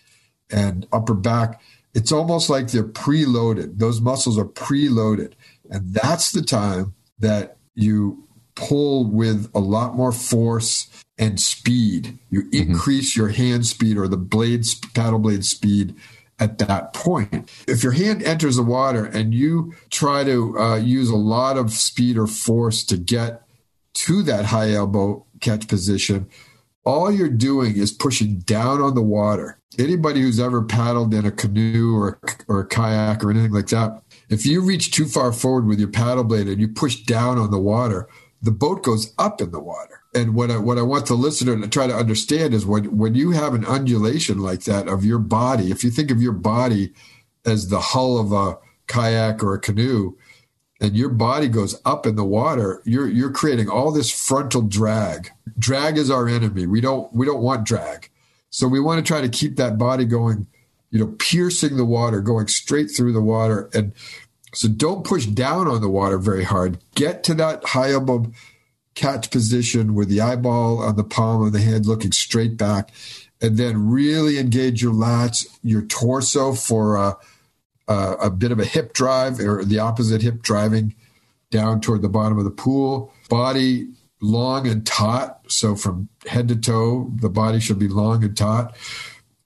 and 0.51 0.86
upper 0.92 1.14
back, 1.14 1.61
it's 1.94 2.12
almost 2.12 2.49
like 2.49 2.68
they're 2.68 2.84
preloaded. 2.84 3.78
Those 3.78 4.01
muscles 4.01 4.38
are 4.38 4.46
preloaded, 4.46 5.32
and 5.70 5.92
that's 5.92 6.32
the 6.32 6.42
time 6.42 6.94
that 7.18 7.57
you 7.74 8.24
pull 8.55 9.05
with 9.05 9.51
a 9.55 9.61
lot 9.61 9.94
more 9.94 10.12
force 10.12 10.88
and 11.18 11.40
speed. 11.40 12.18
You 12.30 12.42
mm-hmm. 12.42 12.72
increase 12.72 13.16
your 13.16 13.28
hand 13.28 13.66
speed 13.66 13.96
or 13.96 14.09
the 14.09 14.16
blade 14.16 14.64
paddle 14.94 15.18
blade 15.18 15.44
speed 15.44 15.94
at 16.41 16.59
that 16.59 16.93
point. 16.93 17.51
If 17.66 17.82
your 17.82 17.93
hand 17.93 18.22
enters 18.22 18.57
the 18.57 18.62
water 18.62 19.05
and 19.05 19.34
you 19.34 19.74
try 19.91 20.24
to 20.24 20.59
uh, 20.59 20.76
use 20.76 21.11
a 21.11 21.16
lot 21.16 21.57
of 21.57 21.72
speed 21.72 22.16
or 22.16 22.26
force 22.26 22.84
to 22.84 22.97
get 22.97 23.43
to 23.95 24.22
that 24.22 24.47
high 24.47 24.72
elbow 24.72 25.26
catch 25.41 25.68
position, 25.68 26.28
all 26.84 27.11
you're 27.11 27.28
doing 27.28 27.76
is 27.76 27.93
pushing 27.93 28.39
down 28.41 28.80
on 28.80 28.95
the 28.95 29.03
water. 29.03 29.59
Anybody 29.78 30.22
who's 30.22 30.41
ever 30.41 30.62
paddled 30.62 31.12
in 31.12 31.26
a 31.26 31.30
canoe 31.30 31.97
or, 31.97 32.18
or 32.49 32.61
a 32.61 32.66
kayak 32.66 33.22
or 33.22 33.30
anything 33.30 33.53
like 33.53 33.68
that, 33.68 34.03
if 34.28 34.47
you 34.47 34.61
reach 34.61 34.91
too 34.91 35.07
far 35.07 35.32
forward 35.32 35.66
with 35.66 35.78
your 35.78 35.91
paddle 35.91 36.24
blade 36.24 36.49
and 36.49 36.61
you 36.61 36.68
push 36.68 37.03
down 37.03 37.39
on 37.39 37.51
the 37.51 37.59
water, 37.59 38.09
the 38.41 38.51
boat 38.51 38.82
goes 38.82 39.12
up 39.18 39.41
in 39.41 39.51
the 39.51 39.61
water 39.61 39.97
and 40.15 40.35
what 40.35 40.51
I, 40.51 40.57
what 40.57 40.79
I 40.79 40.83
want 40.83 41.07
the 41.07 41.15
listener 41.15 41.59
to 41.59 41.69
try 41.69 41.87
to 41.87 41.95
understand 41.95 42.55
is 42.55 42.65
when 42.65 42.97
when 42.97 43.15
you 43.15 43.33
have 43.33 43.55
an 43.55 43.65
undulation 43.67 44.39
like 44.39 44.65
that 44.65 44.89
of 44.89 45.05
your 45.05 45.19
body, 45.19 45.71
if 45.71 45.85
you 45.85 45.91
think 45.91 46.11
of 46.11 46.23
your 46.23 46.33
body 46.33 46.93
as 47.45 47.69
the 47.69 47.81
hull 47.81 48.19
of 48.19 48.33
a 48.33 48.59
kayak 48.87 49.43
or 49.43 49.55
a 49.55 49.61
canoe, 49.61 50.17
and 50.81 50.97
your 50.97 51.11
body 51.11 51.49
goes 51.49 51.81
up 51.85 52.07
in 52.07 52.17
the 52.17 52.25
water, 52.25 52.83
you're 52.85 53.09
you're 53.09 53.33
creating 53.33 53.69
all 53.69 53.93
this 53.93 54.11
frontal 54.11 54.63
drag. 54.63 55.31
Drag 55.59 55.99
is 55.99 56.11
our 56.11 56.29
enemy. 56.29 56.67
We 56.67 56.81
don't 56.81 57.13
we 57.13 57.27
don't 57.27 57.43
want 57.43 57.67
drag. 57.67 58.11
So 58.51 58.67
we 58.67 58.81
want 58.81 59.05
to 59.05 59.07
try 59.07 59.21
to 59.21 59.29
keep 59.29 59.57
that 59.57 59.77
body 59.77 60.07
going, 60.07 60.47
you 60.91 60.99
know, 60.99 61.15
piercing 61.19 61.77
the 61.77 61.85
water, 61.85 62.21
going 62.21 62.47
straight 62.47 62.87
through 62.87 63.13
the 63.13 63.21
water. 63.21 63.69
And 63.75 63.93
so 64.55 64.69
don't 64.69 65.05
push 65.05 65.27
down 65.27 65.69
on 65.69 65.83
the 65.83 65.91
water 65.91 66.17
very 66.17 66.45
hard. 66.45 66.79
Get 66.95 67.23
to 67.25 67.35
that 67.35 67.63
high 67.67 67.93
elbow 67.93 68.33
catch 68.99 69.30
position 69.30 69.94
with 69.94 70.09
the 70.09 70.20
eyeball 70.20 70.82
on 70.82 70.96
the 70.96 71.05
palm 71.05 71.40
of 71.40 71.53
the 71.53 71.61
hand 71.61 71.86
looking 71.86 72.11
straight 72.11 72.57
back, 72.57 72.90
and 73.40 73.57
then 73.57 73.88
really 73.88 74.38
engage 74.38 74.82
your 74.82 74.92
lats, 74.92 75.46
your 75.62 75.82
torso 75.82 76.53
for 76.53 76.96
a, 76.96 77.16
a, 77.86 78.12
a 78.22 78.30
bit 78.30 78.51
of 78.51 78.59
a 78.59 78.64
hip 78.64 78.92
drive 78.92 79.38
or 79.38 79.64
the 79.64 79.78
opposite 79.78 80.20
hip 80.20 80.42
driving 80.42 80.96
down 81.53 81.80
toward 81.80 82.03
the 82.03 82.09
bottom 82.09 82.38
of 82.38 82.44
the 82.44 82.51
pool. 82.51 83.12
Body 83.28 83.88
long 84.20 84.66
and 84.66 84.84
taut. 84.84 85.40
So 85.46 85.76
from 85.76 86.09
head 86.26 86.49
to 86.49 86.57
toe, 86.57 87.12
the 87.14 87.30
body 87.30 87.61
should 87.61 87.78
be 87.78 87.86
long 87.86 88.24
and 88.24 88.36
taut. 88.36 88.76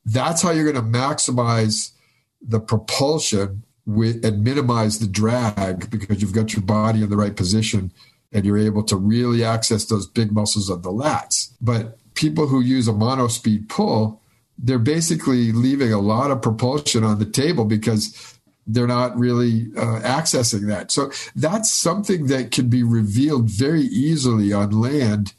That's 0.06 0.40
how 0.40 0.50
you're 0.52 0.72
going 0.72 0.82
to 0.82 0.98
maximize 0.98 1.92
the 2.40 2.58
propulsion 2.58 3.64
with, 3.84 4.24
and 4.24 4.42
minimize 4.42 4.98
the 4.98 5.06
drag 5.06 5.90
because 5.90 6.22
you've 6.22 6.32
got 6.32 6.54
your 6.54 6.62
body 6.62 7.02
in 7.02 7.10
the 7.10 7.18
right 7.18 7.36
position 7.36 7.92
and 8.32 8.44
you're 8.44 8.58
able 8.58 8.82
to 8.84 8.96
really 8.96 9.44
access 9.44 9.84
those 9.84 10.06
big 10.06 10.32
muscles 10.32 10.70
of 10.70 10.82
the 10.82 10.90
lats. 10.90 11.52
But 11.60 11.98
people 12.14 12.46
who 12.46 12.60
use 12.60 12.88
a 12.88 12.92
mono 12.92 13.28
speed 13.28 13.68
pull, 13.68 14.20
they're 14.58 14.78
basically 14.78 15.52
leaving 15.52 15.92
a 15.92 16.00
lot 16.00 16.30
of 16.30 16.42
propulsion 16.42 17.04
on 17.04 17.18
the 17.18 17.26
table 17.26 17.64
because 17.64 18.38
they're 18.66 18.86
not 18.86 19.18
really 19.18 19.66
uh, 19.76 20.00
accessing 20.00 20.68
that. 20.68 20.90
So 20.90 21.10
that's 21.34 21.72
something 21.72 22.26
that 22.26 22.52
can 22.52 22.68
be 22.68 22.82
revealed 22.82 23.50
very 23.50 23.82
easily 23.82 24.52
on 24.52 24.70
land, 24.70 25.34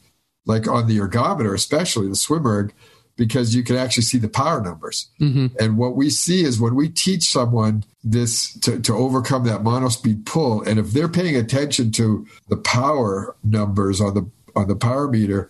like 0.46 0.68
on 0.68 0.88
the 0.88 0.98
ergometer, 0.98 1.54
especially 1.54 2.08
the 2.10 2.16
swim 2.16 2.46
erg, 2.46 2.74
because 3.16 3.56
you 3.56 3.64
can 3.64 3.76
actually 3.76 4.04
see 4.04 4.18
the 4.18 4.28
power 4.28 4.62
numbers. 4.62 5.10
Mm-hmm. 5.20 5.48
And 5.60 5.78
what 5.78 5.96
we 5.96 6.10
see 6.10 6.44
is 6.44 6.60
when 6.60 6.76
we 6.76 6.90
teach 6.90 7.24
someone 7.30 7.84
this 8.04 8.58
to, 8.60 8.80
to 8.80 8.94
overcome 8.94 9.44
that 9.46 9.62
monospeed 9.62 10.26
pull, 10.26 10.62
and 10.64 10.80
if 10.80 10.92
they're 10.92 11.08
paying 11.08 11.36
attention 11.36 11.92
to 11.94 12.26
the 12.50 12.58
power 12.58 13.36
numbers 13.44 14.02
on 14.02 14.14
the 14.14 14.30
on 14.56 14.68
the 14.68 14.76
power 14.76 15.08
meter 15.08 15.50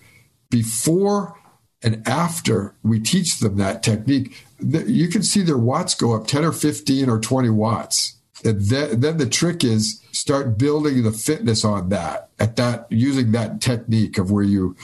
before 0.50 1.38
and 1.84 2.08
after 2.08 2.76
we 2.84 3.00
teach 3.00 3.40
them 3.40 3.58
that 3.58 3.84
technique, 3.84 4.46
you 4.60 5.10
can 5.10 5.22
see 5.22 5.42
their 5.42 5.58
watts 5.58 5.94
go 5.94 6.16
up 6.16 6.28
10 6.28 6.46
or 6.46 6.54
15 6.54 7.10
or 7.10 7.20
20 7.20 7.50
watts. 7.50 8.18
And 8.46 8.62
then, 8.62 9.02
then 9.02 9.18
the 9.18 9.28
trick 9.28 9.64
is 9.64 10.02
start 10.12 10.58
building 10.58 11.04
the 11.04 11.12
fitness 11.12 11.66
on 11.66 11.90
that 11.90 12.30
at 12.40 12.56
that 12.56 12.88
using 12.90 13.32
that 13.34 13.60
technique 13.62 14.18
of 14.18 14.32
where 14.32 14.44
you 14.44 14.76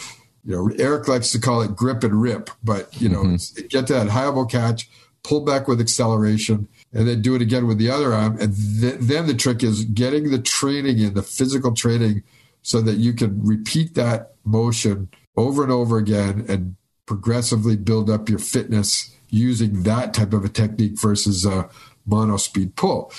you 0.45 0.55
know, 0.55 0.71
Eric 0.77 1.07
likes 1.07 1.31
to 1.31 1.39
call 1.39 1.61
it 1.61 1.75
grip 1.75 2.03
and 2.03 2.21
rip, 2.21 2.49
but 2.63 2.99
you 3.01 3.09
know, 3.09 3.23
mm-hmm. 3.23 3.67
get 3.67 3.87
to 3.87 3.93
that 3.93 4.09
high 4.09 4.23
elbow 4.23 4.45
catch, 4.45 4.89
pull 5.23 5.41
back 5.41 5.67
with 5.67 5.81
acceleration, 5.81 6.67
and 6.93 7.07
then 7.07 7.21
do 7.21 7.35
it 7.35 7.41
again 7.41 7.67
with 7.67 7.77
the 7.77 7.89
other 7.89 8.13
arm. 8.13 8.37
And 8.39 8.55
th- 8.79 8.97
then 8.99 9.27
the 9.27 9.33
trick 9.33 9.63
is 9.63 9.85
getting 9.85 10.31
the 10.31 10.39
training 10.39 10.99
in, 10.99 11.13
the 11.13 11.23
physical 11.23 11.73
training, 11.73 12.23
so 12.61 12.81
that 12.81 12.97
you 12.97 13.13
can 13.13 13.43
repeat 13.45 13.95
that 13.95 14.33
motion 14.43 15.09
over 15.37 15.63
and 15.63 15.71
over 15.71 15.97
again 15.97 16.45
and 16.47 16.75
progressively 17.05 17.75
build 17.75 18.09
up 18.09 18.29
your 18.29 18.39
fitness 18.39 19.15
using 19.29 19.83
that 19.83 20.13
type 20.13 20.33
of 20.33 20.43
a 20.43 20.49
technique 20.49 20.99
versus 20.99 21.45
a 21.45 21.69
mono 22.05 22.37
speed 22.37 22.75
pull. 22.75 23.11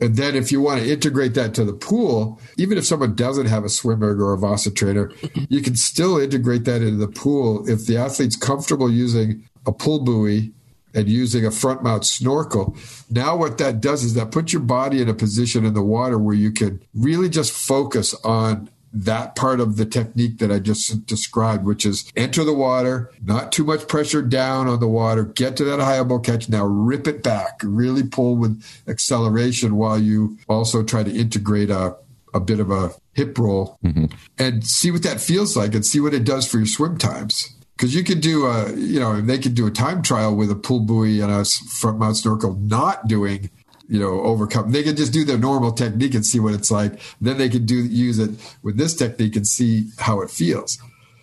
And 0.00 0.16
then 0.16 0.34
if 0.34 0.50
you 0.50 0.60
want 0.60 0.80
to 0.80 0.90
integrate 0.90 1.34
that 1.34 1.54
to 1.54 1.64
the 1.64 1.72
pool, 1.72 2.40
even 2.56 2.78
if 2.78 2.84
someone 2.84 3.14
doesn't 3.14 3.46
have 3.46 3.64
a 3.64 3.68
swim 3.68 4.02
erg 4.02 4.20
or 4.20 4.32
a 4.32 4.38
Vasa 4.38 4.70
trainer, 4.70 5.12
you 5.48 5.62
can 5.62 5.76
still 5.76 6.18
integrate 6.18 6.64
that 6.64 6.82
into 6.82 6.96
the 6.96 7.08
pool 7.08 7.68
if 7.68 7.86
the 7.86 7.96
athlete's 7.96 8.36
comfortable 8.36 8.90
using 8.90 9.48
a 9.66 9.72
pull 9.72 10.02
buoy 10.04 10.52
and 10.94 11.08
using 11.08 11.44
a 11.44 11.50
front 11.50 11.82
mount 11.82 12.04
snorkel. 12.04 12.76
Now, 13.10 13.36
what 13.36 13.58
that 13.58 13.80
does 13.80 14.04
is 14.04 14.14
that 14.14 14.30
puts 14.30 14.52
your 14.52 14.62
body 14.62 15.02
in 15.02 15.08
a 15.08 15.14
position 15.14 15.64
in 15.64 15.74
the 15.74 15.82
water 15.82 16.18
where 16.18 16.36
you 16.36 16.52
can 16.52 16.80
really 16.94 17.28
just 17.28 17.52
focus 17.52 18.14
on 18.24 18.70
that 18.94 19.34
part 19.34 19.60
of 19.60 19.76
the 19.76 19.84
technique 19.84 20.38
that 20.38 20.52
I 20.52 20.60
just 20.60 21.04
described, 21.04 21.64
which 21.64 21.84
is 21.84 22.10
enter 22.16 22.44
the 22.44 22.54
water, 22.54 23.10
not 23.22 23.50
too 23.50 23.64
much 23.64 23.88
pressure 23.88 24.22
down 24.22 24.68
on 24.68 24.78
the 24.78 24.88
water, 24.88 25.24
get 25.24 25.56
to 25.56 25.64
that 25.64 25.80
high 25.80 25.96
elbow 25.96 26.20
catch. 26.20 26.48
Now 26.48 26.64
rip 26.64 27.08
it 27.08 27.22
back, 27.22 27.60
really 27.62 28.04
pull 28.04 28.36
with 28.36 28.62
acceleration 28.86 29.76
while 29.76 29.98
you 29.98 30.38
also 30.48 30.84
try 30.84 31.02
to 31.02 31.12
integrate 31.12 31.70
a, 31.70 31.96
a 32.32 32.40
bit 32.40 32.60
of 32.60 32.70
a 32.70 32.92
hip 33.14 33.36
roll 33.36 33.78
mm-hmm. 33.84 34.06
and 34.38 34.64
see 34.64 34.90
what 34.90 35.02
that 35.02 35.20
feels 35.20 35.56
like 35.56 35.74
and 35.74 35.84
see 35.84 36.00
what 36.00 36.14
it 36.14 36.24
does 36.24 36.48
for 36.48 36.58
your 36.58 36.66
swim 36.66 36.96
times. 36.96 37.56
Because 37.76 37.92
you 37.92 38.04
could 38.04 38.20
do 38.20 38.46
a, 38.46 38.72
you 38.72 39.00
know, 39.00 39.20
they 39.20 39.38
could 39.38 39.54
do 39.54 39.66
a 39.66 39.70
time 39.70 40.00
trial 40.02 40.36
with 40.36 40.48
a 40.48 40.54
pull 40.54 40.80
buoy 40.80 41.20
and 41.20 41.32
a 41.32 41.44
front 41.44 41.98
mount 41.98 42.16
snorkel 42.16 42.54
not 42.54 43.08
doing 43.08 43.50
you 43.88 43.98
know 43.98 44.20
overcome. 44.22 44.72
They 44.72 44.82
can 44.82 44.96
just 44.96 45.12
do 45.12 45.24
their 45.24 45.38
normal 45.38 45.72
technique 45.72 46.14
and 46.14 46.24
see 46.24 46.40
what 46.40 46.54
it's 46.54 46.70
like. 46.70 47.00
Then 47.20 47.38
they 47.38 47.48
can 47.48 47.66
do 47.66 47.76
use 47.76 48.18
it 48.18 48.30
with 48.62 48.76
this 48.76 48.94
technique 48.94 49.36
and 49.36 49.46
see 49.46 49.90
how 49.98 50.20
it 50.20 50.30
feels. 50.30 50.78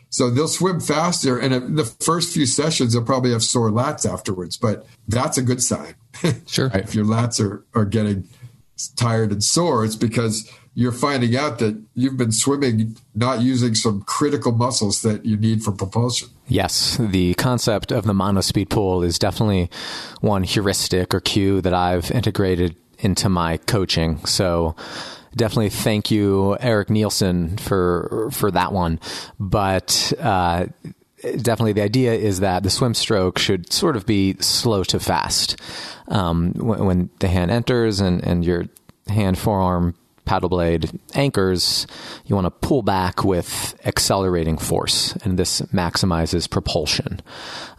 So 0.09 0.29
they'll 0.29 0.49
swim 0.49 0.81
faster 0.81 1.37
and 1.37 1.53
in 1.53 1.75
the 1.75 1.85
first 1.85 2.33
few 2.33 2.45
sessions 2.45 2.93
they'll 2.93 3.03
probably 3.03 3.31
have 3.31 3.43
sore 3.43 3.69
lats 3.69 4.09
afterwards 4.11 4.57
but 4.57 4.85
that's 5.07 5.37
a 5.37 5.41
good 5.41 5.63
sign. 5.63 5.95
Sure. 6.45 6.69
If 6.73 6.93
your 6.93 7.05
lats 7.05 7.43
are, 7.43 7.65
are 7.73 7.85
getting 7.85 8.27
tired 8.97 9.31
and 9.31 9.41
sore 9.41 9.85
it's 9.85 9.95
because 9.95 10.51
you're 10.73 10.91
finding 10.91 11.35
out 11.35 11.59
that 11.59 11.81
you've 11.93 12.17
been 12.17 12.31
swimming 12.31 12.95
not 13.13 13.41
using 13.41 13.75
some 13.75 14.01
critical 14.03 14.51
muscles 14.51 15.01
that 15.01 15.25
you 15.25 15.35
need 15.35 15.61
for 15.63 15.71
propulsion. 15.71 16.29
Yes, 16.47 16.97
the 16.97 17.33
concept 17.35 17.91
of 17.91 18.05
the 18.05 18.13
monospeed 18.13 18.69
pull 18.69 19.03
is 19.03 19.19
definitely 19.19 19.69
one 20.21 20.43
heuristic 20.43 21.13
or 21.13 21.19
cue 21.19 21.61
that 21.61 21.73
I've 21.73 22.09
integrated 22.11 22.75
into 22.99 23.29
my 23.29 23.57
coaching. 23.57 24.25
So 24.25 24.75
definitely 25.35 25.69
thank 25.69 26.11
you, 26.11 26.57
Eric 26.59 26.87
Neilsen, 26.87 27.59
for 27.59 28.29
for 28.31 28.51
that 28.51 28.71
one. 28.71 28.99
But 29.39 30.13
uh, 30.19 30.67
definitely 31.21 31.73
the 31.73 31.83
idea 31.83 32.13
is 32.13 32.39
that 32.39 32.63
the 32.63 32.69
swim 32.69 32.93
stroke 32.93 33.37
should 33.37 33.71
sort 33.73 33.95
of 33.95 34.05
be 34.05 34.35
slow 34.39 34.83
to 34.85 34.99
fast 34.99 35.59
um, 36.07 36.53
when, 36.53 36.85
when, 36.85 37.09
the 37.19 37.27
hand 37.27 37.51
enters 37.51 37.99
and, 37.99 38.23
and 38.23 38.43
your 38.43 38.65
hand 39.07 39.37
forearm 39.37 39.95
paddle 40.31 40.47
blade 40.47 40.89
anchors, 41.13 41.85
you 42.23 42.35
want 42.35 42.45
to 42.45 42.51
pull 42.65 42.81
back 42.83 43.25
with 43.25 43.77
accelerating 43.83 44.57
force, 44.57 45.11
and 45.25 45.37
this 45.37 45.59
maximizes 45.73 46.49
propulsion. 46.49 47.19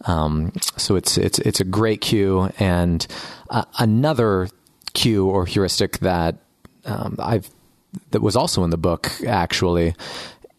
Um, 0.05 0.53
so 0.77 0.95
it's 0.97 1.17
it's 1.17 1.39
it's 1.39 1.61
a 1.61 1.65
great 1.65 2.03
cue, 2.03 2.51
and 2.59 3.07
uh, 3.49 3.65
another 3.79 4.51
cue 4.93 5.27
or 5.27 5.47
heuristic 5.47 6.01
that 6.01 6.41
um, 6.85 7.17
I've 7.19 7.49
that 8.11 8.21
was 8.21 8.37
also 8.37 8.65
in 8.65 8.71
the 8.71 8.77
book 8.77 9.11
actually 9.27 9.95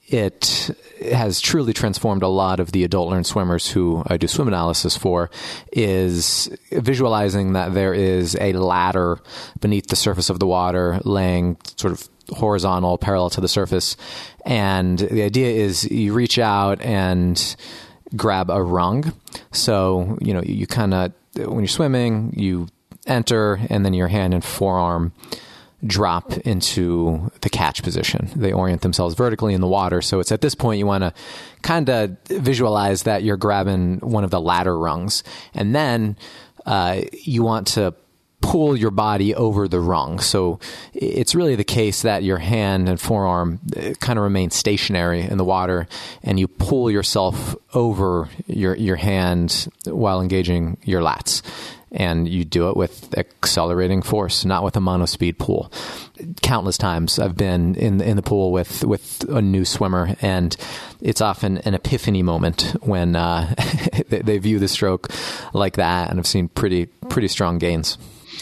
it 0.08 0.72
has 1.12 1.40
truly 1.40 1.74
transformed 1.74 2.24
a 2.24 2.28
lot 2.28 2.60
of 2.60 2.72
the 2.72 2.84
adult 2.84 3.10
learned 3.10 3.26
swimmers 3.26 3.70
who 3.70 4.04
I 4.08 4.18
do 4.18 4.28
swim 4.28 4.48
analysis 4.48 4.98
for 4.98 5.32
is 5.72 6.50
visualizing 6.72 7.54
that 7.54 7.74
there 7.74 7.94
is 7.94 8.36
a 8.40 8.54
ladder 8.54 9.20
beneath 9.60 9.88
the 9.88 9.96
surface 9.96 10.30
of 10.30 10.40
the 10.40 10.48
water 10.48 11.00
laying 11.04 11.58
sort 11.78 11.94
of 11.94 12.10
horizontal 12.30 12.98
parallel 12.98 13.30
to 13.32 13.42
the 13.42 13.48
surface. 13.48 13.98
And 14.46 15.00
the 15.00 15.24
idea 15.24 15.50
is 15.50 15.86
you 15.86 16.14
reach 16.14 16.38
out 16.38 16.82
and 16.82 17.56
grab 18.16 18.50
a 18.50 18.62
rung. 18.62 19.14
So 19.52 20.18
you 20.22 20.34
know 20.34 20.44
you 20.44 20.68
kind 20.68 20.94
of 20.94 21.14
when 21.36 21.60
you're 21.60 21.68
swimming 21.68 22.34
you 22.36 22.68
enter 23.08 23.60
and 23.70 23.86
then 23.86 23.94
your 23.94 24.08
hand 24.08 24.34
and 24.34 24.44
forearm 24.44 25.14
drop 25.86 26.32
into 26.40 27.32
the 27.42 27.50
catch 27.64 27.82
position. 27.82 28.30
They 28.36 28.52
orient 28.52 28.82
themselves 28.82 29.16
vertically 29.16 29.54
in 29.54 29.62
the 29.62 29.68
water. 29.68 30.02
So 30.02 30.20
it's 30.20 30.34
at 30.34 30.42
this 30.42 30.54
point 30.54 30.80
you 30.80 30.86
want 30.86 31.06
to 31.06 31.14
kind 31.62 31.90
of 31.90 32.18
visualize 32.28 33.04
that 33.04 33.24
you're 33.24 33.38
grabbing 33.38 34.00
one 34.00 34.26
of 34.26 34.32
the 34.32 34.42
ladder 34.42 34.78
rungs. 34.78 35.24
And 35.54 35.74
then 35.74 36.18
uh, 36.66 37.04
you 37.24 37.42
want 37.42 37.68
to 37.68 37.96
pull 38.42 38.76
your 38.76 38.92
body 38.92 39.34
over 39.34 39.70
the 39.70 39.80
rung. 39.80 40.20
So 40.20 40.60
it's 40.94 41.34
really 41.34 41.56
the 41.56 41.64
case 41.64 42.02
that 42.02 42.24
your 42.24 42.38
hand 42.38 42.90
and 42.90 43.00
forearm 43.00 43.62
uh, 43.78 43.94
kind 44.02 44.20
of 44.20 44.24
remain 44.24 44.52
stationary 44.52 45.22
in 45.22 45.38
the 45.38 45.46
water 45.46 45.88
and 46.22 46.38
you 46.38 46.50
pull 46.50 46.92
yourself 46.92 47.56
over 47.74 48.28
your 48.46 48.76
your 48.76 48.98
hand 48.98 49.70
while 49.86 50.20
engaging 50.20 50.76
your 50.84 51.02
lats 51.02 51.42
and 51.94 52.28
you 52.28 52.44
do 52.44 52.70
it 52.70 52.76
with 52.76 53.16
accelerating 53.18 54.02
force, 54.02 54.44
not 54.44 54.64
with 54.64 54.76
a 54.76 54.80
monospeed 54.80 55.38
pull. 55.38 55.72
Countless 56.42 56.78
times 56.78 57.20
I've 57.20 57.38
been 57.38 57.76
in 57.76 58.02
in 58.02 58.16
the 58.16 58.22
pool 58.22 58.52
with 58.52 58.84
with 58.84 59.24
a 59.30 59.42
new 59.42 59.64
swimmer, 59.64 60.16
and 60.22 60.56
it's 61.02 61.22
often 61.22 61.60
an 61.60 61.76
epiphany 61.76 62.24
moment 62.24 62.76
when 62.82 63.16
uh, 63.16 63.54
they, 64.10 64.22
they 64.22 64.38
view 64.40 64.60
the 64.60 64.68
stroke 64.68 65.10
like 65.54 65.76
that, 65.76 66.10
and 66.10 66.20
I've 66.20 66.28
seen 66.28 66.50
pretty 66.50 66.88
pretty 66.88 67.28
strong 67.28 67.60
gains. 67.60 67.98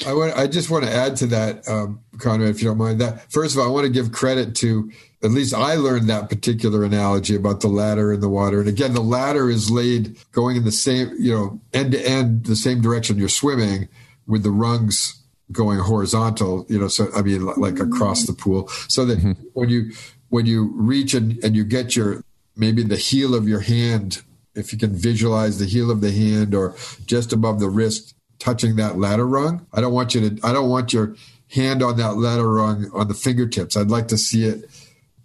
I 0.05 0.13
want. 0.13 0.35
I 0.35 0.47
just 0.47 0.69
want 0.69 0.85
to 0.85 0.91
add 0.91 1.17
to 1.17 1.27
that, 1.27 1.67
um, 1.67 1.99
Conrad, 2.17 2.49
if 2.49 2.61
you 2.61 2.69
don't 2.69 2.77
mind. 2.77 3.01
That 3.01 3.31
first 3.31 3.55
of 3.55 3.59
all, 3.59 3.67
I 3.67 3.69
want 3.69 3.85
to 3.85 3.91
give 3.91 4.11
credit 4.11 4.55
to 4.57 4.91
at 5.23 5.31
least 5.31 5.53
I 5.53 5.75
learned 5.75 6.09
that 6.09 6.29
particular 6.29 6.83
analogy 6.83 7.35
about 7.35 7.61
the 7.61 7.67
ladder 7.67 8.11
in 8.11 8.21
the 8.21 8.29
water. 8.29 8.59
And 8.59 8.67
again, 8.67 8.93
the 8.93 9.01
ladder 9.01 9.49
is 9.49 9.69
laid 9.69 10.17
going 10.31 10.57
in 10.57 10.63
the 10.63 10.71
same, 10.71 11.11
you 11.19 11.33
know, 11.33 11.61
end 11.73 11.91
to 11.91 12.01
end, 12.07 12.45
the 12.45 12.55
same 12.55 12.81
direction 12.81 13.17
you're 13.17 13.29
swimming, 13.29 13.87
with 14.25 14.43
the 14.43 14.51
rungs 14.51 15.21
going 15.51 15.79
horizontal. 15.79 16.65
You 16.69 16.79
know, 16.79 16.87
so 16.87 17.07
I 17.15 17.21
mean, 17.21 17.45
like 17.45 17.79
across 17.79 18.25
the 18.25 18.33
pool, 18.33 18.67
so 18.87 19.05
that 19.05 19.19
mm-hmm. 19.19 19.33
when 19.53 19.69
you 19.69 19.91
when 20.29 20.45
you 20.45 20.71
reach 20.75 21.13
and, 21.13 21.43
and 21.43 21.55
you 21.55 21.63
get 21.63 21.95
your 21.95 22.23
maybe 22.55 22.83
the 22.83 22.97
heel 22.97 23.35
of 23.35 23.47
your 23.47 23.59
hand, 23.59 24.23
if 24.55 24.73
you 24.73 24.79
can 24.79 24.95
visualize 24.95 25.59
the 25.59 25.65
heel 25.65 25.91
of 25.91 26.01
the 26.01 26.11
hand 26.11 26.55
or 26.55 26.75
just 27.05 27.31
above 27.31 27.59
the 27.59 27.69
wrist 27.69 28.15
touching 28.39 28.75
that 28.75 28.97
ladder 28.97 29.27
rung. 29.27 29.67
I 29.71 29.81
don't 29.81 29.93
want 29.93 30.15
you 30.15 30.29
to. 30.29 30.47
I 30.47 30.51
don't 30.51 30.69
want 30.69 30.93
your 30.93 31.15
hand 31.49 31.83
on 31.83 31.97
that 31.97 32.17
ladder 32.17 32.51
rung 32.51 32.89
on 32.93 33.07
the 33.07 33.13
fingertips. 33.13 33.77
I'd 33.77 33.91
like 33.91 34.07
to 34.07 34.17
see 34.17 34.45
it 34.45 34.69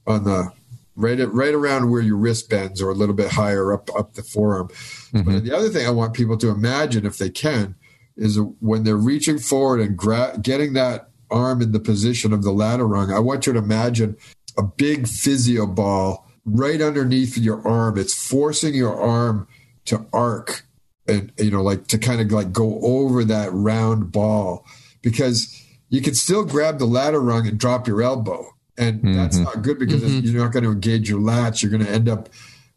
on 0.07 0.25
the 0.25 0.53
right 0.95 1.21
at, 1.21 1.33
right 1.33 1.55
around 1.55 1.91
where 1.91 2.01
your 2.01 2.17
wrist 2.17 2.49
bends 2.49 2.81
or 2.81 2.91
a 2.91 2.95
little 2.95 3.15
bit 3.15 3.33
higher 3.33 3.73
up 3.73 3.91
up 3.97 4.15
the 4.15 4.23
forearm. 4.23 4.69
Mm-hmm. 4.69 5.23
But 5.23 5.45
the 5.45 5.57
other 5.57 5.69
thing 5.69 5.87
I 5.87 5.91
want 5.91 6.15
people 6.15 6.37
to 6.39 6.49
imagine, 6.49 7.07
if 7.07 7.19
they 7.19 7.31
can, 7.31 7.75
is 8.17 8.39
when 8.61 8.85
they're 8.85 8.97
reaching 8.97 9.39
forward 9.39 9.81
and 9.81 9.97
gra- 9.97 10.39
getting 10.41 10.73
that 10.73 11.11
arm 11.31 11.61
in 11.61 11.73
the 11.73 11.81
position 11.81 12.33
of 12.33 12.43
the 12.43 12.53
ladder 12.53 12.87
rung. 12.87 13.13
I 13.13 13.19
want 13.19 13.47
you 13.47 13.53
to 13.53 13.59
imagine 13.59 14.17
a 14.57 14.63
big 14.63 15.09
physio 15.09 15.67
ball 15.67 16.27
right 16.45 16.81
underneath 16.81 17.37
your 17.37 17.67
arm. 17.67 17.99
It's 17.99 18.15
forcing 18.15 18.75
your 18.75 18.99
arm 18.99 19.49
to 19.87 20.07
arc 20.13 20.67
and 21.09 21.33
you 21.39 21.51
know 21.51 21.63
like 21.63 21.87
to 21.89 21.99
kind 21.99 22.21
of 22.21 22.31
like 22.31 22.53
go 22.53 22.81
over 22.83 23.25
that 23.25 23.53
round 23.53 24.13
ball 24.13 24.65
because 25.03 25.63
you 25.89 26.03
can 26.03 26.15
still 26.15 26.45
grab 26.45 26.79
the 26.79 26.85
ladder 26.85 27.21
rung 27.21 27.47
and 27.47 27.59
drop 27.59 27.87
your 27.87 28.03
elbow 28.03 28.56
and 28.79 29.01
mm-hmm. 29.01 29.15
that's 29.15 29.37
not 29.37 29.63
good 29.63 29.79
because 29.79 30.03
mm-hmm. 30.03 30.27
you're 30.27 30.43
not 30.43 30.53
going 30.53 30.65
to 30.65 30.71
engage 30.71 31.09
your 31.09 31.21
lats 31.21 31.63
you're 31.63 31.71
going 31.71 31.85
to 31.85 31.91
end 31.91 32.09
up 32.09 32.29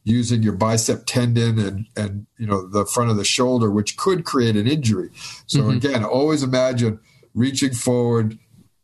using 0.04 0.42
your 0.42 0.54
bicep 0.54 1.04
tendon 1.06 1.60
and 1.60 1.86
and 1.96 2.26
you 2.38 2.48
know 2.48 2.68
the 2.68 2.86
front 2.86 3.10
of 3.10 3.18
the 3.18 3.26
shoulder 3.26 3.70
which 3.70 3.98
could 3.98 4.26
create 4.26 4.56
an 4.56 4.68
injury 4.68 5.10
so 5.46 5.60
mm-hmm. 5.60 5.78
again 5.78 6.04
always 6.04 6.42
imagine 6.42 7.00
reaching 7.34 7.74
forward 7.74 8.38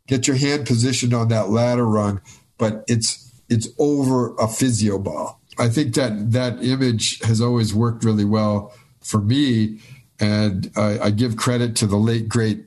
get 0.07 0.27
your 0.27 0.35
hand 0.35 0.67
positioned 0.67 1.13
on 1.13 1.29
that 1.29 1.49
ladder 1.49 1.85
rung 1.85 2.21
but 2.57 2.83
it's 2.87 3.31
it's 3.49 3.67
over 3.79 4.35
a 4.35 4.47
physio 4.47 4.97
ball 4.97 5.39
i 5.57 5.69
think 5.69 5.95
that 5.95 6.31
that 6.31 6.61
image 6.63 7.19
has 7.21 7.41
always 7.41 7.73
worked 7.73 8.03
really 8.03 8.25
well 8.25 8.73
for 9.01 9.21
me 9.21 9.79
and 10.19 10.71
I, 10.77 10.99
I 10.99 11.09
give 11.11 11.35
credit 11.35 11.75
to 11.77 11.87
the 11.87 11.97
late 11.97 12.29
great 12.29 12.65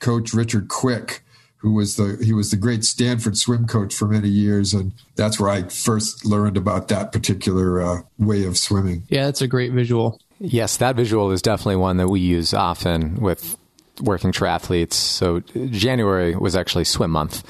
coach 0.00 0.34
richard 0.34 0.68
quick 0.68 1.23
who 1.64 1.72
was 1.72 1.96
the 1.96 2.22
he 2.22 2.34
was 2.34 2.50
the 2.50 2.58
great 2.58 2.84
Stanford 2.84 3.38
swim 3.38 3.66
coach 3.66 3.94
for 3.94 4.06
many 4.06 4.28
years, 4.28 4.74
and 4.74 4.92
that's 5.16 5.40
where 5.40 5.48
I 5.48 5.62
first 5.62 6.22
learned 6.26 6.58
about 6.58 6.88
that 6.88 7.10
particular 7.10 7.80
uh, 7.80 8.02
way 8.18 8.44
of 8.44 8.58
swimming. 8.58 9.04
Yeah, 9.08 9.24
that's 9.24 9.40
a 9.40 9.48
great 9.48 9.72
visual. 9.72 10.20
Yes, 10.38 10.76
that 10.76 10.94
visual 10.94 11.32
is 11.32 11.40
definitely 11.40 11.76
one 11.76 11.96
that 11.96 12.08
we 12.08 12.20
use 12.20 12.52
often 12.52 13.16
with 13.16 13.56
working 14.02 14.30
triathletes. 14.30 14.92
So 14.92 15.40
January 15.70 16.36
was 16.36 16.54
actually 16.54 16.84
swim 16.84 17.10
month. 17.10 17.42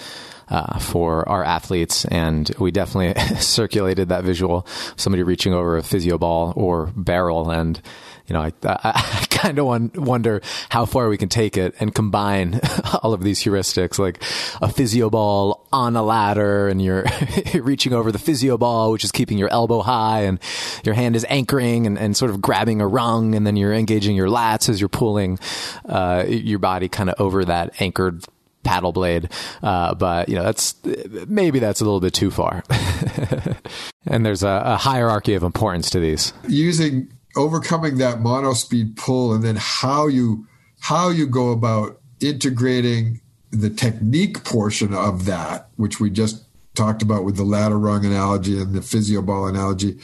Uh, 0.47 0.79
for 0.79 1.27
our 1.27 1.43
athletes, 1.43 2.05
and 2.05 2.55
we 2.59 2.71
definitely 2.71 3.19
circulated 3.41 4.11
that 4.11 4.25
visual. 4.25 4.67
Somebody 4.95 5.23
reaching 5.23 5.55
over 5.55 5.79
a 5.79 5.83
physio 5.83 6.19
ball 6.19 6.53
or 6.55 6.93
barrel, 6.95 7.51
and 7.51 7.81
you 8.27 8.35
know, 8.35 8.43
I, 8.43 8.53
I, 8.63 8.79
I 8.85 9.24
kind 9.45 9.59
of 9.59 9.97
wonder 9.97 10.41
how 10.71 10.87
far 10.87 11.11
we 11.11 11.19
can 11.19 11.29
take 11.29 11.59
it 11.59 11.75
and 11.79 11.95
combine 11.95 12.61
all 13.03 13.13
of 13.13 13.23
these 13.23 13.43
heuristics, 13.43 13.99
like 13.99 14.23
a 14.63 14.69
physio 14.73 15.11
ball 15.11 15.67
on 15.71 15.97
a 15.97 16.03
ladder, 16.03 16.69
and 16.69 16.81
you're 16.81 17.05
reaching 17.55 17.93
over 17.93 18.11
the 18.11 18.19
physio 18.19 18.57
ball, 18.57 18.91
which 18.91 19.05
is 19.05 19.13
keeping 19.13 19.37
your 19.37 19.51
elbow 19.51 19.83
high, 19.83 20.23
and 20.23 20.41
your 20.83 20.95
hand 20.95 21.15
is 21.15 21.27
anchoring 21.29 21.87
and, 21.87 21.99
and 21.99 22.17
sort 22.17 22.31
of 22.31 22.41
grabbing 22.41 22.81
a 22.81 22.87
rung, 22.87 23.35
and 23.35 23.47
then 23.47 23.55
you're 23.55 23.75
engaging 23.75 24.17
your 24.17 24.29
lats 24.29 24.71
as 24.71 24.81
you're 24.81 24.89
pulling 24.89 25.39
uh, 25.87 26.25
your 26.27 26.59
body 26.59 26.89
kind 26.89 27.11
of 27.11 27.21
over 27.21 27.45
that 27.45 27.83
anchored 27.83 28.25
paddle 28.63 28.93
blade. 28.93 29.29
Uh, 29.63 29.95
but 29.95 30.31
you 30.31 30.37
know, 30.37 30.43
that's 30.43 30.75
maybe 31.29 31.59
that's 31.59 31.83
a 31.83 31.85
little 31.85 32.01
bit 32.01 32.15
too 32.15 32.31
far. 32.31 32.65
and 34.07 34.25
there's 34.25 34.43
a, 34.43 34.63
a, 34.65 34.77
hierarchy 34.77 35.35
of 35.35 35.43
importance 35.43 35.91
to 35.91 36.01
these. 36.01 36.33
Using 36.49 37.13
overcoming 37.37 37.99
that 37.99 38.19
monospeed 38.19 38.97
pull 38.97 39.33
and 39.35 39.43
then 39.43 39.57
how 39.59 40.07
you 40.07 40.47
how 40.81 41.09
you 41.09 41.27
go 41.27 41.51
about 41.51 42.01
integrating 42.21 43.21
the 43.51 43.71
technique 43.71 44.45
portion 44.45 44.95
of 44.95 45.25
that 45.25 45.69
which 45.77 46.01
we 46.01 46.11
just 46.11 46.45
talked 46.75 47.03
about 47.03 47.25
with 47.25 47.37
the 47.37 47.45
ladder 47.45 47.79
rung 47.79 48.05
analogy 48.05 48.61
and 48.61 48.75
the 48.75 48.83
physio 48.83 49.23
ball 49.23 49.47
analogy 49.47 49.99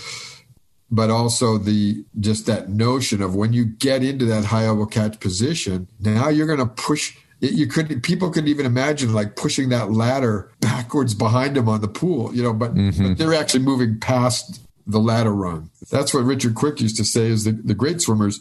but 0.90 1.10
also 1.10 1.56
the 1.56 2.04
just 2.18 2.46
that 2.46 2.68
notion 2.68 3.22
of 3.22 3.34
when 3.34 3.52
you 3.52 3.64
get 3.64 4.02
into 4.02 4.24
that 4.24 4.44
high 4.44 4.64
elbow 4.64 4.86
catch 4.86 5.18
position 5.20 5.88
now 6.00 6.28
you're 6.28 6.46
going 6.46 6.58
to 6.58 6.66
push 6.66 7.16
you 7.40 7.66
could 7.66 8.02
people 8.02 8.30
could 8.30 8.48
even 8.48 8.66
imagine 8.66 9.12
like 9.12 9.36
pushing 9.36 9.68
that 9.70 9.90
ladder 9.90 10.50
backwards 10.60 11.14
behind 11.14 11.56
them 11.56 11.68
on 11.68 11.80
the 11.80 11.88
pool 11.88 12.34
you 12.34 12.42
know 12.42 12.52
but, 12.52 12.74
mm-hmm. 12.74 13.08
but 13.08 13.18
they're 13.18 13.34
actually 13.34 13.62
moving 13.62 13.98
past 13.98 14.60
the 14.90 15.00
ladder 15.00 15.34
rung. 15.34 15.70
That's 15.90 16.12
what 16.12 16.24
Richard 16.24 16.54
Quick 16.54 16.80
used 16.80 16.96
to 16.96 17.04
say 17.04 17.26
is 17.26 17.44
the, 17.44 17.52
the 17.52 17.74
great 17.74 18.00
swimmers, 18.00 18.40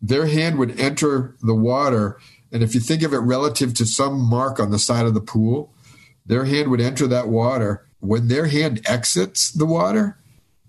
their 0.00 0.26
hand 0.26 0.58
would 0.58 0.78
enter 0.78 1.36
the 1.42 1.54
water. 1.54 2.18
And 2.52 2.62
if 2.62 2.74
you 2.74 2.80
think 2.80 3.02
of 3.02 3.12
it 3.12 3.18
relative 3.18 3.74
to 3.74 3.86
some 3.86 4.18
mark 4.20 4.60
on 4.60 4.70
the 4.70 4.78
side 4.78 5.06
of 5.06 5.14
the 5.14 5.20
pool, 5.20 5.72
their 6.24 6.44
hand 6.44 6.70
would 6.70 6.80
enter 6.80 7.06
that 7.06 7.28
water. 7.28 7.86
When 8.00 8.28
their 8.28 8.46
hand 8.46 8.82
exits 8.86 9.50
the 9.50 9.66
water, 9.66 10.18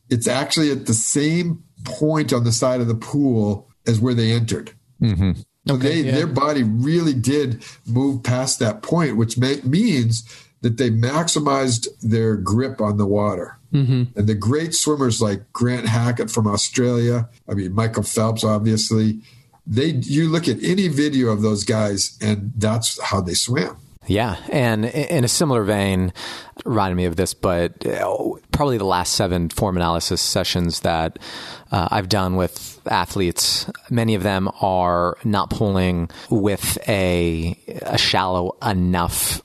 it's 0.09 0.27
actually 0.27 0.71
at 0.71 0.85
the 0.85 0.93
same 0.93 1.63
point 1.83 2.33
on 2.33 2.43
the 2.43 2.51
side 2.51 2.81
of 2.81 2.87
the 2.87 2.95
pool 2.95 3.69
as 3.85 3.99
where 3.99 4.13
they 4.13 4.31
entered. 4.31 4.71
Mm-hmm. 5.01 5.41
Okay, 5.69 6.01
they, 6.01 6.07
yeah. 6.07 6.15
their 6.15 6.27
body 6.27 6.63
really 6.63 7.13
did 7.13 7.63
move 7.85 8.23
past 8.23 8.59
that 8.59 8.81
point, 8.81 9.17
which 9.17 9.37
may, 9.37 9.59
means 9.61 10.23
that 10.61 10.77
they 10.77 10.89
maximized 10.89 11.87
their 12.01 12.35
grip 12.35 12.81
on 12.81 12.97
the 12.97 13.05
water. 13.05 13.56
Mm-hmm. 13.73 14.17
And 14.17 14.27
the 14.27 14.35
great 14.35 14.73
swimmers 14.73 15.21
like 15.21 15.51
Grant 15.53 15.87
Hackett 15.87 16.31
from 16.31 16.47
Australia, 16.47 17.29
I 17.49 17.53
mean, 17.53 17.73
Michael 17.73 18.03
Phelps, 18.03 18.43
obviously, 18.43 19.19
they 19.65 19.87
you 19.87 20.29
look 20.29 20.47
at 20.47 20.63
any 20.63 20.87
video 20.87 21.29
of 21.29 21.41
those 21.41 21.63
guys 21.63 22.17
and 22.21 22.53
that's 22.55 23.01
how 23.01 23.21
they 23.21 23.33
swim. 23.33 23.75
Yeah, 24.07 24.37
and 24.49 24.85
in 24.85 25.25
a 25.25 25.27
similar 25.27 25.63
vein, 25.63 26.13
reminded 26.63 26.95
me 26.95 27.05
of 27.05 27.17
this, 27.17 27.33
but 27.33 27.85
uh, 27.85 28.17
probably 28.53 28.77
the 28.77 28.85
last 28.85 29.13
seven 29.13 29.49
form 29.49 29.75
analysis 29.75 30.21
sessions 30.21 30.79
that 30.81 31.19
uh, 31.71 31.89
I've 31.91 32.07
done 32.07 32.37
with 32.37 32.79
athletes, 32.85 33.69
many 33.89 34.15
of 34.15 34.23
them 34.23 34.49
are 34.61 35.17
not 35.25 35.49
pulling 35.49 36.09
with 36.29 36.77
a, 36.87 37.59
a 37.81 37.97
shallow 37.97 38.55
enough 38.65 39.41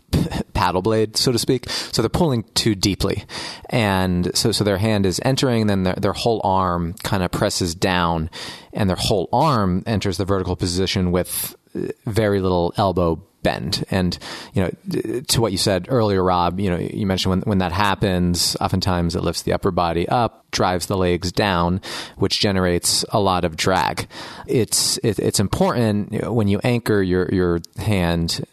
paddle 0.54 0.82
blade, 0.82 1.16
so 1.16 1.32
to 1.32 1.38
speak. 1.38 1.68
So 1.68 2.00
they're 2.00 2.08
pulling 2.08 2.44
too 2.54 2.76
deeply. 2.76 3.24
And 3.68 4.36
so, 4.36 4.52
so 4.52 4.62
their 4.62 4.78
hand 4.78 5.06
is 5.06 5.20
entering, 5.24 5.66
then 5.66 5.82
their, 5.82 5.94
their 5.94 6.12
whole 6.12 6.40
arm 6.44 6.94
kind 7.02 7.24
of 7.24 7.32
presses 7.32 7.74
down, 7.74 8.30
and 8.72 8.88
their 8.88 8.96
whole 8.96 9.28
arm 9.32 9.82
enters 9.86 10.18
the 10.18 10.24
vertical 10.24 10.54
position 10.54 11.10
with 11.10 11.56
very 12.06 12.40
little 12.40 12.72
elbow 12.76 13.20
bend. 13.43 13.84
And, 13.90 14.18
you 14.55 14.62
know, 14.62 15.20
to 15.28 15.40
what 15.40 15.53
you 15.53 15.59
said 15.59 15.86
earlier, 15.88 16.22
Rob, 16.22 16.61
you 16.61 16.70
know, 16.70 16.78
you 16.78 17.07
mentioned 17.07 17.30
when, 17.30 17.40
when 17.43 17.59
that 17.59 17.72
happens, 17.72 18.57
oftentimes 18.61 19.16
it 19.16 19.22
lifts 19.22 19.43
the 19.43 19.53
upper 19.53 19.70
body 19.70 20.09
up, 20.09 20.51
drives 20.51 20.86
the 20.86 20.97
legs 20.97 21.32
down, 21.32 21.80
which 22.16 22.40
generates 22.40 23.05
a 23.11 23.20
lot 23.20 23.45
of 23.45 23.57
drag. 23.57 24.07
It's, 24.47 24.99
it, 24.99 25.18
it's 25.18 25.40
important 25.40 26.30
when 26.32 26.49
you 26.49 26.61
anchor 26.64 27.03
your, 27.03 27.28
your 27.32 27.61
hand 27.78 28.45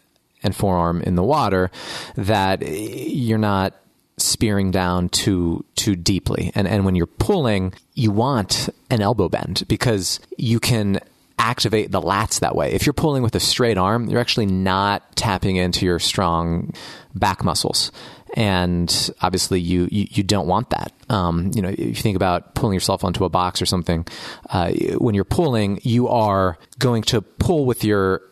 and 0.42 0.54
forearm 0.56 1.02
in 1.02 1.14
the 1.14 1.22
water 1.22 1.70
that 2.16 2.62
you're 2.62 3.38
not 3.38 3.74
spearing 4.16 4.70
down 4.70 5.08
too 5.08 5.64
too 5.76 5.96
deeply. 5.96 6.52
And 6.54 6.68
and 6.68 6.84
when 6.84 6.94
you're 6.94 7.06
pulling, 7.06 7.72
you 7.94 8.10
want 8.10 8.68
an 8.90 9.00
elbow 9.00 9.28
bend 9.28 9.64
because 9.68 10.20
you 10.36 10.60
can 10.60 11.00
activate 11.40 11.90
the 11.90 12.00
lats 12.00 12.40
that 12.40 12.54
way. 12.54 12.72
If 12.72 12.86
you're 12.86 12.92
pulling 12.92 13.22
with 13.22 13.34
a 13.34 13.40
straight 13.40 13.78
arm, 13.78 14.08
you're 14.08 14.20
actually 14.20 14.46
not 14.46 15.16
tapping 15.16 15.56
into 15.56 15.86
your 15.86 15.98
strong 15.98 16.72
back 17.14 17.42
muscles. 17.42 17.90
And 18.34 19.10
obviously, 19.22 19.58
you, 19.58 19.88
you, 19.90 20.06
you 20.10 20.22
don't 20.22 20.46
want 20.46 20.70
that. 20.70 20.92
Um, 21.08 21.50
you 21.54 21.62
know, 21.62 21.70
if 21.70 21.78
you 21.80 21.94
think 21.94 22.14
about 22.14 22.54
pulling 22.54 22.74
yourself 22.74 23.02
onto 23.02 23.24
a 23.24 23.28
box 23.28 23.60
or 23.60 23.66
something, 23.66 24.06
uh, 24.50 24.70
when 24.98 25.14
you're 25.14 25.24
pulling, 25.24 25.80
you 25.82 26.08
are 26.08 26.58
going 26.78 27.02
to 27.04 27.22
pull 27.22 27.64
with 27.64 27.82
your 27.82 28.22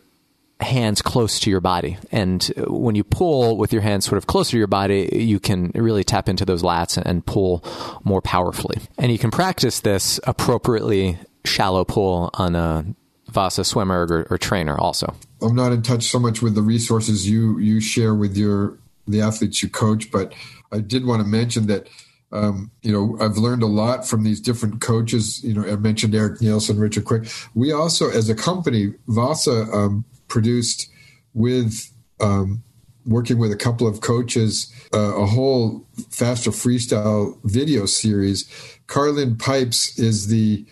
hands 0.61 1.03
close 1.03 1.41
to 1.41 1.51
your 1.51 1.61
body. 1.61 1.97
And 2.13 2.45
when 2.67 2.95
you 2.95 3.05
pull 3.05 3.57
with 3.57 3.73
your 3.73 3.83
hands 3.83 4.05
sort 4.05 4.19
of 4.19 4.27
closer 4.27 4.53
to 4.53 4.59
your 4.59 4.67
body, 4.67 5.09
you 5.13 5.41
can 5.41 5.71
really 5.75 6.05
tap 6.05 6.29
into 6.29 6.45
those 6.45 6.63
lats 6.63 7.01
and 7.01 7.25
pull 7.25 7.65
more 8.05 8.21
powerfully. 8.21 8.79
And 8.99 9.11
you 9.11 9.19
can 9.19 9.31
practice 9.31 9.81
this 9.81 10.21
appropriately 10.25 11.19
shallow 11.49 11.85
pull 11.85 12.31
on 12.35 12.55
a 12.55 12.85
Vasa 13.31 13.65
swim 13.65 13.91
erg 13.91 14.11
or, 14.11 14.27
or, 14.31 14.39
trainer 14.39 14.79
also. 14.79 15.15
I'm 15.43 15.55
not 15.55 15.73
in 15.73 15.83
touch 15.83 16.05
so 16.05 16.19
much 16.19 16.41
with 16.41 16.55
the 16.55 16.63
resources 16.63 17.29
you 17.29 17.59
you 17.59 17.81
share 17.81 18.15
with 18.15 18.37
your 18.37 18.79
the 19.07 19.21
athletes 19.21 19.63
you 19.63 19.69
coach, 19.69 20.11
but 20.11 20.33
I 20.73 20.81
did 20.81 21.05
want 21.05 21.23
to 21.23 21.29
mention 21.29 21.67
that 21.67 21.89
um, 22.31 22.71
you 22.83 22.93
know, 22.93 23.17
I've 23.25 23.39
learned 23.39 23.63
a 23.63 23.67
lot 23.67 24.07
from 24.07 24.23
these 24.23 24.41
different 24.41 24.83
coaches. 24.83 25.43
You 25.43 25.55
know, 25.55 25.65
I 25.65 25.77
mentioned 25.77 26.15
Eric 26.15 26.41
Neilsen, 26.41 26.79
Richard 26.79 27.07
Quick. 27.07 27.27
We 27.55 27.73
also, 27.73 28.11
as 28.11 28.29
a 28.29 28.35
company, 28.35 28.93
Vasa 29.07 29.63
um, 29.73 30.05
produced 30.29 30.91
with 31.33 31.91
um, 32.21 32.63
working 33.07 33.39
with 33.39 33.51
a 33.51 33.57
couple 33.57 33.87
of 33.87 34.03
coaches 34.03 34.73
uh, 34.93 35.17
a 35.17 35.27
whole 35.27 35.87
faster 36.11 36.51
freestyle 36.51 37.39
video 37.45 37.87
series. 37.87 38.45
Karlyn 38.87 39.39
Pipes 39.39 39.99
is 39.99 40.29
the 40.29 40.67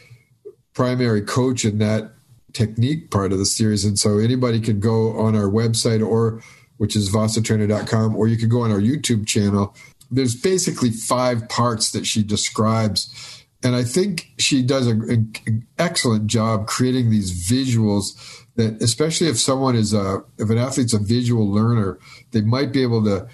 primary 0.76 1.22
coach 1.22 1.64
in 1.64 1.78
that 1.78 2.12
technique 2.52 3.10
part 3.10 3.32
of 3.32 3.38
the 3.38 3.46
series, 3.46 3.84
and 3.84 3.98
so 3.98 4.18
anybody 4.18 4.60
can 4.60 4.78
go 4.78 5.18
on 5.18 5.34
our 5.34 5.50
website 5.50 6.06
or 6.06 6.40
which 6.76 6.94
is 6.94 7.10
vasatrainer.com, 7.10 8.14
or 8.14 8.28
you 8.28 8.36
could 8.36 8.50
go 8.50 8.60
on 8.60 8.70
our 8.70 8.78
YouTube 8.78 9.26
channel. 9.26 9.74
There's 10.10 10.40
basically 10.40 10.90
five 10.90 11.48
parts 11.48 11.90
that 11.92 12.06
she 12.06 12.22
describes 12.22 13.36
and 13.62 13.74
I 13.74 13.82
think 13.82 14.32
she 14.38 14.62
does 14.62 14.86
an 14.86 15.66
excellent 15.78 16.28
job 16.28 16.66
creating 16.66 17.10
these 17.10 17.48
visuals 17.50 18.44
that 18.56 18.80
especially 18.82 19.28
if 19.28 19.38
someone 19.38 19.74
is 19.74 19.92
a 19.92 20.22
if 20.38 20.50
an 20.50 20.58
athlete's 20.58 20.94
a 20.94 20.98
visual 20.98 21.50
learner, 21.50 21.98
they 22.30 22.42
might 22.42 22.72
be 22.72 22.82
able 22.82 23.02
to, 23.04 23.26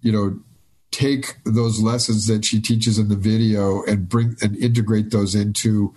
you 0.00 0.12
know, 0.12 0.38
take 0.90 1.38
those 1.44 1.80
lessons 1.80 2.26
that 2.26 2.44
she 2.44 2.60
teaches 2.60 2.98
in 2.98 3.08
the 3.08 3.16
video 3.16 3.82
and 3.84 4.08
bring 4.08 4.36
and 4.42 4.56
integrate 4.56 5.10
those 5.10 5.34
into 5.34 5.94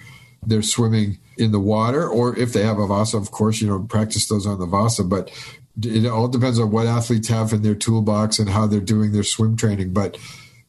their 0.47 0.61
swimming 0.61 1.19
in 1.37 1.51
the 1.51 1.59
water, 1.59 2.07
or 2.07 2.37
if 2.37 2.53
they 2.53 2.63
have 2.63 2.79
a 2.79 2.87
Vasa, 2.87 3.17
of 3.17 3.31
course, 3.31 3.61
you 3.61 3.67
know, 3.67 3.79
practice 3.79 4.27
those 4.27 4.45
on 4.45 4.59
the 4.59 4.65
Vasa. 4.65 5.03
But 5.03 5.31
it 5.81 6.05
all 6.05 6.27
depends 6.27 6.59
on 6.59 6.71
what 6.71 6.85
athletes 6.85 7.29
have 7.29 7.53
in 7.53 7.63
their 7.63 7.75
toolbox 7.75 8.39
and 8.39 8.49
how 8.49 8.67
they're 8.67 8.79
doing 8.79 9.11
their 9.11 9.23
swim 9.23 9.55
training. 9.55 9.93
But 9.93 10.17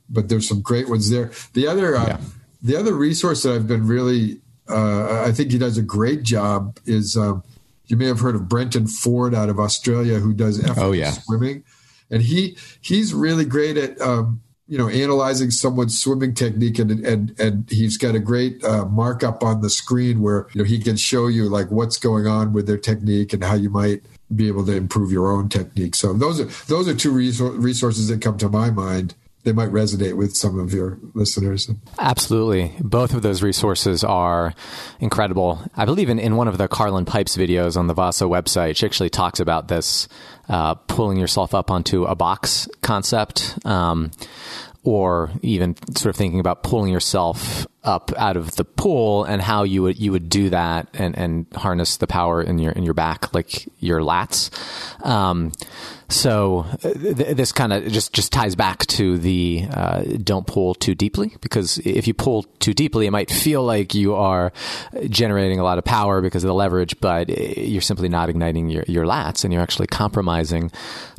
but 0.08 0.28
there's 0.28 0.48
some 0.48 0.62
great 0.62 0.88
ones 0.88 1.10
there. 1.10 1.30
The 1.52 1.66
other 1.66 1.96
uh, 1.96 2.06
yeah. 2.06 2.20
the 2.62 2.76
other 2.76 2.94
resource 2.94 3.42
that 3.42 3.54
I've 3.54 3.68
been 3.68 3.86
really 3.86 4.40
uh, 4.68 5.24
I 5.26 5.32
think 5.32 5.52
he 5.52 5.58
does 5.58 5.76
a 5.76 5.82
great 5.82 6.22
job 6.22 6.78
is 6.86 7.16
um, 7.16 7.42
you 7.86 7.96
may 7.96 8.06
have 8.06 8.20
heard 8.20 8.34
of 8.34 8.48
Brenton 8.48 8.86
Ford 8.86 9.34
out 9.34 9.48
of 9.48 9.60
Australia 9.60 10.18
who 10.18 10.32
does 10.32 10.62
oh, 10.78 10.92
yeah. 10.92 11.10
swimming, 11.10 11.64
and 12.10 12.22
he 12.22 12.56
he's 12.80 13.12
really 13.12 13.44
great 13.44 13.76
at 13.76 14.00
um, 14.00 14.42
you 14.66 14.78
know 14.78 14.88
analyzing 14.88 15.50
someone's 15.50 15.98
swimming 15.98 16.34
technique, 16.34 16.78
and 16.78 16.90
and 17.04 17.38
and 17.38 17.68
he's 17.70 17.96
got 17.96 18.14
a 18.14 18.20
great 18.20 18.64
uh, 18.64 18.86
markup 18.86 19.42
on 19.42 19.60
the 19.60 19.70
screen 19.70 20.20
where 20.20 20.46
you 20.52 20.62
know 20.62 20.64
he 20.64 20.78
can 20.78 20.96
show 20.96 21.26
you 21.26 21.48
like 21.48 21.70
what's 21.70 21.98
going 21.98 22.26
on 22.26 22.52
with 22.52 22.66
their 22.66 22.78
technique 22.78 23.32
and 23.32 23.44
how 23.44 23.54
you 23.54 23.70
might 23.70 24.02
be 24.34 24.48
able 24.48 24.64
to 24.64 24.72
improve 24.72 25.12
your 25.12 25.30
own 25.30 25.48
technique. 25.48 25.94
So 25.94 26.12
those 26.12 26.40
are 26.40 26.46
those 26.66 26.88
are 26.88 26.94
two 26.94 27.12
resources 27.12 28.08
that 28.08 28.22
come 28.22 28.38
to 28.38 28.48
my 28.48 28.70
mind 28.70 29.14
they 29.44 29.52
might 29.52 29.68
resonate 29.68 30.16
with 30.16 30.34
some 30.34 30.58
of 30.58 30.72
your 30.72 30.98
listeners. 31.12 31.70
Absolutely. 31.98 32.72
Both 32.80 33.14
of 33.14 33.22
those 33.22 33.42
resources 33.42 34.02
are 34.02 34.54
incredible. 35.00 35.62
I 35.76 35.84
believe 35.84 36.08
in, 36.08 36.18
in 36.18 36.36
one 36.36 36.48
of 36.48 36.58
the 36.58 36.66
Karlyn 36.66 37.06
Pipes 37.06 37.36
videos 37.36 37.76
on 37.76 37.86
the 37.86 37.94
Vasa 37.94 38.24
website, 38.24 38.76
she 38.76 38.86
actually 38.86 39.10
talks 39.10 39.40
about 39.40 39.68
this 39.68 40.08
uh, 40.48 40.74
pulling 40.74 41.18
yourself 41.18 41.54
up 41.54 41.70
onto 41.70 42.04
a 42.04 42.14
box 42.14 42.68
concept. 42.82 43.58
Um, 43.64 44.10
or 44.84 45.30
even 45.40 45.74
sort 45.96 46.10
of 46.10 46.16
thinking 46.16 46.40
about 46.40 46.62
pulling 46.62 46.92
yourself 46.92 47.66
up 47.82 48.12
out 48.18 48.36
of 48.36 48.54
the 48.56 48.64
pool 48.64 49.24
and 49.24 49.40
how 49.40 49.62
you 49.62 49.82
would 49.82 49.98
you 49.98 50.12
would 50.12 50.28
do 50.28 50.50
that 50.50 50.88
and, 50.94 51.16
and 51.16 51.46
harness 51.54 51.96
the 51.96 52.06
power 52.06 52.42
in 52.42 52.58
your 52.58 52.72
in 52.72 52.82
your 52.82 52.94
back 52.94 53.34
like 53.34 53.66
your 53.80 54.00
lats. 54.00 54.50
Um, 55.04 55.52
so 56.14 56.64
th- 56.80 57.36
this 57.36 57.50
kind 57.50 57.72
of 57.72 57.88
just 57.88 58.12
just 58.12 58.32
ties 58.32 58.54
back 58.54 58.86
to 58.86 59.18
the 59.18 59.66
uh, 59.70 60.02
don't 60.22 60.46
pull 60.46 60.74
too 60.74 60.94
deeply 60.94 61.34
because 61.40 61.78
if 61.78 62.06
you 62.06 62.14
pull 62.14 62.44
too 62.60 62.72
deeply, 62.72 63.06
it 63.06 63.10
might 63.10 63.30
feel 63.30 63.64
like 63.64 63.94
you 63.94 64.14
are 64.14 64.52
generating 65.08 65.58
a 65.58 65.64
lot 65.64 65.76
of 65.76 65.84
power 65.84 66.22
because 66.22 66.44
of 66.44 66.48
the 66.48 66.54
leverage, 66.54 66.98
but 67.00 67.28
you're 67.28 67.82
simply 67.82 68.08
not 68.08 68.28
igniting 68.28 68.68
your, 68.68 68.84
your 68.86 69.04
lats 69.04 69.44
and 69.44 69.52
you're 69.52 69.62
actually 69.62 69.88
compromising 69.88 70.70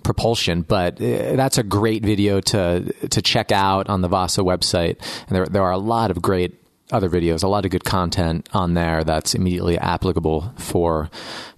propulsion. 0.03 0.61
But 0.61 1.01
uh, 1.01 1.35
that's 1.35 1.57
a 1.57 1.63
great 1.63 2.03
video 2.03 2.39
to 2.39 2.93
to 3.09 3.21
check 3.21 3.51
out 3.51 3.89
on 3.89 4.01
the 4.01 4.07
Vasa 4.07 4.41
website, 4.41 4.97
and 5.27 5.35
there 5.35 5.45
there 5.45 5.63
are 5.63 5.71
a 5.71 5.77
lot 5.77 6.09
of 6.09 6.21
great 6.21 6.64
other 6.91 7.09
videos, 7.09 7.43
a 7.43 7.47
lot 7.47 7.65
of 7.65 7.71
good 7.71 7.83
content 7.83 8.47
on 8.53 8.73
there 8.73 9.03
that's 9.03 9.33
immediately 9.33 9.77
applicable 9.77 10.53
for 10.57 11.09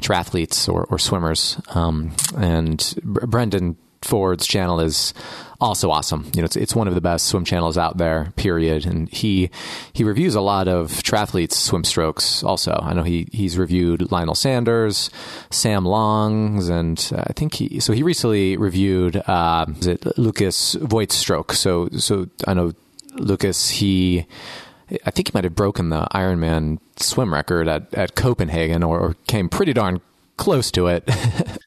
triathletes 0.01 0.71
or, 0.71 0.85
or 0.85 0.97
swimmers. 0.97 1.59
Um, 1.69 2.13
and 2.37 2.95
Brenton 3.03 3.77
Ford's 4.01 4.47
channel 4.47 4.79
is 4.79 5.13
also 5.59 5.89
awesome. 5.89 6.29
You 6.33 6.41
know, 6.41 6.45
it's 6.45 6.55
it's 6.55 6.75
one 6.75 6.87
of 6.87 6.95
the 6.95 7.01
best 7.01 7.27
swim 7.27 7.43
channels 7.43 7.77
out 7.77 7.97
there. 7.97 8.31
Period. 8.35 8.85
And 8.85 9.09
he 9.09 9.49
he 9.93 10.03
reviews 10.03 10.35
a 10.35 10.41
lot 10.41 10.67
of 10.67 10.91
triathletes' 10.91 11.53
swim 11.53 11.83
strokes. 11.83 12.43
Also, 12.43 12.79
I 12.81 12.93
know 12.93 13.03
he 13.03 13.27
he's 13.31 13.57
reviewed 13.57 14.11
Lionel 14.11 14.35
Sanders, 14.35 15.09
Sam 15.49 15.85
Long's, 15.85 16.69
and 16.69 17.11
I 17.13 17.33
think 17.33 17.55
he 17.55 17.79
so 17.79 17.91
he 17.93 18.03
recently 18.03 18.55
reviewed 18.55 19.17
uh, 19.27 19.65
Lucas 20.15 20.75
Wojt's 20.75 21.15
stroke. 21.15 21.53
So 21.53 21.89
so 21.97 22.27
I 22.45 22.53
know 22.53 22.73
Lucas 23.13 23.69
he 23.69 24.25
I 25.05 25.11
think 25.11 25.29
he 25.29 25.31
might 25.33 25.43
have 25.43 25.55
broken 25.55 25.89
the 25.89 26.07
Ironman 26.13 26.79
swim 26.97 27.33
record 27.33 27.67
at, 27.67 27.93
at 27.93 28.15
Copenhagen 28.15 28.83
or, 28.83 28.99
or 28.99 29.15
came 29.27 29.49
pretty 29.49 29.73
darn 29.73 30.01
close 30.37 30.71
to 30.71 30.87
it. 30.87 31.03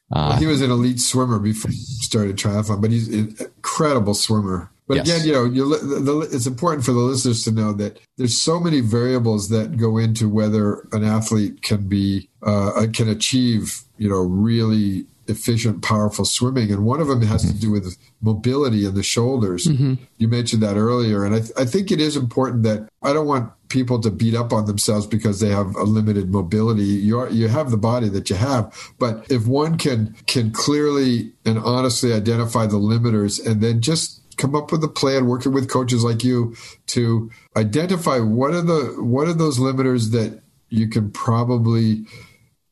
uh, 0.11 0.37
he 0.37 0.45
was 0.45 0.61
an 0.61 0.71
elite 0.71 0.99
swimmer 0.99 1.39
before 1.39 1.71
he 1.71 1.77
started 1.77 2.37
triathlon, 2.37 2.81
but 2.81 2.89
he's 2.89 3.07
an 3.09 3.35
incredible 3.39 4.13
swimmer. 4.13 4.71
But 4.87 5.05
yes. 5.05 5.23
again, 5.23 5.25
you 5.25 5.33
know, 5.33 5.77
the, 5.77 5.99
the, 5.99 6.19
it's 6.35 6.47
important 6.47 6.83
for 6.83 6.91
the 6.91 6.99
listeners 6.99 7.43
to 7.45 7.51
know 7.51 7.71
that 7.73 7.99
there's 8.17 8.35
so 8.35 8.59
many 8.59 8.81
variables 8.81 9.47
that 9.49 9.77
go 9.77 9.97
into 9.97 10.27
whether 10.27 10.85
an 10.91 11.03
athlete 11.03 11.61
can 11.61 11.87
be 11.87 12.29
uh, 12.41 12.87
can 12.91 13.07
achieve, 13.07 13.83
you 13.97 14.09
know, 14.09 14.19
really 14.19 15.05
efficient, 15.31 15.81
powerful 15.81 16.25
swimming. 16.25 16.71
And 16.71 16.85
one 16.85 17.01
of 17.01 17.07
them 17.07 17.21
has 17.23 17.43
to 17.51 17.57
do 17.57 17.71
with 17.71 17.97
mobility 18.21 18.85
in 18.85 18.93
the 18.93 19.03
shoulders. 19.03 19.65
Mm-hmm. 19.65 19.95
You 20.17 20.27
mentioned 20.27 20.61
that 20.61 20.75
earlier. 20.75 21.25
And 21.25 21.33
I, 21.33 21.39
th- 21.39 21.51
I 21.57 21.65
think 21.65 21.91
it 21.91 21.99
is 21.99 22.15
important 22.15 22.63
that 22.63 22.87
I 23.01 23.13
don't 23.13 23.25
want 23.25 23.51
people 23.69 23.99
to 24.01 24.11
beat 24.11 24.35
up 24.35 24.51
on 24.51 24.65
themselves 24.65 25.07
because 25.07 25.39
they 25.39 25.49
have 25.49 25.75
a 25.75 25.83
limited 25.83 26.29
mobility. 26.29 26.83
You 26.83 27.19
are, 27.19 27.29
you 27.29 27.47
have 27.47 27.71
the 27.71 27.77
body 27.77 28.09
that 28.09 28.29
you 28.29 28.35
have, 28.35 28.91
but 28.99 29.25
if 29.31 29.47
one 29.47 29.77
can 29.77 30.15
can 30.27 30.51
clearly 30.51 31.31
and 31.45 31.57
honestly 31.57 32.13
identify 32.13 32.65
the 32.65 32.77
limiters 32.77 33.43
and 33.43 33.61
then 33.61 33.81
just 33.81 34.21
come 34.37 34.55
up 34.55 34.71
with 34.71 34.83
a 34.83 34.87
plan 34.87 35.25
working 35.27 35.53
with 35.53 35.69
coaches 35.69 36.03
like 36.03 36.23
you 36.23 36.55
to 36.87 37.31
identify 37.55 38.19
what 38.19 38.51
are 38.51 38.61
the 38.61 38.95
what 38.99 39.27
are 39.27 39.33
those 39.33 39.57
limiters 39.57 40.11
that 40.11 40.41
you 40.69 40.87
can 40.87 41.11
probably 41.11 42.05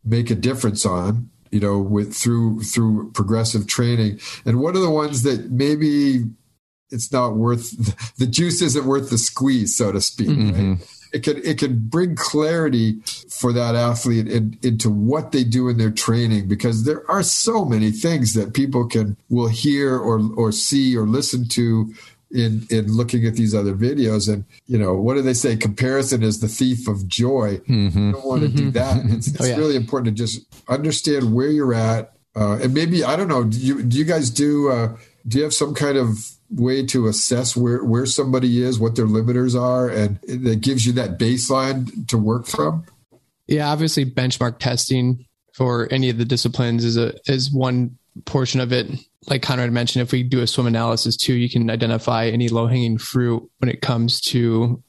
make 0.03 0.30
a 0.30 0.36
difference 0.36 0.86
on 0.86 1.29
you 1.52 1.60
know 1.60 1.80
with 1.80 2.14
through 2.14 2.62
through 2.62 3.12
progressive 3.12 3.68
training 3.68 4.20
and 4.45 4.60
what 4.60 4.76
are 4.76 4.80
the 4.80 4.89
ones 4.89 5.24
that 5.24 5.52
maybe 5.52 6.26
it's 6.91 7.12
not 7.12 7.36
worth 7.36 8.16
the 8.18 8.28
juice 8.28 8.62
isn't 8.62 8.86
worth 8.86 9.10
the 9.10 9.18
squeeze 9.18 9.76
so 9.76 9.91
to 9.91 10.02
speak 10.02 10.30
mm-hmm. 10.30 10.72
right 10.72 10.80
it 11.12 11.24
can 11.24 11.38
it 11.43 11.58
can 11.58 11.80
bring 11.88 12.16
clarity 12.16 13.00
for 13.30 13.52
that 13.54 13.76
athlete 13.76 14.28
in, 14.28 14.58
into 14.62 14.89
what 14.89 15.32
they 15.32 15.43
do 15.43 15.68
in 15.68 15.78
their 15.78 15.91
training 15.91 16.47
because 16.47 16.86
there 16.86 17.10
are 17.10 17.24
so 17.24 17.66
many 17.66 17.91
things 17.91 18.34
that 18.34 18.54
people 18.54 18.88
can 18.88 19.18
will 19.30 19.47
hear 19.47 19.97
or 19.97 20.22
or 20.36 20.52
see 20.52 20.95
or 20.95 21.08
listen 21.08 21.47
to 21.47 21.93
in 22.32 22.66
in 22.70 22.92
looking 22.92 23.26
at 23.26 23.34
these 23.34 23.56
other 23.56 23.74
videos 23.74 24.32
and 24.32 24.46
you 24.68 24.78
know 24.78 24.94
what 24.94 25.16
do 25.16 25.22
they 25.22 25.34
say 25.34 25.56
comparison 25.56 26.22
is 26.22 26.40
the 26.40 26.48
thief 26.48 26.88
of 26.88 27.08
joy 27.08 27.58
mm-hmm. 27.68 28.08
you 28.08 28.12
don't 28.12 28.26
want 28.26 28.42
to 28.42 28.48
mm-hmm. 28.48 28.58
do 28.58 28.72
that 28.72 29.04
it's, 29.06 29.28
it's 29.30 29.42
oh, 29.42 29.46
yeah. 29.46 29.56
really 29.56 29.76
important 29.76 30.16
to 30.16 30.24
just 30.24 30.46
understand 30.68 31.34
where 31.34 31.50
you're 31.50 31.74
at 31.74 32.14
uh, 32.36 32.60
and 32.62 32.74
maybe 32.74 33.04
i 33.04 33.16
don't 33.16 33.28
know 33.28 33.44
do 33.44 33.58
you 33.58 33.82
do 33.82 33.98
you 33.98 34.06
guys 34.06 34.30
do 34.30 34.70
uh, 34.70 34.96
do 35.28 35.38
you 35.38 35.44
have 35.44 35.54
some 35.54 35.74
kind 35.74 35.98
of 35.98 36.18
way 36.50 36.86
to 36.88 37.08
assess 37.08 37.56
where, 37.56 37.84
where 37.84 38.06
somebody 38.06 38.62
is, 38.62 38.80
what 38.80 38.96
their 38.96 39.06
limiters 39.06 39.60
are, 39.60 39.90
and 39.90 40.20
that 40.22 40.62
gives 40.62 40.86
you 40.86 40.94
that 40.94 41.20
baseline 41.20 42.08
to 42.08 42.18
work 42.18 42.48
from? 42.48 42.86
Yeah, 43.48 43.70
obviously 43.70 44.06
benchmark 44.06 44.60
testing 44.60 45.26
for 45.54 45.88
any 45.92 46.10
of 46.10 46.18
the 46.18 46.26
disciplines 46.26 46.86
is 46.86 46.98
a 46.98 47.14
is 47.26 47.52
one 47.52 47.98
portion 48.26 48.60
of 48.60 48.72
it 48.72 48.88
like 49.30 49.42
Conrad 49.42 49.72
mentioned, 49.72 50.02
if 50.02 50.12
we 50.12 50.24
do 50.24 50.42
a 50.42 50.48
swim 50.48 50.68
analysis 50.68 51.16
too, 51.16 51.34
you 51.34 51.50
can 51.50 51.70
identify 51.70 52.26
any 52.26 52.50
low 52.50 52.68
hanging 52.68 52.98
fruit 52.98 53.48
when 53.60 53.70
it 53.70 53.82
comes 53.82 54.20
to 54.22 54.82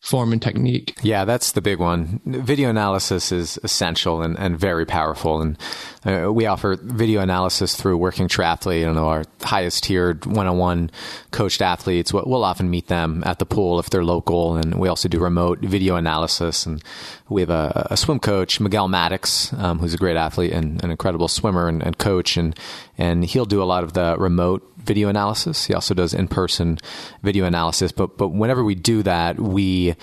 form 0.00 0.32
and 0.32 0.40
technique. 0.40 0.96
Yeah, 1.02 1.24
that's 1.24 1.52
the 1.52 1.60
big 1.60 1.80
one. 1.80 2.20
Video 2.24 2.70
analysis 2.70 3.32
is 3.32 3.58
essential 3.64 4.22
and, 4.22 4.38
and 4.38 4.58
very 4.58 4.86
powerful. 4.86 5.40
And 5.40 5.58
uh, 6.04 6.32
we 6.32 6.46
offer 6.46 6.76
video 6.80 7.20
analysis 7.20 7.74
through 7.74 7.96
Working 7.96 8.28
Triathlete. 8.28 8.80
You 8.80 8.92
know, 8.92 9.08
our 9.08 9.24
highest 9.42 9.84
tiered 9.84 10.24
one 10.26 10.46
on 10.46 10.58
one 10.58 10.90
coached 11.32 11.60
athletes. 11.60 12.12
We'll 12.12 12.44
often 12.44 12.70
meet 12.70 12.86
them 12.86 13.22
at 13.26 13.38
the 13.40 13.46
pool 13.46 13.80
if 13.80 13.90
they're 13.90 14.04
local. 14.04 14.56
And 14.56 14.76
we 14.76 14.88
also 14.88 15.08
do 15.08 15.18
remote 15.18 15.58
video 15.60 15.96
analysis. 15.96 16.64
And 16.66 16.82
we 17.28 17.42
have 17.42 17.50
a, 17.50 17.88
a 17.90 17.96
swim 17.96 18.20
coach, 18.20 18.60
Miguel 18.60 18.88
Maddox, 18.88 19.52
um, 19.54 19.80
who's 19.80 19.94
a 19.94 19.98
great 19.98 20.16
athlete 20.16 20.52
and 20.52 20.82
an 20.84 20.90
incredible 20.90 21.28
swimmer 21.28 21.68
and, 21.68 21.82
and 21.82 21.98
coach. 21.98 22.36
And, 22.36 22.58
and 22.98 23.24
he'll 23.24 23.46
do 23.46 23.62
a 23.62 23.64
lot 23.64 23.84
of 23.84 23.92
the 23.92 24.16
remote 24.18 24.62
video 24.88 25.08
analysis. 25.08 25.66
He 25.66 25.74
also 25.74 25.94
does 25.94 26.14
in 26.14 26.26
person 26.26 26.78
video 27.22 27.44
analysis. 27.44 27.92
But 27.92 28.18
but 28.18 28.28
whenever 28.28 28.64
we 28.64 28.74
do 28.74 29.04
that, 29.04 29.38
we 29.38 29.94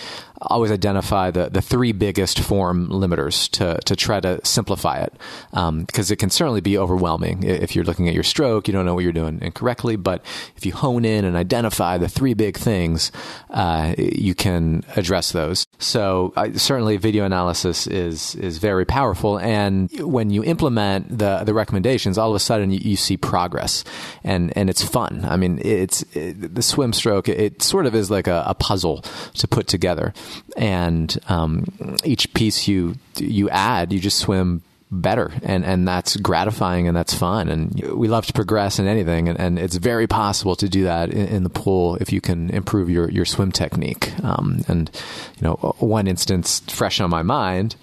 always 0.41 0.71
identify 0.71 1.31
the, 1.31 1.49
the 1.49 1.61
three 1.61 1.91
biggest 1.91 2.39
form 2.39 2.87
limiters 2.89 3.49
to, 3.51 3.79
to 3.85 3.95
try 3.95 4.19
to 4.19 4.39
simplify 4.45 4.99
it. 4.99 5.13
Because 5.51 6.11
um, 6.11 6.13
it 6.13 6.19
can 6.19 6.29
certainly 6.29 6.61
be 6.61 6.77
overwhelming. 6.77 7.43
If 7.43 7.75
you're 7.75 7.85
looking 7.85 8.07
at 8.07 8.13
your 8.13 8.23
stroke, 8.23 8.67
you 8.67 8.73
don't 8.73 8.85
know 8.85 8.93
what 8.93 9.03
you're 9.03 9.13
doing 9.13 9.39
incorrectly. 9.41 9.95
But 9.95 10.23
if 10.55 10.65
you 10.65 10.73
hone 10.73 11.05
in 11.05 11.25
and 11.25 11.35
identify 11.35 11.97
the 11.97 12.07
three 12.07 12.33
big 12.33 12.57
things, 12.57 13.11
uh, 13.49 13.95
you 13.97 14.35
can 14.35 14.83
address 14.95 15.31
those. 15.31 15.65
So 15.79 16.33
certainly 16.55 16.97
video 16.97 17.25
analysis 17.25 17.87
is, 17.87 18.35
is 18.35 18.57
very 18.57 18.85
powerful. 18.85 19.39
And 19.39 19.89
when 19.99 20.29
you 20.29 20.43
implement 20.43 21.17
the, 21.17 21.43
the 21.45 21.53
recommendations, 21.53 22.17
all 22.17 22.29
of 22.29 22.35
a 22.35 22.39
sudden 22.39 22.71
you, 22.71 22.79
you 22.81 22.95
see 22.95 23.17
progress 23.17 23.83
and, 24.23 24.55
and 24.57 24.69
it's 24.75 24.83
fun. 24.83 25.23
I 25.23 25.37
mean, 25.37 25.59
it's 25.63 26.03
it, 26.13 26.53
the 26.53 26.61
swim 26.61 26.91
stroke, 26.91 27.29
it, 27.29 27.39
it, 27.39 27.61
sort 27.61 27.85
of 27.85 27.95
is 27.95 28.11
like 28.11 28.27
a, 28.27 28.43
a 28.45 28.53
puzzle 28.53 29.03
to 29.35 29.47
put 29.47 29.67
together. 29.67 30.13
And 30.57 31.17
um, 31.29 31.65
each 32.03 32.33
piece 32.33 32.67
you 32.67 32.95
you 33.17 33.49
add, 33.49 33.93
you 33.93 33.99
just 34.01 34.19
swim 34.19 34.63
better. 34.91 35.31
And 35.43 35.63
and 35.63 35.87
that's 35.87 36.17
gratifying 36.17 36.89
and 36.89 36.97
that's 36.97 37.13
fun. 37.13 37.47
And 37.47 37.73
we 37.93 38.09
love 38.09 38.25
to 38.25 38.33
progress 38.33 38.77
in 38.77 38.85
anything. 38.85 39.29
And, 39.29 39.39
and 39.39 39.57
it's 39.57 39.77
very 39.77 40.07
possible 40.07 40.57
to 40.57 40.67
do 40.67 40.83
that 40.83 41.09
in, 41.09 41.27
in, 41.27 41.43
the 41.43 41.49
pool 41.49 41.95
if 42.01 42.11
you 42.11 42.19
can 42.19 42.49
improve 42.49 42.89
your 42.89 43.09
your 43.09 43.25
swim 43.25 43.53
technique. 43.53 44.11
Um, 44.25 44.59
and 44.67 44.91
you 45.37 45.47
know 45.47 45.53
one 45.79 46.05
instance 46.05 46.59
fresh 46.67 46.99
on 46.99 47.09
my 47.09 47.23
mind 47.23 47.77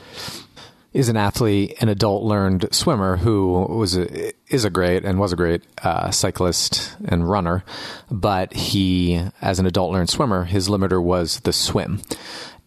is 0.93 1.09
an 1.09 1.17
athlete, 1.17 1.75
an 1.81 1.89
adult 1.89 2.23
learned 2.23 2.69
swimmer 2.73 3.17
who 3.17 3.67
was 3.69 3.97
a, 3.97 4.33
is 4.49 4.65
a 4.65 4.71
great 4.71 5.05
and 5.05 5.19
was 5.19 5.33
a 5.33 5.37
great 5.37 5.63
uh, 5.83 6.11
cyclist 6.11 6.97
and 7.07 7.29
runner, 7.29 7.65
but 8.11 8.53
he, 8.53 9.23
as 9.41 9.59
an 9.59 9.67
adult 9.67 9.93
learned 9.93 10.11
swimmer, 10.11 10.45
his 10.45 10.69
limiter 10.69 11.03
was 11.03 11.41
the 11.41 11.53
swim. 11.53 12.01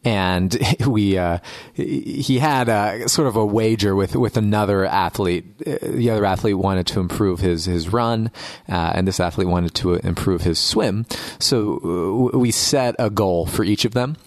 And 0.03 0.55
we, 0.87 1.17
uh, 1.17 1.39
he 1.73 2.39
had 2.39 2.69
a, 2.69 3.09
sort 3.09 3.27
of 3.27 3.35
a 3.35 3.45
wager 3.45 3.95
with, 3.95 4.15
with 4.15 4.37
another 4.37 4.85
athlete. 4.85 5.57
The 5.59 6.09
other 6.09 6.25
athlete 6.25 6.57
wanted 6.57 6.87
to 6.87 6.99
improve 6.99 7.39
his, 7.39 7.65
his 7.65 7.91
run, 7.91 8.31
uh, 8.69 8.93
and 8.95 9.07
this 9.07 9.19
athlete 9.19 9.47
wanted 9.47 9.73
to 9.75 9.95
improve 9.95 10.41
his 10.41 10.59
swim. 10.59 11.05
So 11.39 12.31
uh, 12.33 12.37
we 12.37 12.51
set 12.51 12.95
a 12.97 13.09
goal 13.09 13.45
for 13.45 13.63
each 13.63 13.85
of 13.85 13.93
them 13.93 14.17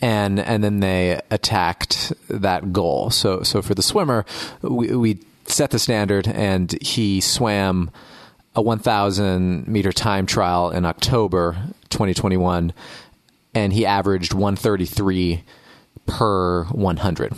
and 0.00 0.40
and 0.40 0.64
then 0.64 0.80
they 0.80 1.20
attacked 1.30 2.12
that 2.28 2.72
goal. 2.72 3.10
So 3.10 3.42
so 3.42 3.62
for 3.62 3.74
the 3.74 3.82
swimmer, 3.82 4.24
we, 4.62 4.94
we 4.96 5.18
set 5.46 5.70
the 5.70 5.78
standard, 5.78 6.28
and 6.28 6.72
he 6.80 7.20
swam 7.20 7.90
a 8.54 8.62
1,000 8.62 9.68
meter 9.68 9.92
time 9.92 10.26
trial 10.26 10.70
in 10.70 10.84
October 10.84 11.56
2021, 11.90 12.72
and 13.54 13.72
he 13.72 13.86
averaged 13.86 14.34
133 14.34 15.44
per 16.06 16.64
100. 16.64 17.32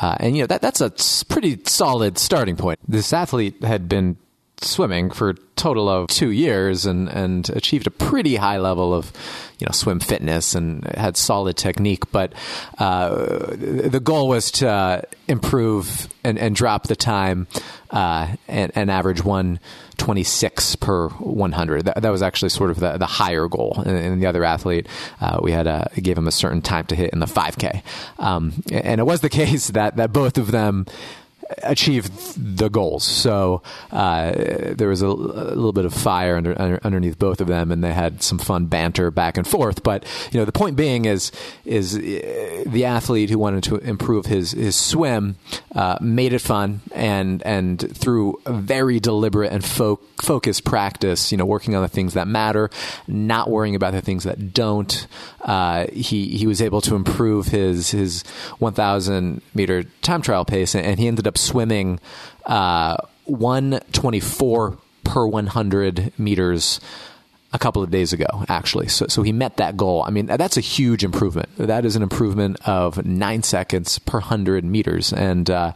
Uh, 0.00 0.16
and 0.20 0.36
you 0.36 0.42
know 0.42 0.46
that 0.46 0.62
that's 0.62 0.80
a 0.80 0.90
pretty 1.26 1.58
solid 1.64 2.18
starting 2.18 2.56
point. 2.56 2.78
This 2.86 3.12
athlete 3.12 3.62
had 3.62 3.88
been 3.88 4.16
swimming 4.60 5.10
for 5.10 5.34
total 5.56 5.88
of 5.88 6.08
two 6.08 6.30
years 6.30 6.86
and, 6.86 7.08
and 7.08 7.50
achieved 7.50 7.86
a 7.86 7.90
pretty 7.90 8.36
high 8.36 8.58
level 8.58 8.94
of 8.94 9.12
you 9.58 9.66
know 9.66 9.72
swim 9.72 10.00
fitness 10.00 10.54
and 10.54 10.84
had 10.96 11.16
solid 11.16 11.56
technique. 11.56 12.10
But 12.12 12.32
uh, 12.78 13.54
the 13.56 14.00
goal 14.02 14.28
was 14.28 14.50
to 14.52 14.68
uh, 14.68 15.02
improve 15.26 16.08
and, 16.24 16.38
and 16.38 16.54
drop 16.54 16.84
the 16.84 16.96
time 16.96 17.46
uh, 17.90 18.34
and, 18.46 18.70
and, 18.74 18.90
average 18.90 19.24
one 19.24 19.58
twenty 19.96 20.22
six 20.22 20.76
per 20.76 21.08
one 21.08 21.52
hundred. 21.52 21.86
That, 21.86 22.02
that, 22.02 22.10
was 22.10 22.22
actually 22.22 22.50
sort 22.50 22.70
of 22.70 22.80
the, 22.80 22.98
the 22.98 23.06
higher 23.06 23.48
goal. 23.48 23.82
And, 23.84 24.22
the 24.22 24.26
other 24.26 24.44
athlete, 24.44 24.86
uh, 25.20 25.40
we 25.42 25.52
had 25.52 25.66
a, 25.66 25.90
gave 25.96 26.18
him 26.18 26.28
a 26.28 26.32
certain 26.32 26.62
time 26.62 26.86
to 26.86 26.94
hit 26.94 27.10
in 27.10 27.18
the 27.18 27.26
five 27.26 27.58
k. 27.58 27.82
Um, 28.18 28.62
and 28.70 29.00
it 29.00 29.04
was 29.04 29.20
the 29.20 29.28
case 29.30 29.68
that 29.68 29.96
that 29.96 30.12
both 30.12 30.38
of 30.38 30.50
them 30.50 30.86
achieve 31.62 32.10
the 32.36 32.68
goals. 32.68 33.04
So 33.04 33.62
uh, 33.90 34.32
there 34.74 34.88
was 34.88 35.02
a, 35.02 35.06
a, 35.06 35.08
little 35.08 35.72
bit 35.72 35.84
of 35.84 35.94
fire 35.94 36.36
under, 36.36 36.60
under, 36.60 36.80
underneath 36.82 37.18
both 37.18 37.40
of 37.40 37.46
them, 37.46 37.72
and 37.72 37.82
they 37.82 37.92
had 37.92 38.22
some 38.22 38.38
fun 38.38 38.66
banter 38.66 39.10
back 39.10 39.36
and 39.36 39.46
forth. 39.46 39.82
But 39.82 40.04
you 40.30 40.38
know, 40.38 40.44
the 40.44 40.52
point 40.52 40.76
being 40.76 41.04
is 41.04 41.32
is 41.64 41.96
uh, 41.96 42.64
the 42.66 42.84
athlete 42.84 43.30
who 43.30 43.38
wanted 43.38 43.64
to 43.64 43.76
improve 43.76 44.26
his 44.26 44.52
his 44.52 44.76
swim 44.76 45.36
uh, 45.74 45.98
made 46.00 46.32
it 46.32 46.40
fun, 46.40 46.80
and 46.92 47.42
and 47.44 47.96
through 47.96 48.40
very 48.46 49.00
deliberate 49.00 49.52
and 49.52 49.64
fo- 49.64 50.00
focused 50.20 50.64
practice, 50.64 51.32
you 51.32 51.38
know, 51.38 51.46
working 51.46 51.74
on 51.74 51.82
the 51.82 51.88
things 51.88 52.14
that 52.14 52.28
matter, 52.28 52.70
not 53.06 53.48
worrying 53.50 53.74
about 53.74 53.92
the 53.92 54.02
things 54.02 54.24
that 54.24 54.52
don't. 54.52 55.06
Uh, 55.40 55.86
he 55.92 56.36
he 56.36 56.46
was 56.46 56.60
able 56.60 56.80
to 56.82 56.94
improve 56.94 57.46
his 57.48 57.90
his 57.90 58.22
1,000 58.58 59.40
meter 59.54 59.84
time 60.02 60.20
trial 60.20 60.44
pace, 60.44 60.74
and 60.74 60.98
he 60.98 61.06
ended 61.06 61.26
up 61.26 61.37
swimming 61.38 62.00
uh, 62.46 62.96
124 63.26 64.78
per 65.04 65.26
100 65.26 66.12
meters 66.18 66.80
a 67.52 67.58
couple 67.58 67.82
of 67.82 67.90
days 67.90 68.12
ago, 68.12 68.44
actually. 68.48 68.88
So, 68.88 69.06
so 69.06 69.22
he 69.22 69.32
met 69.32 69.56
that 69.56 69.76
goal. 69.76 70.02
I 70.06 70.10
mean, 70.10 70.26
that's 70.26 70.56
a 70.56 70.60
huge 70.60 71.02
improvement. 71.02 71.48
That 71.56 71.84
is 71.86 71.96
an 71.96 72.02
improvement 72.02 72.58
of 72.68 73.04
nine 73.06 73.42
seconds 73.42 73.98
per 73.98 74.20
hundred 74.20 74.64
meters, 74.64 75.12
and 75.12 75.48
uh, 75.48 75.72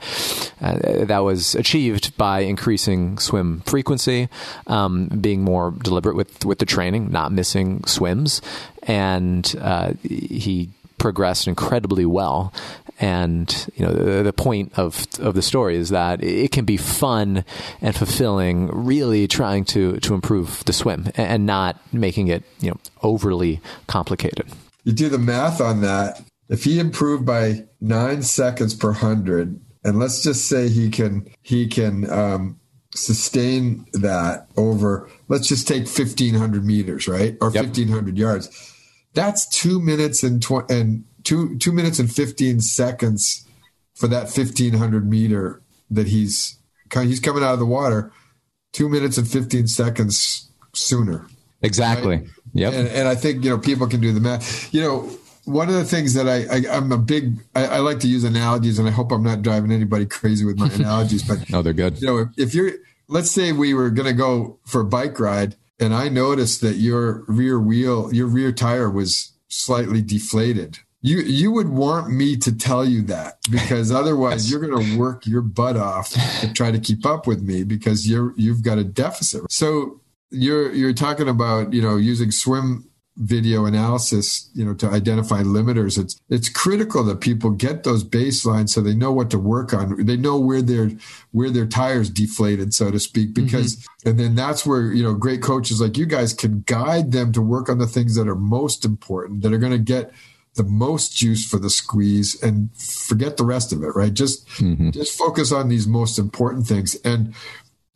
uh, 0.60 1.04
that 1.04 1.20
was 1.20 1.54
achieved 1.54 2.16
by 2.18 2.40
increasing 2.40 3.18
swim 3.18 3.60
frequency, 3.60 4.28
um, 4.66 5.06
being 5.08 5.42
more 5.42 5.70
deliberate 5.70 6.14
with 6.14 6.44
with 6.44 6.58
the 6.58 6.66
training, 6.66 7.10
not 7.10 7.32
missing 7.32 7.84
swims, 7.84 8.42
and 8.82 9.54
uh, 9.60 9.94
he 10.02 10.68
progressed 10.98 11.48
incredibly 11.48 12.06
well 12.06 12.52
And 13.00 13.66
you 13.74 13.84
know, 13.84 13.92
the, 13.92 14.22
the, 14.22 14.32
point 14.32 14.72
of 14.78 15.06
of 15.18 15.34
the 15.34 15.42
story 15.42 15.76
is 15.76 15.88
that 15.90 16.22
it 16.22 16.52
can 16.52 16.64
be 16.64 16.76
fun 16.76 17.44
and 17.80 17.96
fulfilling, 17.96 18.68
really 18.68 19.26
trying 19.26 19.64
to 19.66 19.98
to 20.00 20.14
improve 20.14 20.64
the 20.64 20.72
swim 20.72 21.10
and 21.16 21.46
not 21.46 21.80
making 21.92 22.28
it 22.28 22.44
you 22.60 22.70
know 22.70 22.76
overly 23.02 23.60
complicated. 23.86 24.46
You 24.84 24.92
do 24.92 25.08
the 25.08 25.18
math 25.18 25.60
on 25.60 25.80
that. 25.82 26.22
If 26.48 26.64
he 26.64 26.78
improved 26.78 27.24
by 27.24 27.64
nine 27.80 28.22
seconds 28.22 28.74
per 28.74 28.92
hundred, 28.92 29.60
and 29.84 29.98
let's 29.98 30.22
just 30.22 30.46
say 30.46 30.68
he 30.68 30.90
can 30.90 31.28
he 31.42 31.66
can 31.66 32.10
um, 32.10 32.60
sustain 32.94 33.86
that 33.94 34.48
over 34.56 35.08
let's 35.28 35.48
just 35.48 35.66
take 35.66 35.84
1500 35.84 36.64
meters 36.64 37.08
right 37.08 37.36
or 37.40 37.50
yep. 37.50 37.64
1500 37.64 38.18
yards 38.18 38.50
that's 39.14 39.48
two 39.48 39.80
minutes 39.80 40.22
and 40.22 40.42
tw- 40.42 40.70
and 40.70 41.04
two 41.24 41.58
two 41.58 41.72
minutes 41.72 41.98
and 41.98 42.12
15 42.12 42.60
seconds 42.60 43.46
for 43.94 44.08
that 44.08 44.24
1500 44.24 45.08
meter 45.08 45.62
that 45.90 46.08
he's 46.08 46.58
he's 46.92 47.20
coming 47.20 47.42
out 47.42 47.54
of 47.54 47.58
the 47.58 47.66
water 47.66 48.12
two 48.72 48.88
minutes 48.88 49.18
and 49.18 49.28
15 49.28 49.66
seconds 49.66 50.50
sooner. 50.74 51.26
Exactly. 51.60 52.16
Right? 52.16 52.26
yep. 52.54 52.72
And, 52.72 52.88
and, 52.88 53.06
i 53.08 53.14
think 53.14 53.44
you 53.44 53.50
know 53.50 53.58
people 53.58 53.86
can 53.86 54.00
do 54.00 54.12
the 54.12 54.20
math. 54.20 54.72
You 54.74 54.82
know 54.82 55.10
one 55.44 55.68
of 55.68 55.74
the 55.74 55.84
things 55.84 56.14
that 56.14 56.28
I, 56.28 56.44
I 56.54 56.76
am 56.76 56.92
a 56.92 56.98
big 56.98 57.38
I, 57.54 57.66
I, 57.66 57.78
like 57.78 57.98
to 58.00 58.08
use 58.08 58.24
analogies 58.24 58.78
and 58.78 58.86
I 58.86 58.92
hope 58.92 59.10
I'm 59.10 59.24
not 59.24 59.42
driving 59.42 59.72
anybody 59.72 60.06
crazy 60.06 60.44
with 60.44 60.58
my 60.58 60.68
analogies 60.74 61.22
but 61.22 61.48
no 61.50 61.62
they're 61.62 61.72
good. 61.72 62.00
you 62.00 62.06
know 62.06 62.18
if, 62.18 62.28
if 62.36 62.54
you're 62.54 62.72
let's 63.08 63.30
say 63.30 63.52
we 63.52 63.74
were 63.74 63.90
going 63.90 64.08
to 64.08 64.14
go 64.14 64.58
for 64.64 64.80
a 64.80 64.84
bike 64.84 65.18
ride 65.18 65.56
and 65.78 65.94
I 65.94 66.08
noticed 66.08 66.60
that 66.60 66.76
your 66.76 67.24
rear 67.26 67.58
wheel 67.58 68.12
your 68.12 68.26
rear 68.26 68.52
tire 68.52 68.90
was 68.90 69.32
slightly 69.48 70.00
deflated 70.00 70.78
you 71.02 71.18
you 71.18 71.50
would 71.50 71.68
want 71.68 72.10
me 72.10 72.36
to 72.36 72.56
tell 72.56 72.84
you 72.84 73.02
that 73.02 73.38
because 73.50 73.92
otherwise 74.00 74.50
you're 74.50 74.60
going 74.60 74.84
to 74.84 74.98
work 74.98 75.26
your 75.26 75.42
butt 75.42 75.76
off 75.76 76.10
to 76.40 76.52
try 76.52 76.70
to 76.70 76.78
keep 76.78 77.04
up 77.04 77.26
with 77.26 77.42
me 77.42 77.64
because 77.64 78.08
you're 78.08 78.32
you've 78.36 78.62
got 78.62 78.78
a 78.78 78.84
deficit 78.84 79.42
so 79.50 80.00
you're 80.30 80.72
you're 80.72 80.94
talking 80.94 81.28
about 81.28 81.72
you 81.72 81.82
know 81.82 81.96
using 81.96 82.30
swim 82.30 82.88
video 83.16 83.66
analysis, 83.66 84.50
you 84.54 84.64
know, 84.64 84.74
to 84.74 84.88
identify 84.88 85.42
limiters. 85.42 85.98
It's 85.98 86.18
it's 86.30 86.48
critical 86.48 87.04
that 87.04 87.20
people 87.20 87.50
get 87.50 87.84
those 87.84 88.04
baselines 88.04 88.70
so 88.70 88.80
they 88.80 88.94
know 88.94 89.12
what 89.12 89.30
to 89.30 89.38
work 89.38 89.74
on. 89.74 90.04
They 90.06 90.16
know 90.16 90.38
where 90.38 90.62
their 90.62 90.90
where 91.30 91.50
their 91.50 91.66
tires 91.66 92.08
deflated, 92.08 92.72
so 92.72 92.90
to 92.90 92.98
speak, 92.98 93.30
mm-hmm. 93.30 93.44
because 93.44 93.76
mm-hmm. 93.76 94.08
and 94.08 94.20
then 94.20 94.34
that's 94.34 94.64
where, 94.64 94.92
you 94.92 95.02
know, 95.02 95.14
great 95.14 95.42
coaches 95.42 95.80
like 95.80 95.98
you 95.98 96.06
guys 96.06 96.32
can 96.32 96.62
guide 96.62 97.12
them 97.12 97.32
to 97.32 97.42
work 97.42 97.68
on 97.68 97.78
the 97.78 97.86
things 97.86 98.14
that 98.16 98.28
are 98.28 98.34
most 98.34 98.84
important, 98.84 99.42
that 99.42 99.52
are 99.52 99.58
going 99.58 99.72
to 99.72 99.78
get 99.78 100.12
the 100.54 100.64
most 100.64 101.16
juice 101.16 101.46
for 101.48 101.58
the 101.58 101.70
squeeze 101.70 102.40
and 102.42 102.70
forget 102.76 103.36
the 103.36 103.44
rest 103.44 103.72
of 103.72 103.82
it, 103.82 103.94
right? 103.94 104.12
Just 104.12 104.46
mm-hmm. 104.48 104.90
just 104.90 105.16
focus 105.16 105.52
on 105.52 105.68
these 105.68 105.86
most 105.86 106.18
important 106.18 106.66
things. 106.66 106.94
And 107.04 107.34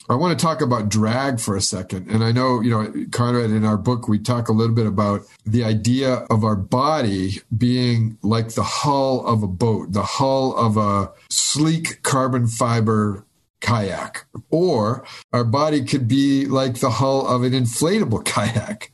I 0.08 0.14
want 0.14 0.38
to 0.38 0.44
talk 0.44 0.60
about 0.60 0.88
drag 0.88 1.40
for 1.40 1.56
a 1.56 1.60
second. 1.60 2.08
And 2.08 2.22
I 2.22 2.30
know, 2.30 2.60
you 2.60 2.70
know, 2.70 2.92
Conrad, 3.10 3.50
in 3.50 3.64
our 3.64 3.76
book, 3.76 4.06
we 4.06 4.18
talk 4.18 4.48
a 4.48 4.52
little 4.52 4.74
bit 4.74 4.86
about 4.86 5.22
the 5.44 5.64
idea 5.64 6.26
of 6.30 6.44
our 6.44 6.54
body 6.54 7.40
being 7.56 8.16
like 8.22 8.50
the 8.50 8.62
hull 8.62 9.26
of 9.26 9.42
a 9.42 9.48
boat, 9.48 9.92
the 9.92 10.04
hull 10.04 10.56
of 10.56 10.76
a 10.76 11.10
sleek 11.28 12.02
carbon 12.02 12.46
fiber 12.46 13.25
kayak, 13.60 14.24
or 14.50 15.04
our 15.32 15.44
body 15.44 15.84
could 15.84 16.06
be 16.08 16.46
like 16.46 16.80
the 16.80 16.90
hull 16.90 17.26
of 17.26 17.42
an 17.42 17.52
inflatable 17.52 18.24
kayak. 18.24 18.92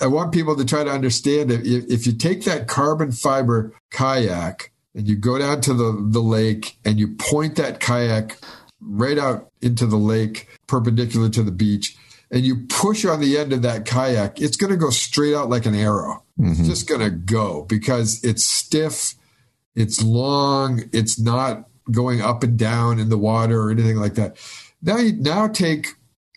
I 0.00 0.06
want 0.06 0.32
people 0.32 0.56
to 0.56 0.64
try 0.64 0.84
to 0.84 0.90
understand 0.90 1.50
that 1.50 1.60
if 1.64 2.06
you 2.06 2.12
take 2.12 2.44
that 2.44 2.68
carbon 2.68 3.12
fiber 3.12 3.72
kayak 3.90 4.70
and 4.94 5.08
you 5.08 5.16
go 5.16 5.38
down 5.38 5.60
to 5.62 5.74
the, 5.74 5.96
the 6.10 6.20
lake 6.20 6.78
and 6.84 6.98
you 6.98 7.08
point 7.16 7.56
that 7.56 7.80
kayak 7.80 8.38
right 8.80 9.18
out 9.18 9.50
into 9.60 9.86
the 9.86 9.96
lake, 9.96 10.48
perpendicular 10.66 11.28
to 11.30 11.42
the 11.42 11.52
beach, 11.52 11.96
and 12.30 12.44
you 12.44 12.66
push 12.68 13.04
on 13.04 13.20
the 13.20 13.38
end 13.38 13.52
of 13.52 13.62
that 13.62 13.84
kayak, 13.84 14.40
it's 14.40 14.56
going 14.56 14.70
to 14.70 14.76
go 14.76 14.90
straight 14.90 15.34
out 15.34 15.48
like 15.48 15.66
an 15.66 15.74
arrow. 15.74 16.22
Mm-hmm. 16.38 16.52
It's 16.52 16.68
just 16.68 16.88
going 16.88 17.00
to 17.00 17.10
go 17.10 17.64
because 17.68 18.22
it's 18.22 18.44
stiff, 18.44 19.14
it's 19.74 20.02
long, 20.02 20.84
it's 20.92 21.18
not 21.18 21.64
going 21.90 22.20
up 22.20 22.42
and 22.42 22.58
down 22.58 22.98
in 22.98 23.08
the 23.08 23.18
water 23.18 23.60
or 23.60 23.70
anything 23.70 23.96
like 23.96 24.14
that. 24.14 24.36
Now, 24.82 24.98
you, 24.98 25.12
now 25.12 25.48
take 25.48 25.88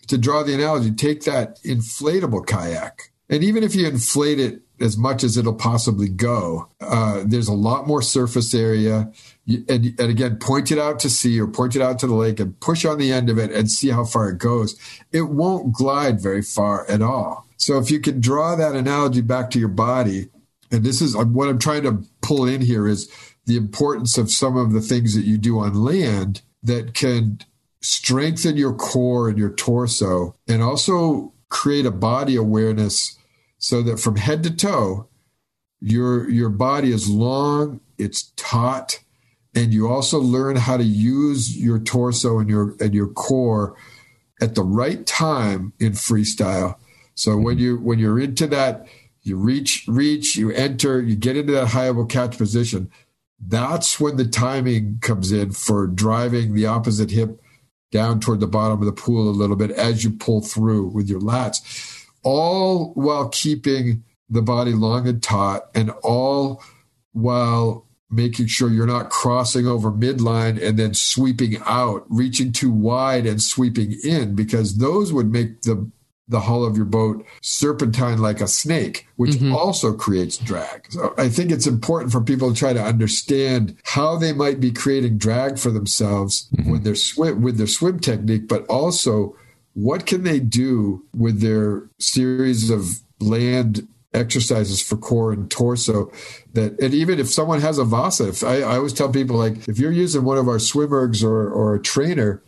to 0.08 0.18
draw 0.18 0.42
the 0.42 0.54
analogy, 0.54 0.90
take 0.90 1.22
that 1.24 1.62
inflatable 1.62 2.46
kayak, 2.46 3.12
and 3.28 3.42
even 3.42 3.62
if 3.62 3.74
you 3.74 3.86
inflate 3.86 4.40
it 4.40 4.62
as 4.80 4.98
much 4.98 5.22
as 5.22 5.36
it'll 5.36 5.54
possibly 5.54 6.08
go, 6.08 6.68
uh, 6.80 7.22
there's 7.24 7.48
a 7.48 7.54
lot 7.54 7.86
more 7.86 8.02
surface 8.02 8.52
area 8.52 9.12
and, 9.46 9.68
and 9.68 10.00
again, 10.00 10.36
point 10.36 10.70
it 10.70 10.78
out 10.78 11.00
to 11.00 11.10
sea 11.10 11.40
or 11.40 11.46
point 11.46 11.74
it 11.74 11.82
out 11.82 11.98
to 12.00 12.06
the 12.06 12.14
lake 12.14 12.38
and 12.38 12.58
push 12.60 12.84
on 12.84 12.98
the 12.98 13.12
end 13.12 13.28
of 13.28 13.38
it 13.38 13.50
and 13.50 13.70
see 13.70 13.88
how 13.88 14.04
far 14.04 14.28
it 14.28 14.38
goes. 14.38 14.78
It 15.10 15.22
won't 15.22 15.72
glide 15.72 16.20
very 16.20 16.42
far 16.42 16.88
at 16.88 17.02
all. 17.02 17.46
So 17.56 17.78
if 17.78 17.90
you 17.90 18.00
can 18.00 18.20
draw 18.20 18.54
that 18.56 18.74
analogy 18.74 19.20
back 19.20 19.50
to 19.50 19.58
your 19.58 19.68
body, 19.68 20.28
and 20.70 20.84
this 20.84 21.00
is 21.00 21.16
what 21.16 21.48
I'm 21.48 21.58
trying 21.58 21.82
to 21.82 22.04
pull 22.22 22.46
in 22.46 22.60
here 22.60 22.86
is 22.86 23.10
the 23.46 23.56
importance 23.56 24.18
of 24.18 24.30
some 24.30 24.56
of 24.56 24.72
the 24.72 24.80
things 24.80 25.14
that 25.14 25.24
you 25.24 25.38
do 25.38 25.58
on 25.58 25.74
land 25.74 26.42
that 26.62 26.94
can 26.94 27.38
strengthen 27.80 28.56
your 28.56 28.72
core 28.72 29.28
and 29.28 29.38
your 29.38 29.50
torso 29.50 30.36
and 30.46 30.62
also 30.62 31.32
create 31.48 31.84
a 31.84 31.90
body 31.90 32.36
awareness 32.36 33.18
so 33.58 33.82
that 33.82 33.98
from 33.98 34.16
head 34.16 34.42
to 34.42 34.50
toe 34.54 35.08
your 35.80 36.30
your 36.30 36.48
body 36.48 36.92
is 36.92 37.10
long 37.10 37.80
it's 37.98 38.32
taut 38.36 39.00
and 39.54 39.74
you 39.74 39.88
also 39.88 40.18
learn 40.18 40.56
how 40.56 40.76
to 40.76 40.84
use 40.84 41.56
your 41.58 41.78
torso 41.78 42.38
and 42.38 42.48
your 42.48 42.76
and 42.80 42.94
your 42.94 43.08
core 43.08 43.76
at 44.40 44.54
the 44.54 44.62
right 44.62 45.06
time 45.06 45.72
in 45.78 45.92
freestyle. 45.92 46.76
So 47.14 47.36
when 47.36 47.58
you 47.58 47.78
when 47.78 47.98
you're 47.98 48.18
into 48.18 48.46
that, 48.48 48.86
you 49.22 49.36
reach 49.36 49.84
reach, 49.86 50.36
you 50.36 50.50
enter, 50.50 51.00
you 51.00 51.16
get 51.16 51.36
into 51.36 51.52
that 51.52 51.68
high 51.68 51.86
elbow 51.86 52.06
catch 52.06 52.38
position. 52.38 52.90
That's 53.44 53.98
when 53.98 54.16
the 54.16 54.26
timing 54.26 54.98
comes 55.00 55.32
in 55.32 55.52
for 55.52 55.86
driving 55.86 56.54
the 56.54 56.66
opposite 56.66 57.10
hip 57.10 57.40
down 57.90 58.20
toward 58.20 58.40
the 58.40 58.46
bottom 58.46 58.78
of 58.78 58.86
the 58.86 58.92
pool 58.92 59.28
a 59.28 59.30
little 59.30 59.56
bit 59.56 59.70
as 59.72 60.04
you 60.04 60.10
pull 60.10 60.40
through 60.40 60.86
with 60.86 61.08
your 61.08 61.20
lats, 61.20 62.06
all 62.22 62.92
while 62.94 63.28
keeping 63.28 64.04
the 64.30 64.42
body 64.42 64.72
long 64.72 65.06
and 65.06 65.22
taut, 65.22 65.68
and 65.74 65.90
all 66.02 66.62
while 67.12 67.86
making 68.10 68.46
sure 68.46 68.70
you're 68.70 68.86
not 68.86 69.10
crossing 69.10 69.66
over 69.66 69.90
midline 69.90 70.62
and 70.62 70.78
then 70.78 70.94
sweeping 70.94 71.56
out, 71.66 72.04
reaching 72.08 72.52
too 72.52 72.70
wide 72.70 73.26
and 73.26 73.42
sweeping 73.42 73.92
in, 74.04 74.34
because 74.34 74.78
those 74.78 75.12
would 75.12 75.30
make 75.30 75.62
the 75.62 75.90
the 76.32 76.40
hull 76.40 76.64
of 76.64 76.76
your 76.76 76.86
boat 76.86 77.24
serpentine 77.40 78.18
like 78.18 78.40
a 78.40 78.48
snake, 78.48 79.06
which 79.16 79.32
mm-hmm. 79.32 79.54
also 79.54 79.92
creates 79.92 80.36
drag. 80.36 80.90
So 80.90 81.14
I 81.16 81.28
think 81.28 81.52
it's 81.52 81.66
important 81.66 82.10
for 82.10 82.20
people 82.20 82.52
to 82.52 82.58
try 82.58 82.72
to 82.72 82.82
understand 82.82 83.76
how 83.84 84.16
they 84.16 84.32
might 84.32 84.58
be 84.58 84.72
creating 84.72 85.18
drag 85.18 85.58
for 85.58 85.70
themselves 85.70 86.48
mm-hmm. 86.56 86.70
when 86.70 86.82
they're 86.82 86.96
swim 86.96 87.42
with 87.42 87.58
their 87.58 87.66
swim 87.68 88.00
technique, 88.00 88.48
but 88.48 88.66
also 88.66 89.36
what 89.74 90.06
can 90.06 90.24
they 90.24 90.40
do 90.40 91.04
with 91.14 91.40
their 91.40 91.88
series 91.98 92.70
of 92.70 93.00
land 93.20 93.86
exercises 94.14 94.82
for 94.82 94.96
core 94.96 95.32
and 95.32 95.50
torso 95.50 96.12
that 96.52 96.78
and 96.80 96.92
even 96.92 97.18
if 97.18 97.30
someone 97.30 97.62
has 97.62 97.78
a 97.78 97.84
vasa 97.84 98.28
if 98.28 98.44
I, 98.44 98.56
I 98.56 98.76
always 98.76 98.92
tell 98.92 99.08
people 99.08 99.36
like 99.36 99.66
if 99.68 99.78
you're 99.78 99.90
using 99.90 100.22
one 100.22 100.36
of 100.36 100.48
our 100.48 100.58
swim 100.58 100.90
ergs 100.90 101.24
or, 101.24 101.50
or 101.50 101.74
a 101.74 101.80
trainer 101.80 102.42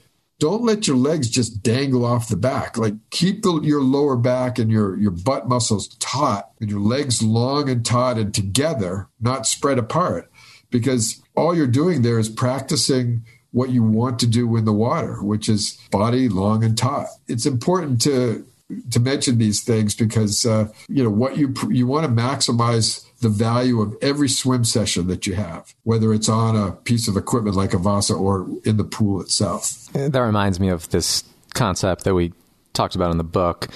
don't 0.44 0.62
let 0.62 0.86
your 0.86 0.98
legs 0.98 1.30
just 1.30 1.62
dangle 1.62 2.04
off 2.04 2.28
the 2.28 2.36
back. 2.36 2.76
Like 2.76 2.92
keep 3.08 3.40
the, 3.40 3.62
your 3.62 3.80
lower 3.80 4.14
back 4.14 4.58
and 4.58 4.70
your 4.70 4.94
your 4.98 5.10
butt 5.10 5.48
muscles 5.48 5.88
taut 6.00 6.50
and 6.60 6.68
your 6.68 6.80
legs 6.80 7.22
long 7.22 7.70
and 7.70 7.82
taut 7.82 8.18
and 8.18 8.34
together 8.34 9.08
not 9.18 9.46
spread 9.46 9.78
apart 9.78 10.30
because 10.68 11.22
all 11.34 11.56
you're 11.56 11.66
doing 11.66 12.02
there 12.02 12.18
is 12.18 12.28
practicing 12.28 13.24
what 13.52 13.70
you 13.70 13.82
want 13.82 14.18
to 14.18 14.26
do 14.26 14.54
in 14.56 14.66
the 14.66 14.72
water 14.74 15.22
which 15.22 15.48
is 15.48 15.78
body 15.90 16.28
long 16.28 16.62
and 16.62 16.76
taut. 16.76 17.06
It's 17.26 17.46
important 17.46 18.02
to 18.02 18.46
to 18.90 19.00
mention 19.00 19.38
these 19.38 19.64
things 19.64 19.94
because 19.94 20.44
uh, 20.44 20.68
you 20.90 21.02
know 21.02 21.08
what 21.08 21.38
you 21.38 21.54
you 21.70 21.86
want 21.86 22.04
to 22.04 22.12
maximize 22.12 23.06
the 23.24 23.30
value 23.30 23.80
of 23.80 23.96
every 24.02 24.28
swim 24.28 24.64
session 24.64 25.06
that 25.06 25.26
you 25.26 25.34
have, 25.34 25.74
whether 25.82 26.12
it's 26.12 26.28
on 26.28 26.54
a 26.54 26.72
piece 26.72 27.08
of 27.08 27.16
equipment 27.16 27.56
like 27.56 27.72
a 27.72 27.78
Vasa 27.78 28.12
or 28.12 28.46
in 28.64 28.76
the 28.76 28.84
pool 28.84 29.22
itself. 29.22 29.88
That 29.94 30.20
reminds 30.20 30.60
me 30.60 30.68
of 30.68 30.90
this 30.90 31.24
concept 31.54 32.04
that 32.04 32.14
we 32.14 32.34
talked 32.74 32.94
about 32.94 33.10
in 33.10 33.16
the 33.16 33.24
book. 33.24 33.68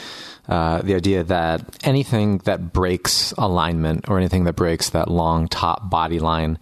Uh, 0.49 0.83
the 0.83 0.95
idea 0.95 1.25
that 1.25 1.79
anything 1.83 2.39
that 2.39 2.75
breaks 2.75 3.33
alignment 3.39 4.05
or 4.09 4.19
anything 4.19 4.45
that 4.45 4.53
breaks 4.53 4.91
that 4.91 5.11
long 5.11 5.49
top 5.49 5.89
body 5.89 6.19
line 6.19 6.59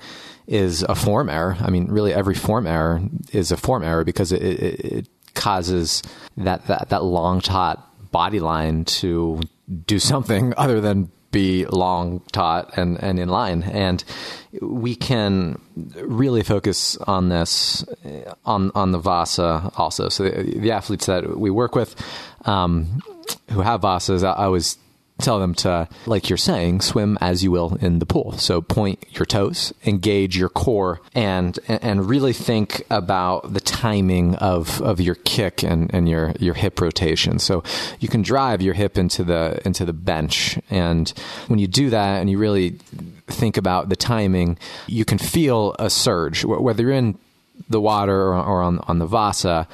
is 0.47 0.85
a 0.85 0.95
form 0.95 1.29
error. 1.29 1.57
I 1.61 1.71
mean, 1.71 1.87
really, 1.87 2.15
every 2.15 2.37
form 2.37 2.69
error 2.69 3.01
is 3.33 3.51
a 3.51 3.57
form 3.57 3.83
error 3.83 4.05
because 4.05 4.31
it, 4.31 4.43
it, 4.43 4.81
it 4.81 5.09
causes 5.35 6.05
that, 6.37 6.69
that, 6.69 6.91
that 6.91 7.03
long 7.03 7.41
taut 7.41 7.83
body 8.13 8.39
line 8.39 8.85
to 8.85 9.41
do 9.87 9.99
something 9.99 10.55
other 10.57 10.81
than 10.81 11.11
be 11.31 11.67
long, 11.67 12.21
taut, 12.33 12.77
and, 12.77 13.03
and 13.03 13.19
in 13.19 13.29
line. 13.29 13.63
And 13.63 14.03
we 14.61 14.95
can 14.95 15.61
really 15.97 16.43
focus 16.43 16.97
on 16.97 17.29
this 17.29 17.85
on 18.45 18.71
on 18.75 18.93
the 18.93 18.99
Vasa 18.99 19.71
also. 19.77 20.09
So 20.09 20.25
the, 20.25 20.59
the 20.59 20.71
athletes 20.71 21.07
that 21.07 21.39
we 21.39 21.51
work 21.51 21.75
with 21.75 21.95
um, 22.47 23.03
who 23.51 23.61
have 23.61 23.83
Vasas, 23.83 24.25
I, 24.25 24.33
I 24.33 24.47
was 24.49 24.79
tell 25.19 25.41
them 25.41 25.55
to, 25.55 25.89
like 26.07 26.29
you're 26.29 26.37
saying, 26.37 26.81
swim 26.81 27.17
as 27.21 27.43
you 27.43 27.51
will 27.51 27.77
in 27.81 27.99
the 27.99 28.07
pool. 28.07 28.33
So 28.33 28.61
point 28.61 29.05
your 29.11 29.25
toes, 29.25 29.73
engage 29.85 30.37
your 30.37 30.49
core, 30.49 31.01
and 31.15 31.59
and 31.69 32.09
really 32.09 32.33
think 32.33 32.85
about 32.91 33.53
the 33.55 33.61
timing 33.61 34.35
of, 34.37 34.81
of 34.83 35.01
your 35.01 35.15
kick 35.15 35.63
and, 35.63 35.93
and 35.95 36.09
your, 36.09 36.35
your 36.39 36.55
hip 36.55 36.81
rotation. 36.81 37.39
So 37.39 37.63
you 37.99 38.09
can 38.09 38.23
drive 38.23 38.61
your 38.61 38.75
hip 38.75 38.99
into 38.99 39.25
the 39.25 39.61
into 39.65 39.85
the 39.85 39.93
bench, 39.93 40.59
and 40.71 41.09
when 41.47 41.59
you 41.59 41.67
do 41.67 41.91
that, 41.91 42.21
and 42.21 42.29
you 42.29 42.39
really 42.39 42.79
think 43.27 43.57
about 43.57 43.89
the 43.89 43.97
timing, 43.97 44.59
you 44.87 45.05
can 45.05 45.19
feel 45.19 45.75
a 45.79 45.91
surge, 45.91 46.45
whether 46.45 46.83
you're 46.83 46.93
in 46.93 47.19
the 47.69 47.81
water 47.81 48.35
or, 48.35 48.63
on 48.63 48.79
on 48.81 48.99
the 48.99 49.07
Vasa 49.07 49.67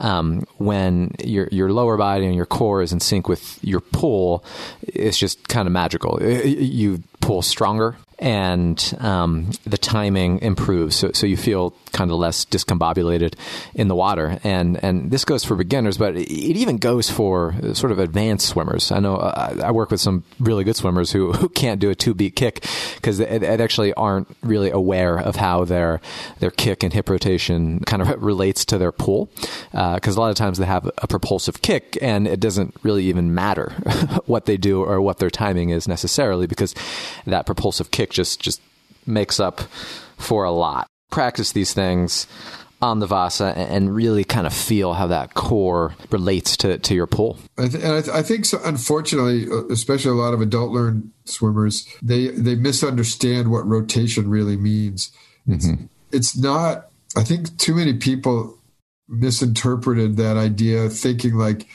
um, 0.00 0.44
when 0.58 1.14
your 1.22 1.48
your 1.52 1.72
lower 1.72 1.96
body 1.96 2.26
and 2.26 2.34
your 2.34 2.46
core 2.46 2.82
is 2.82 2.92
in 2.92 3.00
sync 3.00 3.28
with 3.28 3.58
your 3.62 3.80
pull, 3.80 4.44
it's 4.82 5.18
just 5.18 5.48
kind 5.48 5.66
of 5.66 5.72
magical. 5.72 6.20
You 6.22 7.02
pull 7.20 7.42
stronger 7.42 7.96
and 8.20 8.94
um, 8.98 9.50
the 9.64 9.78
timing 9.78 10.40
improves. 10.40 10.94
So, 10.94 11.10
so 11.12 11.26
you 11.26 11.38
feel 11.38 11.74
kind 11.92 12.10
of 12.10 12.18
less 12.18 12.44
discombobulated 12.44 13.34
in 13.74 13.88
the 13.88 13.94
water. 13.94 14.38
And, 14.44 14.82
and 14.84 15.10
this 15.10 15.24
goes 15.24 15.42
for 15.42 15.56
beginners, 15.56 15.96
but 15.96 16.14
it 16.16 16.30
even 16.30 16.76
goes 16.76 17.10
for 17.10 17.54
sort 17.72 17.92
of 17.92 17.98
advanced 17.98 18.46
swimmers. 18.46 18.92
I 18.92 19.00
know 19.00 19.16
uh, 19.16 19.62
I, 19.64 19.70
work 19.70 19.90
with 19.90 20.00
some 20.00 20.24
really 20.38 20.64
good 20.64 20.76
swimmers 20.76 21.10
who, 21.10 21.32
who 21.40 21.48
can't 21.48 21.80
do 21.80 21.88
a 21.88 21.94
two 21.94 22.12
beat 22.12 22.36
kick 22.36 22.66
because 22.96 23.18
they, 23.18 23.38
they, 23.38 23.60
actually 23.60 23.92
aren't 23.94 24.28
really 24.42 24.70
aware 24.70 25.18
of 25.18 25.36
how 25.36 25.64
their, 25.64 26.00
their 26.40 26.50
kick 26.50 26.82
and 26.82 26.92
hip 26.92 27.08
rotation 27.08 27.80
kind 27.80 28.02
of 28.02 28.08
relates 28.22 28.64
to 28.66 28.78
their 28.78 28.92
pull. 28.92 29.30
Because 29.70 30.16
uh, 30.16 30.20
a 30.20 30.20
lot 30.20 30.30
of 30.30 30.36
times 30.36 30.58
they 30.58 30.66
have 30.66 30.90
a 30.98 31.08
propulsive 31.08 31.62
kick 31.62 31.96
and 32.02 32.28
it 32.28 32.40
doesn't 32.40 32.74
really 32.82 33.04
even 33.04 33.34
matter 33.34 33.70
what 34.26 34.44
they 34.44 34.58
do 34.58 34.82
or 34.82 35.00
what 35.00 35.18
their 35.18 35.30
timing 35.30 35.70
is 35.70 35.88
necessarily 35.88 36.46
because 36.46 36.74
that 37.24 37.46
propulsive 37.46 37.90
kick 37.90 38.09
just 38.10 38.40
just 38.40 38.60
makes 39.06 39.40
up 39.40 39.60
for 40.18 40.44
a 40.44 40.50
lot. 40.50 40.86
Practice 41.10 41.52
these 41.52 41.72
things 41.72 42.26
on 42.82 42.98
the 42.98 43.06
Vasa 43.06 43.54
and 43.56 43.94
really 43.94 44.24
kind 44.24 44.46
of 44.46 44.54
feel 44.54 44.94
how 44.94 45.06
that 45.06 45.34
core 45.34 45.94
relates 46.10 46.56
to, 46.58 46.78
to 46.78 46.94
your 46.94 47.06
pull. 47.06 47.38
And 47.58 47.66
I, 47.76 48.00
th- 48.00 48.08
I, 48.08 48.22
think, 48.22 48.46
so, 48.46 48.58
unfortunately, 48.64 49.46
uh, 49.50 49.66
especially 49.70 50.12
a 50.12 50.14
lot 50.14 50.32
of 50.32 50.40
adult 50.40 50.72
learn 50.72 51.12
swimmers, 51.24 51.86
they, 52.00 52.28
they 52.28 52.54
misunderstand 52.54 53.50
what 53.50 53.66
rotation 53.66 54.30
really 54.30 54.56
means. 54.56 55.12
It's, 55.46 55.66
mm-hmm. 55.66 55.84
it's 56.10 56.38
not, 56.38 56.86
I 57.16 57.22
think 57.22 57.56
too 57.58 57.74
many 57.74 57.94
people 57.94 58.56
misinterpreted 59.08 60.16
that 60.16 60.38
idea, 60.38 60.88
thinking 60.88 61.34
like 61.34 61.66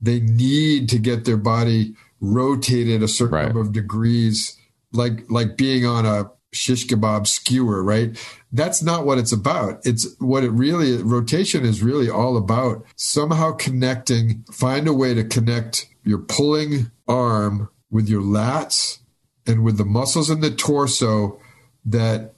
they 0.00 0.18
need 0.20 0.88
to 0.88 0.98
get 0.98 1.24
their 1.24 1.36
body 1.36 1.94
rotated 2.20 3.02
a 3.02 3.08
certain 3.08 3.34
right. 3.34 3.44
number 3.44 3.60
of 3.60 3.72
degrees 3.72 4.57
like 4.92 5.30
like 5.30 5.56
being 5.56 5.84
on 5.84 6.06
a 6.06 6.30
shish 6.52 6.86
kebab 6.86 7.26
skewer, 7.26 7.82
right? 7.82 8.16
That's 8.52 8.82
not 8.82 9.04
what 9.04 9.18
it's 9.18 9.32
about. 9.32 9.80
It's 9.84 10.16
what 10.18 10.44
it 10.44 10.50
really 10.50 11.02
rotation 11.02 11.64
is 11.64 11.82
really 11.82 12.08
all 12.08 12.36
about 12.36 12.84
somehow 12.96 13.52
connecting, 13.52 14.44
find 14.50 14.88
a 14.88 14.94
way 14.94 15.14
to 15.14 15.24
connect 15.24 15.88
your 16.04 16.18
pulling 16.18 16.90
arm 17.06 17.68
with 17.90 18.08
your 18.08 18.22
lats 18.22 18.98
and 19.46 19.62
with 19.62 19.78
the 19.78 19.84
muscles 19.84 20.30
in 20.30 20.40
the 20.40 20.50
torso 20.50 21.38
that 21.84 22.34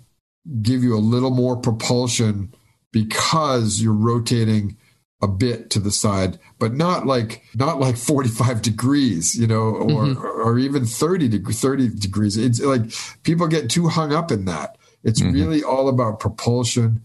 give 0.63 0.83
you 0.83 0.97
a 0.97 0.99
little 0.99 1.31
more 1.31 1.57
propulsion 1.57 2.53
because 2.93 3.81
you're 3.81 3.93
rotating 3.93 4.77
a 5.23 5.29
bit 5.29 5.71
to 5.71 5.79
the 5.79 5.91
side, 5.91 6.39
but 6.59 6.75
not 6.75 7.07
like 7.07 7.43
not 7.55 7.79
like 7.79 7.97
45 7.97 8.63
degrees, 8.63 9.35
you 9.35 9.47
know, 9.47 9.69
or 9.69 10.05
mm-hmm. 10.05 10.25
or 10.25 10.59
even 10.59 10.85
30 10.85 11.29
deg- 11.29 11.55
30 11.55 11.89
degrees. 11.89 12.37
It's 12.37 12.61
like 12.61 12.83
people 13.23 13.47
get 13.47 13.71
too 13.71 13.89
hung 13.89 14.13
up 14.13 14.31
in 14.31 14.47
that. 14.47 14.77
It's 15.05 15.21
mm-hmm. 15.21 15.33
really 15.33 15.63
all 15.63 15.89
about 15.89 16.21
propulsion 16.21 17.03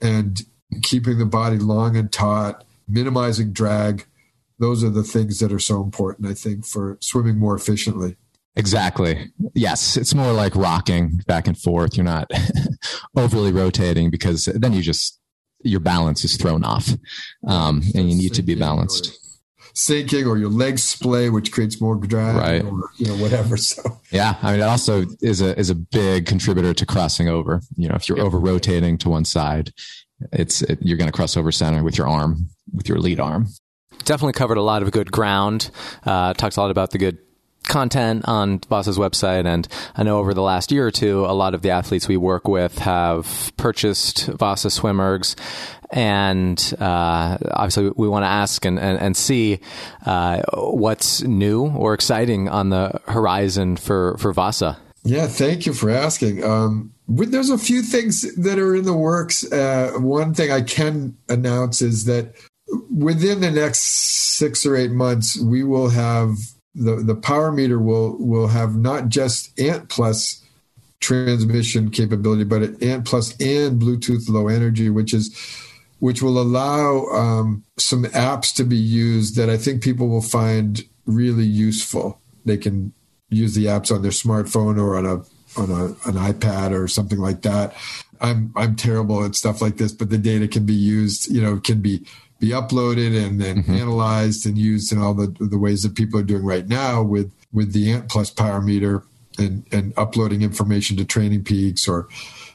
and 0.00 0.40
keeping 0.82 1.18
the 1.18 1.26
body 1.26 1.58
long 1.58 1.96
and 1.96 2.10
taut, 2.12 2.64
minimizing 2.86 3.52
drag. 3.52 4.06
Those 4.58 4.82
are 4.82 4.90
the 4.90 5.04
things 5.04 5.38
that 5.38 5.52
are 5.52 5.60
so 5.60 5.82
important, 5.82 6.28
I 6.28 6.34
think, 6.34 6.66
for 6.66 6.98
swimming 7.00 7.38
more 7.38 7.54
efficiently. 7.54 8.16
Exactly. 8.56 9.30
Yes, 9.54 9.96
it's 9.96 10.16
more 10.16 10.32
like 10.32 10.56
rocking 10.56 11.20
back 11.28 11.46
and 11.46 11.56
forth. 11.56 11.96
You're 11.96 12.04
not 12.04 12.28
overly 13.16 13.52
rotating 13.52 14.10
because 14.10 14.46
then 14.46 14.72
you 14.72 14.82
just 14.82 15.17
your 15.60 15.80
balance 15.80 16.24
is 16.24 16.36
thrown 16.36 16.64
off, 16.64 16.88
um, 17.46 17.82
and 17.94 18.10
you 18.10 18.16
need 18.16 18.34
to 18.34 18.42
be 18.42 18.54
balanced. 18.54 19.16
Sinking 19.74 20.26
or 20.26 20.38
your 20.38 20.50
legs 20.50 20.82
splay, 20.82 21.30
which 21.30 21.52
creates 21.52 21.80
more 21.80 21.94
drag, 21.94 22.36
right? 22.36 22.64
Or, 22.64 22.90
you 22.96 23.06
know, 23.06 23.16
whatever. 23.22 23.56
So 23.56 23.82
yeah, 24.10 24.34
I 24.42 24.52
mean, 24.52 24.60
it 24.60 24.64
also 24.64 25.04
is 25.20 25.40
a 25.40 25.56
is 25.56 25.70
a 25.70 25.74
big 25.76 26.26
contributor 26.26 26.74
to 26.74 26.86
crossing 26.86 27.28
over. 27.28 27.60
You 27.76 27.88
know, 27.88 27.94
if 27.94 28.08
you're 28.08 28.18
yeah. 28.18 28.24
over 28.24 28.40
rotating 28.40 28.98
to 28.98 29.08
one 29.08 29.24
side, 29.24 29.72
it's 30.32 30.62
it, 30.62 30.80
you're 30.82 30.98
going 30.98 31.10
to 31.10 31.12
cross 31.12 31.36
over 31.36 31.52
center 31.52 31.84
with 31.84 31.96
your 31.96 32.08
arm, 32.08 32.48
with 32.72 32.88
your 32.88 32.98
lead 32.98 33.20
arm. 33.20 33.46
Definitely 34.04 34.32
covered 34.32 34.56
a 34.56 34.62
lot 34.62 34.82
of 34.82 34.90
good 34.90 35.12
ground. 35.12 35.70
Uh, 36.04 36.32
talks 36.34 36.56
a 36.56 36.60
lot 36.60 36.70
about 36.70 36.90
the 36.90 36.98
good 36.98 37.18
content 37.68 38.24
on 38.26 38.58
Vasa's 38.68 38.98
website. 38.98 39.46
And 39.46 39.68
I 39.96 40.02
know 40.02 40.18
over 40.18 40.34
the 40.34 40.42
last 40.42 40.72
year 40.72 40.86
or 40.86 40.90
two, 40.90 41.24
a 41.24 41.32
lot 41.32 41.54
of 41.54 41.62
the 41.62 41.70
athletes 41.70 42.08
we 42.08 42.16
work 42.16 42.48
with 42.48 42.78
have 42.78 43.52
purchased 43.56 44.26
Vasa 44.26 44.70
swim 44.70 44.96
ergs. 44.96 45.36
And 45.90 46.58
uh, 46.78 47.38
obviously, 47.50 47.90
we 47.96 48.08
want 48.08 48.24
to 48.24 48.28
ask 48.28 48.64
and, 48.64 48.78
and, 48.78 49.00
and 49.00 49.16
see 49.16 49.60
uh, 50.04 50.42
what's 50.52 51.22
new 51.22 51.68
or 51.68 51.94
exciting 51.94 52.48
on 52.48 52.68
the 52.70 53.00
horizon 53.06 53.76
for, 53.76 54.18
for 54.18 54.32
Vasa. 54.32 54.78
Yeah, 55.04 55.26
thank 55.26 55.64
you 55.64 55.72
for 55.72 55.88
asking. 55.88 56.44
Um, 56.44 56.92
there's 57.08 57.48
a 57.48 57.56
few 57.56 57.80
things 57.80 58.34
that 58.36 58.58
are 58.58 58.76
in 58.76 58.84
the 58.84 58.92
works. 58.92 59.50
Uh, 59.50 59.92
one 59.96 60.34
thing 60.34 60.50
I 60.50 60.60
can 60.60 61.16
announce 61.30 61.80
is 61.80 62.04
that 62.04 62.34
within 62.90 63.40
the 63.40 63.50
next 63.50 63.80
six 63.80 64.66
or 64.66 64.76
eight 64.76 64.90
months, 64.90 65.40
we 65.40 65.64
will 65.64 65.88
have 65.88 66.36
the, 66.78 66.96
the 66.96 67.14
power 67.14 67.50
meter 67.52 67.78
will 67.78 68.16
will 68.18 68.48
have 68.48 68.76
not 68.76 69.08
just 69.08 69.58
ANT 69.58 69.88
plus 69.88 70.44
transmission 71.00 71.90
capability, 71.90 72.44
but 72.44 72.82
ANT 72.82 73.04
plus 73.04 73.32
and 73.40 73.80
Bluetooth 73.80 74.28
low 74.28 74.48
energy, 74.48 74.90
which 74.90 75.12
is 75.12 75.34
which 75.98 76.22
will 76.22 76.40
allow 76.40 77.06
um, 77.06 77.64
some 77.76 78.04
apps 78.04 78.54
to 78.54 78.64
be 78.64 78.76
used 78.76 79.36
that 79.36 79.50
I 79.50 79.56
think 79.56 79.82
people 79.82 80.08
will 80.08 80.22
find 80.22 80.84
really 81.06 81.44
useful. 81.44 82.20
They 82.44 82.56
can 82.56 82.92
use 83.30 83.54
the 83.54 83.66
apps 83.66 83.94
on 83.94 84.02
their 84.02 84.12
smartphone 84.12 84.80
or 84.80 84.96
on 84.96 85.06
a 85.06 85.16
on 85.60 85.70
a, 85.70 85.86
an 86.08 86.14
iPad 86.32 86.72
or 86.72 86.86
something 86.86 87.18
like 87.18 87.42
that. 87.42 87.74
I'm 88.20 88.52
I'm 88.56 88.76
terrible 88.76 89.24
at 89.24 89.34
stuff 89.34 89.60
like 89.60 89.76
this, 89.76 89.92
but 89.92 90.10
the 90.10 90.18
data 90.18 90.48
can 90.48 90.66
be 90.66 90.74
used. 90.74 91.30
You 91.30 91.42
know, 91.42 91.58
can 91.58 91.80
be 91.80 92.06
be 92.38 92.50
uploaded 92.50 93.16
and 93.26 93.40
then 93.40 93.62
mm-hmm. 93.62 93.74
analyzed 93.74 94.46
and 94.46 94.56
used 94.56 94.92
in 94.92 94.98
all 94.98 95.14
the, 95.14 95.34
the 95.40 95.58
ways 95.58 95.82
that 95.82 95.94
people 95.94 96.20
are 96.20 96.24
doing 96.24 96.44
right 96.44 96.68
now 96.68 97.02
with, 97.02 97.32
with 97.52 97.72
the 97.72 97.90
Ant 97.90 98.08
Plus 98.08 98.30
Power 98.30 98.60
Meter 98.60 99.02
and, 99.38 99.66
and 99.72 99.92
uploading 99.96 100.42
information 100.42 100.96
to 100.96 101.04
Training 101.04 101.44
Peaks 101.44 101.88
or 101.88 102.08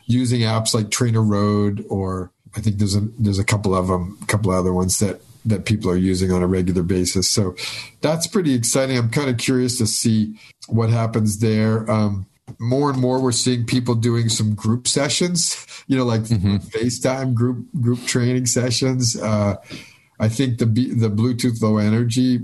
using 0.05 0.41
apps 0.41 0.73
like 0.73 0.91
Trainer 0.91 1.21
Road 1.21 1.85
or 1.89 2.31
I 2.55 2.61
think 2.61 2.77
there's 2.77 2.95
a 2.95 3.01
there's 3.17 3.39
a 3.39 3.43
couple 3.43 3.75
of 3.75 3.87
them, 3.87 4.17
a 4.21 4.25
couple 4.25 4.51
of 4.51 4.57
other 4.57 4.73
ones 4.73 4.99
that 4.99 5.21
that 5.45 5.65
people 5.65 5.89
are 5.89 5.97
using 5.97 6.31
on 6.31 6.41
a 6.41 6.47
regular 6.47 6.83
basis. 6.83 7.29
So 7.29 7.55
that's 8.01 8.27
pretty 8.27 8.53
exciting. 8.53 8.97
I'm 8.97 9.09
kind 9.09 9.29
of 9.29 9.37
curious 9.37 9.77
to 9.79 9.87
see 9.87 10.35
what 10.67 10.89
happens 10.89 11.39
there. 11.39 11.89
Um, 11.89 12.25
more 12.59 12.89
and 12.89 12.99
more 12.99 13.21
we're 13.21 13.31
seeing 13.31 13.65
people 13.65 13.95
doing 13.95 14.29
some 14.29 14.53
group 14.53 14.87
sessions 14.87 15.65
you 15.87 15.97
know 15.97 16.05
like 16.05 16.21
mm-hmm. 16.21 16.57
facetime 16.57 17.33
group 17.33 17.65
group 17.79 18.03
training 18.05 18.45
sessions 18.45 19.19
uh, 19.21 19.55
i 20.19 20.27
think 20.27 20.57
the 20.57 20.65
the 20.65 21.09
bluetooth 21.09 21.61
low 21.61 21.77
energy 21.77 22.39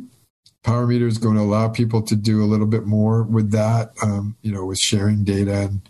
power 0.64 0.86
meter 0.88 1.08
is 1.08 1.18
going 1.18 1.36
to 1.36 1.41
allow 1.41 1.68
people 1.68 2.02
to 2.02 2.16
do 2.16 2.43
a 2.43 2.47
little 2.47 2.68
bit 2.68 2.86
more 2.86 3.24
with 3.24 3.52
that 3.52 3.91
um, 4.02 4.36
you 4.41 4.52
know 4.52 4.66
with 4.66 4.80
sharing 4.80 5.24
data 5.24 5.54
and 5.54 5.89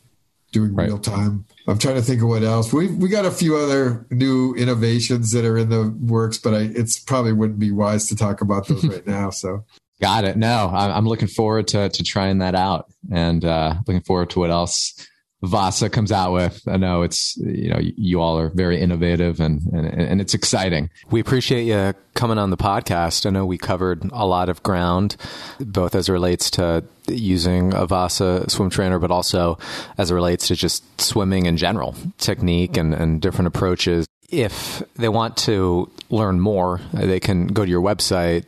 doing 0.51 0.73
right. 0.73 0.87
real 0.87 0.97
time 0.97 1.45
i'm 1.67 1.77
trying 1.77 1.95
to 1.95 2.01
think 2.01 2.21
of 2.21 2.27
what 2.27 2.43
else 2.43 2.73
we 2.73 2.87
we 2.87 3.09
got 3.09 3.25
a 3.25 3.31
few 3.31 3.55
other 3.55 4.05
new 4.09 4.55
innovations 4.55 5.31
that 5.31 5.45
are 5.45 5.57
in 5.57 5.69
the 5.69 5.95
works 6.01 6.39
but 6.39 6.53
I, 6.53 6.69
it's 6.73 6.97
probably 6.97 7.33
wouldn't 7.33 7.59
be 7.59 7.71
wise 7.71 8.07
to 8.07 8.15
talk 8.15 8.41
about 8.41 8.67
those 8.67 8.85
right 8.87 9.05
now 9.05 9.29
so 9.29 9.63
Got 10.01 10.23
it. 10.23 10.37
No, 10.37 10.69
I'm 10.73 11.07
looking 11.07 11.27
forward 11.27 11.67
to 11.69 11.89
to 11.89 12.03
trying 12.03 12.39
that 12.39 12.55
out, 12.55 12.85
and 13.11 13.43
uh, 13.43 13.75
looking 13.85 14.03
forward 14.03 14.29
to 14.31 14.39
what 14.39 14.49
else 14.49 14.93
Vasa 15.41 15.89
comes 15.89 16.11
out 16.11 16.33
with. 16.33 16.61
I 16.67 16.77
know 16.77 17.01
it's 17.01 17.37
you 17.37 17.69
know 17.69 17.79
you 17.79 18.19
all 18.21 18.39
are 18.39 18.49
very 18.49 18.79
innovative 18.79 19.39
and 19.39 19.61
and, 19.73 19.87
and 19.87 20.21
it's 20.21 20.33
exciting. 20.33 20.89
We 21.11 21.19
appreciate 21.19 21.63
you 21.63 21.93
coming 22.13 22.37
on 22.37 22.49
the 22.49 22.57
podcast. 22.57 23.25
I 23.25 23.29
know 23.29 23.45
we 23.45 23.57
covered 23.57 24.09
a 24.11 24.25
lot 24.25 24.49
of 24.49 24.61
ground, 24.63 25.15
both 25.59 25.95
as 25.95 26.09
it 26.09 26.11
relates 26.11 26.49
to 26.51 26.83
using 27.07 27.73
a 27.73 27.85
Vasa 27.85 28.49
swim 28.49 28.69
trainer, 28.69 28.99
but 28.99 29.11
also 29.11 29.57
as 29.97 30.11
it 30.11 30.15
relates 30.15 30.47
to 30.47 30.55
just 30.55 30.83
swimming 30.99 31.45
in 31.45 31.57
general, 31.57 31.95
technique 32.17 32.77
and, 32.77 32.93
and 32.93 33.21
different 33.21 33.47
approaches. 33.47 34.05
If 34.29 34.83
they 34.95 35.09
want 35.09 35.37
to 35.37 35.89
learn 36.09 36.39
more, 36.39 36.81
they 36.93 37.19
can 37.19 37.47
go 37.47 37.65
to 37.65 37.71
your 37.71 37.81
website, 37.81 38.45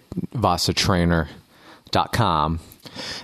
vasatrainer.com 1.92 2.60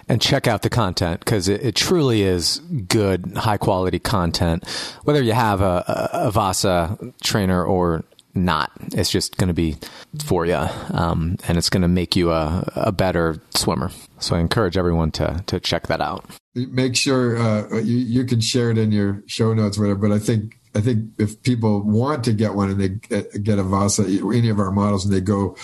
and 0.07 0.21
check 0.21 0.47
out 0.47 0.61
the 0.61 0.69
content 0.69 1.19
because 1.19 1.47
it, 1.47 1.63
it, 1.63 1.75
truly 1.75 2.21
is 2.21 2.59
good, 2.87 3.33
high 3.35 3.57
quality 3.57 3.99
content. 3.99 4.67
Whether 5.03 5.21
you 5.21 5.33
have 5.33 5.61
a, 5.61 5.83
a, 6.13 6.27
a 6.27 6.31
Vasa 6.31 6.97
trainer 7.21 7.63
or 7.63 8.03
not, 8.33 8.71
it's 8.93 9.09
just 9.09 9.37
going 9.37 9.47
to 9.47 9.53
be 9.53 9.77
for 10.25 10.45
you, 10.45 10.63
um, 10.93 11.37
and 11.47 11.57
it's 11.57 11.69
going 11.69 11.81
to 11.81 11.87
make 11.87 12.15
you 12.15 12.31
a, 12.31 12.71
a 12.75 12.91
better 12.91 13.41
swimmer. 13.49 13.91
So 14.19 14.35
I 14.35 14.39
encourage 14.39 14.77
everyone 14.77 15.11
to 15.11 15.43
to 15.47 15.59
check 15.59 15.87
that 15.87 16.01
out. 16.01 16.25
Make 16.55 16.95
sure 16.95 17.37
uh, 17.37 17.79
you 17.79 17.97
you 17.97 18.25
can 18.25 18.39
share 18.39 18.69
it 18.71 18.77
in 18.77 18.91
your 18.91 19.23
show 19.25 19.53
notes, 19.53 19.77
whatever. 19.77 19.99
But 20.07 20.11
I 20.11 20.19
think 20.19 20.59
I 20.75 20.81
think 20.81 21.11
if 21.17 21.41
people 21.41 21.81
want 21.81 22.23
to 22.25 22.33
get 22.33 22.53
one 22.53 22.69
and 22.69 22.79
they 22.79 23.39
get 23.39 23.59
a 23.59 23.63
Vasa, 23.63 24.03
any 24.03 24.49
of 24.49 24.59
our 24.59 24.71
models, 24.71 25.03
and 25.03 25.13
they 25.13 25.21
go 25.21 25.57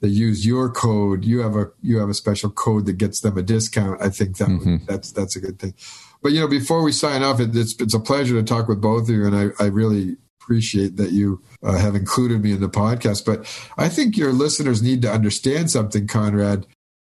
they 0.00 0.08
use 0.08 0.46
your 0.46 0.70
code, 0.70 1.24
you 1.24 1.40
have 1.40 1.56
a 1.56 1.70
you 1.82 1.98
have 1.98 2.08
a 2.08 2.14
special 2.14 2.50
code 2.50 2.86
that 2.86 2.98
gets 2.98 3.20
them 3.20 3.36
a 3.36 3.42
discount. 3.42 4.00
I 4.00 4.10
think 4.10 4.36
that 4.38 4.48
mm-hmm. 4.48 4.76
that's 4.86 5.12
that's 5.12 5.36
a 5.36 5.40
good 5.40 5.58
thing. 5.58 5.74
But 6.22 6.32
you 6.32 6.40
know, 6.40 6.48
before 6.48 6.82
we 6.82 6.92
sign 6.92 7.22
off, 7.22 7.40
it, 7.40 7.54
it's 7.54 7.74
it's 7.80 7.94
a 7.94 8.00
pleasure 8.00 8.34
to 8.34 8.42
talk 8.42 8.68
with 8.68 8.80
both 8.80 9.08
of 9.08 9.14
you, 9.14 9.26
and 9.26 9.36
I, 9.36 9.64
I 9.64 9.66
really 9.68 10.16
appreciate 10.40 10.96
that 10.96 11.12
you 11.12 11.42
uh, 11.62 11.78
have 11.78 11.94
included 11.94 12.42
me 12.42 12.52
in 12.52 12.60
the 12.60 12.68
podcast. 12.68 13.26
But 13.26 13.46
I 13.76 13.88
think 13.88 14.16
your 14.16 14.32
listeners 14.32 14.82
need 14.82 15.02
to 15.02 15.12
understand 15.12 15.70
something, 15.70 16.06
Conrad. 16.06 16.66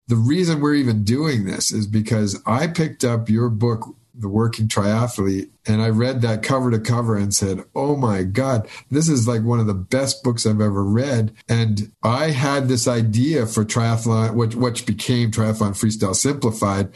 The 0.08 0.16
reason 0.16 0.60
we're 0.60 0.74
even 0.74 1.04
doing 1.04 1.44
this 1.44 1.72
is 1.72 1.86
because 1.86 2.42
I 2.44 2.66
picked 2.66 3.04
up 3.04 3.30
your 3.30 3.48
book 3.48 3.94
the 4.14 4.28
working 4.28 4.68
triathlete 4.68 5.48
and 5.66 5.80
i 5.80 5.88
read 5.88 6.20
that 6.20 6.42
cover 6.42 6.70
to 6.70 6.78
cover 6.78 7.16
and 7.16 7.34
said 7.34 7.64
oh 7.74 7.96
my 7.96 8.22
god 8.22 8.66
this 8.90 9.08
is 9.08 9.28
like 9.28 9.42
one 9.42 9.60
of 9.60 9.66
the 9.66 9.74
best 9.74 10.22
books 10.22 10.46
i've 10.46 10.60
ever 10.60 10.84
read. 10.84 11.32
And 11.48 11.92
i 12.02 12.30
had 12.30 12.68
this 12.68 12.88
idea 12.88 13.46
for 13.46 13.64
triathlon 13.64 14.34
which, 14.34 14.54
which 14.54 14.86
became 14.86 15.30
triathlon 15.30 15.72
freestyle 15.72 16.14
simplified. 16.14 16.90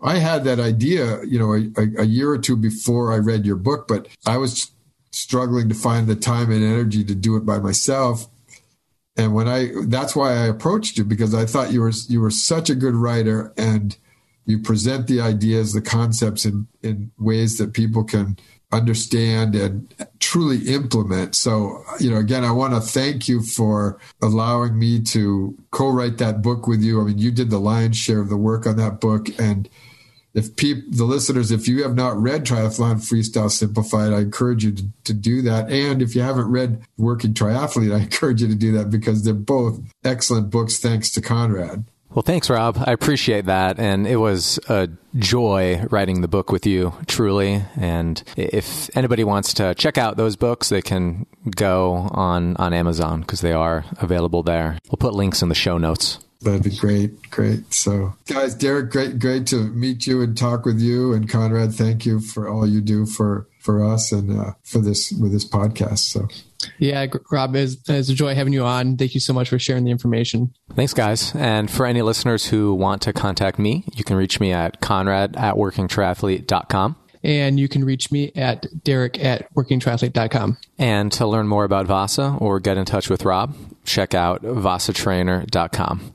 I 0.00 0.18
had 0.18 0.44
that 0.44 0.60
idea 0.60 1.22
you 1.24 1.38
know 1.38 1.54
a, 1.54 2.02
a 2.02 2.04
year 2.04 2.30
or 2.30 2.38
two 2.38 2.56
before 2.56 3.12
i 3.12 3.16
read 3.16 3.46
your 3.46 3.56
book 3.56 3.88
but 3.88 4.08
i 4.26 4.36
was 4.36 4.70
struggling 5.16 5.68
to 5.68 5.74
find 5.74 6.06
the 6.06 6.14
time 6.14 6.50
and 6.50 6.62
energy 6.62 7.02
to 7.02 7.14
do 7.14 7.36
it 7.36 7.46
by 7.46 7.58
myself. 7.58 8.28
And 9.16 9.32
when 9.34 9.48
i 9.48 9.70
that's 9.86 10.14
why 10.14 10.32
i 10.32 10.46
approached 10.46 10.98
you 10.98 11.04
because 11.04 11.34
i 11.34 11.46
thought 11.46 11.72
you 11.72 11.80
were 11.80 11.92
you 12.08 12.20
were 12.20 12.30
such 12.30 12.68
a 12.68 12.74
good 12.74 12.94
writer 12.94 13.52
and 13.56 13.96
you 14.46 14.58
present 14.60 15.08
the 15.08 15.20
ideas, 15.20 15.72
the 15.72 15.82
concepts 15.82 16.44
in, 16.44 16.66
in 16.82 17.10
ways 17.18 17.58
that 17.58 17.74
people 17.74 18.04
can 18.04 18.38
understand 18.72 19.54
and 19.54 19.94
truly 20.18 20.68
implement. 20.68 21.34
So, 21.34 21.82
you 22.00 22.10
know, 22.10 22.16
again, 22.16 22.44
I 22.44 22.50
want 22.50 22.74
to 22.74 22.80
thank 22.80 23.28
you 23.28 23.42
for 23.42 23.98
allowing 24.22 24.78
me 24.78 25.00
to 25.02 25.56
co-write 25.70 26.18
that 26.18 26.42
book 26.42 26.66
with 26.66 26.82
you. 26.82 27.00
I 27.00 27.04
mean, 27.04 27.18
you 27.18 27.30
did 27.30 27.50
the 27.50 27.60
lion's 27.60 27.96
share 27.96 28.20
of 28.20 28.28
the 28.28 28.36
work 28.36 28.66
on 28.66 28.76
that 28.76 29.00
book. 29.00 29.28
And 29.38 29.68
if 30.34 30.54
people, 30.56 30.82
the 30.90 31.04
listeners, 31.04 31.50
if 31.50 31.68
you 31.68 31.82
have 31.82 31.94
not 31.94 32.20
read 32.20 32.44
Triathlon 32.44 32.96
Freestyle 32.96 33.50
Simplified, 33.50 34.12
I 34.12 34.18
encourage 34.18 34.64
you 34.64 34.72
to, 34.72 34.84
to 35.04 35.14
do 35.14 35.42
that. 35.42 35.70
And 35.70 36.02
if 36.02 36.14
you 36.14 36.22
haven't 36.22 36.50
read 36.50 36.82
Working 36.98 37.34
Triathlete, 37.34 37.94
I 37.94 38.00
encourage 38.02 38.42
you 38.42 38.48
to 38.48 38.54
do 38.54 38.72
that 38.72 38.90
because 38.90 39.22
they're 39.22 39.32
both 39.32 39.80
excellent 40.04 40.50
books. 40.50 40.78
Thanks 40.78 41.10
to 41.12 41.20
Conrad. 41.20 41.84
Well, 42.16 42.22
thanks, 42.22 42.48
Rob. 42.48 42.82
I 42.82 42.92
appreciate 42.92 43.44
that. 43.44 43.78
And 43.78 44.06
it 44.06 44.16
was 44.16 44.58
a 44.70 44.88
joy 45.16 45.84
writing 45.90 46.22
the 46.22 46.28
book 46.28 46.50
with 46.50 46.64
you, 46.64 46.94
truly. 47.06 47.62
And 47.76 48.22
if 48.38 48.88
anybody 48.96 49.22
wants 49.22 49.52
to 49.54 49.74
check 49.74 49.98
out 49.98 50.16
those 50.16 50.34
books, 50.34 50.70
they 50.70 50.80
can 50.80 51.26
go 51.54 52.08
on, 52.12 52.56
on 52.56 52.72
Amazon 52.72 53.20
because 53.20 53.42
they 53.42 53.52
are 53.52 53.84
available 53.98 54.42
there. 54.42 54.78
We'll 54.88 54.96
put 54.96 55.12
links 55.12 55.42
in 55.42 55.50
the 55.50 55.54
show 55.54 55.76
notes. 55.76 56.18
That'd 56.40 56.62
be 56.62 56.74
great. 56.74 57.30
Great. 57.30 57.74
So, 57.74 58.14
guys, 58.26 58.54
Derek, 58.54 58.90
great, 58.90 59.18
great 59.18 59.46
to 59.48 59.56
meet 59.56 60.06
you 60.06 60.22
and 60.22 60.38
talk 60.38 60.64
with 60.64 60.80
you. 60.80 61.12
And 61.12 61.28
Conrad, 61.28 61.74
thank 61.74 62.06
you 62.06 62.20
for 62.20 62.48
all 62.48 62.66
you 62.66 62.80
do 62.80 63.04
for, 63.04 63.46
for 63.66 63.84
us 63.84 64.12
and 64.12 64.38
uh, 64.38 64.52
for 64.62 64.78
this, 64.78 65.12
with 65.12 65.32
this 65.32 65.44
podcast. 65.46 65.98
So, 65.98 66.28
yeah, 66.78 67.06
Rob, 67.30 67.54
it's, 67.56 67.76
it's 67.88 68.08
a 68.08 68.14
joy 68.14 68.34
having 68.34 68.52
you 68.52 68.64
on. 68.64 68.96
Thank 68.96 69.14
you 69.14 69.20
so 69.20 69.32
much 69.32 69.48
for 69.48 69.58
sharing 69.58 69.84
the 69.84 69.90
information. 69.90 70.54
Thanks, 70.74 70.94
guys. 70.94 71.34
And 71.34 71.70
for 71.70 71.84
any 71.84 72.00
listeners 72.00 72.46
who 72.46 72.72
want 72.72 73.02
to 73.02 73.12
contact 73.12 73.58
me, 73.58 73.84
you 73.94 74.04
can 74.04 74.16
reach 74.16 74.40
me 74.40 74.52
at 74.52 74.80
conrad 74.80 75.36
at 75.36 75.56
workingtriathlete.com. 75.56 76.96
And 77.22 77.58
you 77.58 77.66
can 77.68 77.82
reach 77.84 78.12
me 78.12 78.30
at 78.36 78.84
derek 78.84 79.22
at 79.22 79.52
workingtriathlete.com. 79.54 80.58
And 80.78 81.10
to 81.12 81.26
learn 81.26 81.48
more 81.48 81.64
about 81.64 81.86
Vasa 81.86 82.36
or 82.38 82.60
get 82.60 82.76
in 82.76 82.84
touch 82.84 83.10
with 83.10 83.24
Rob, 83.24 83.56
check 83.84 84.14
out 84.14 84.42
vasatrainer.com. 84.42 86.14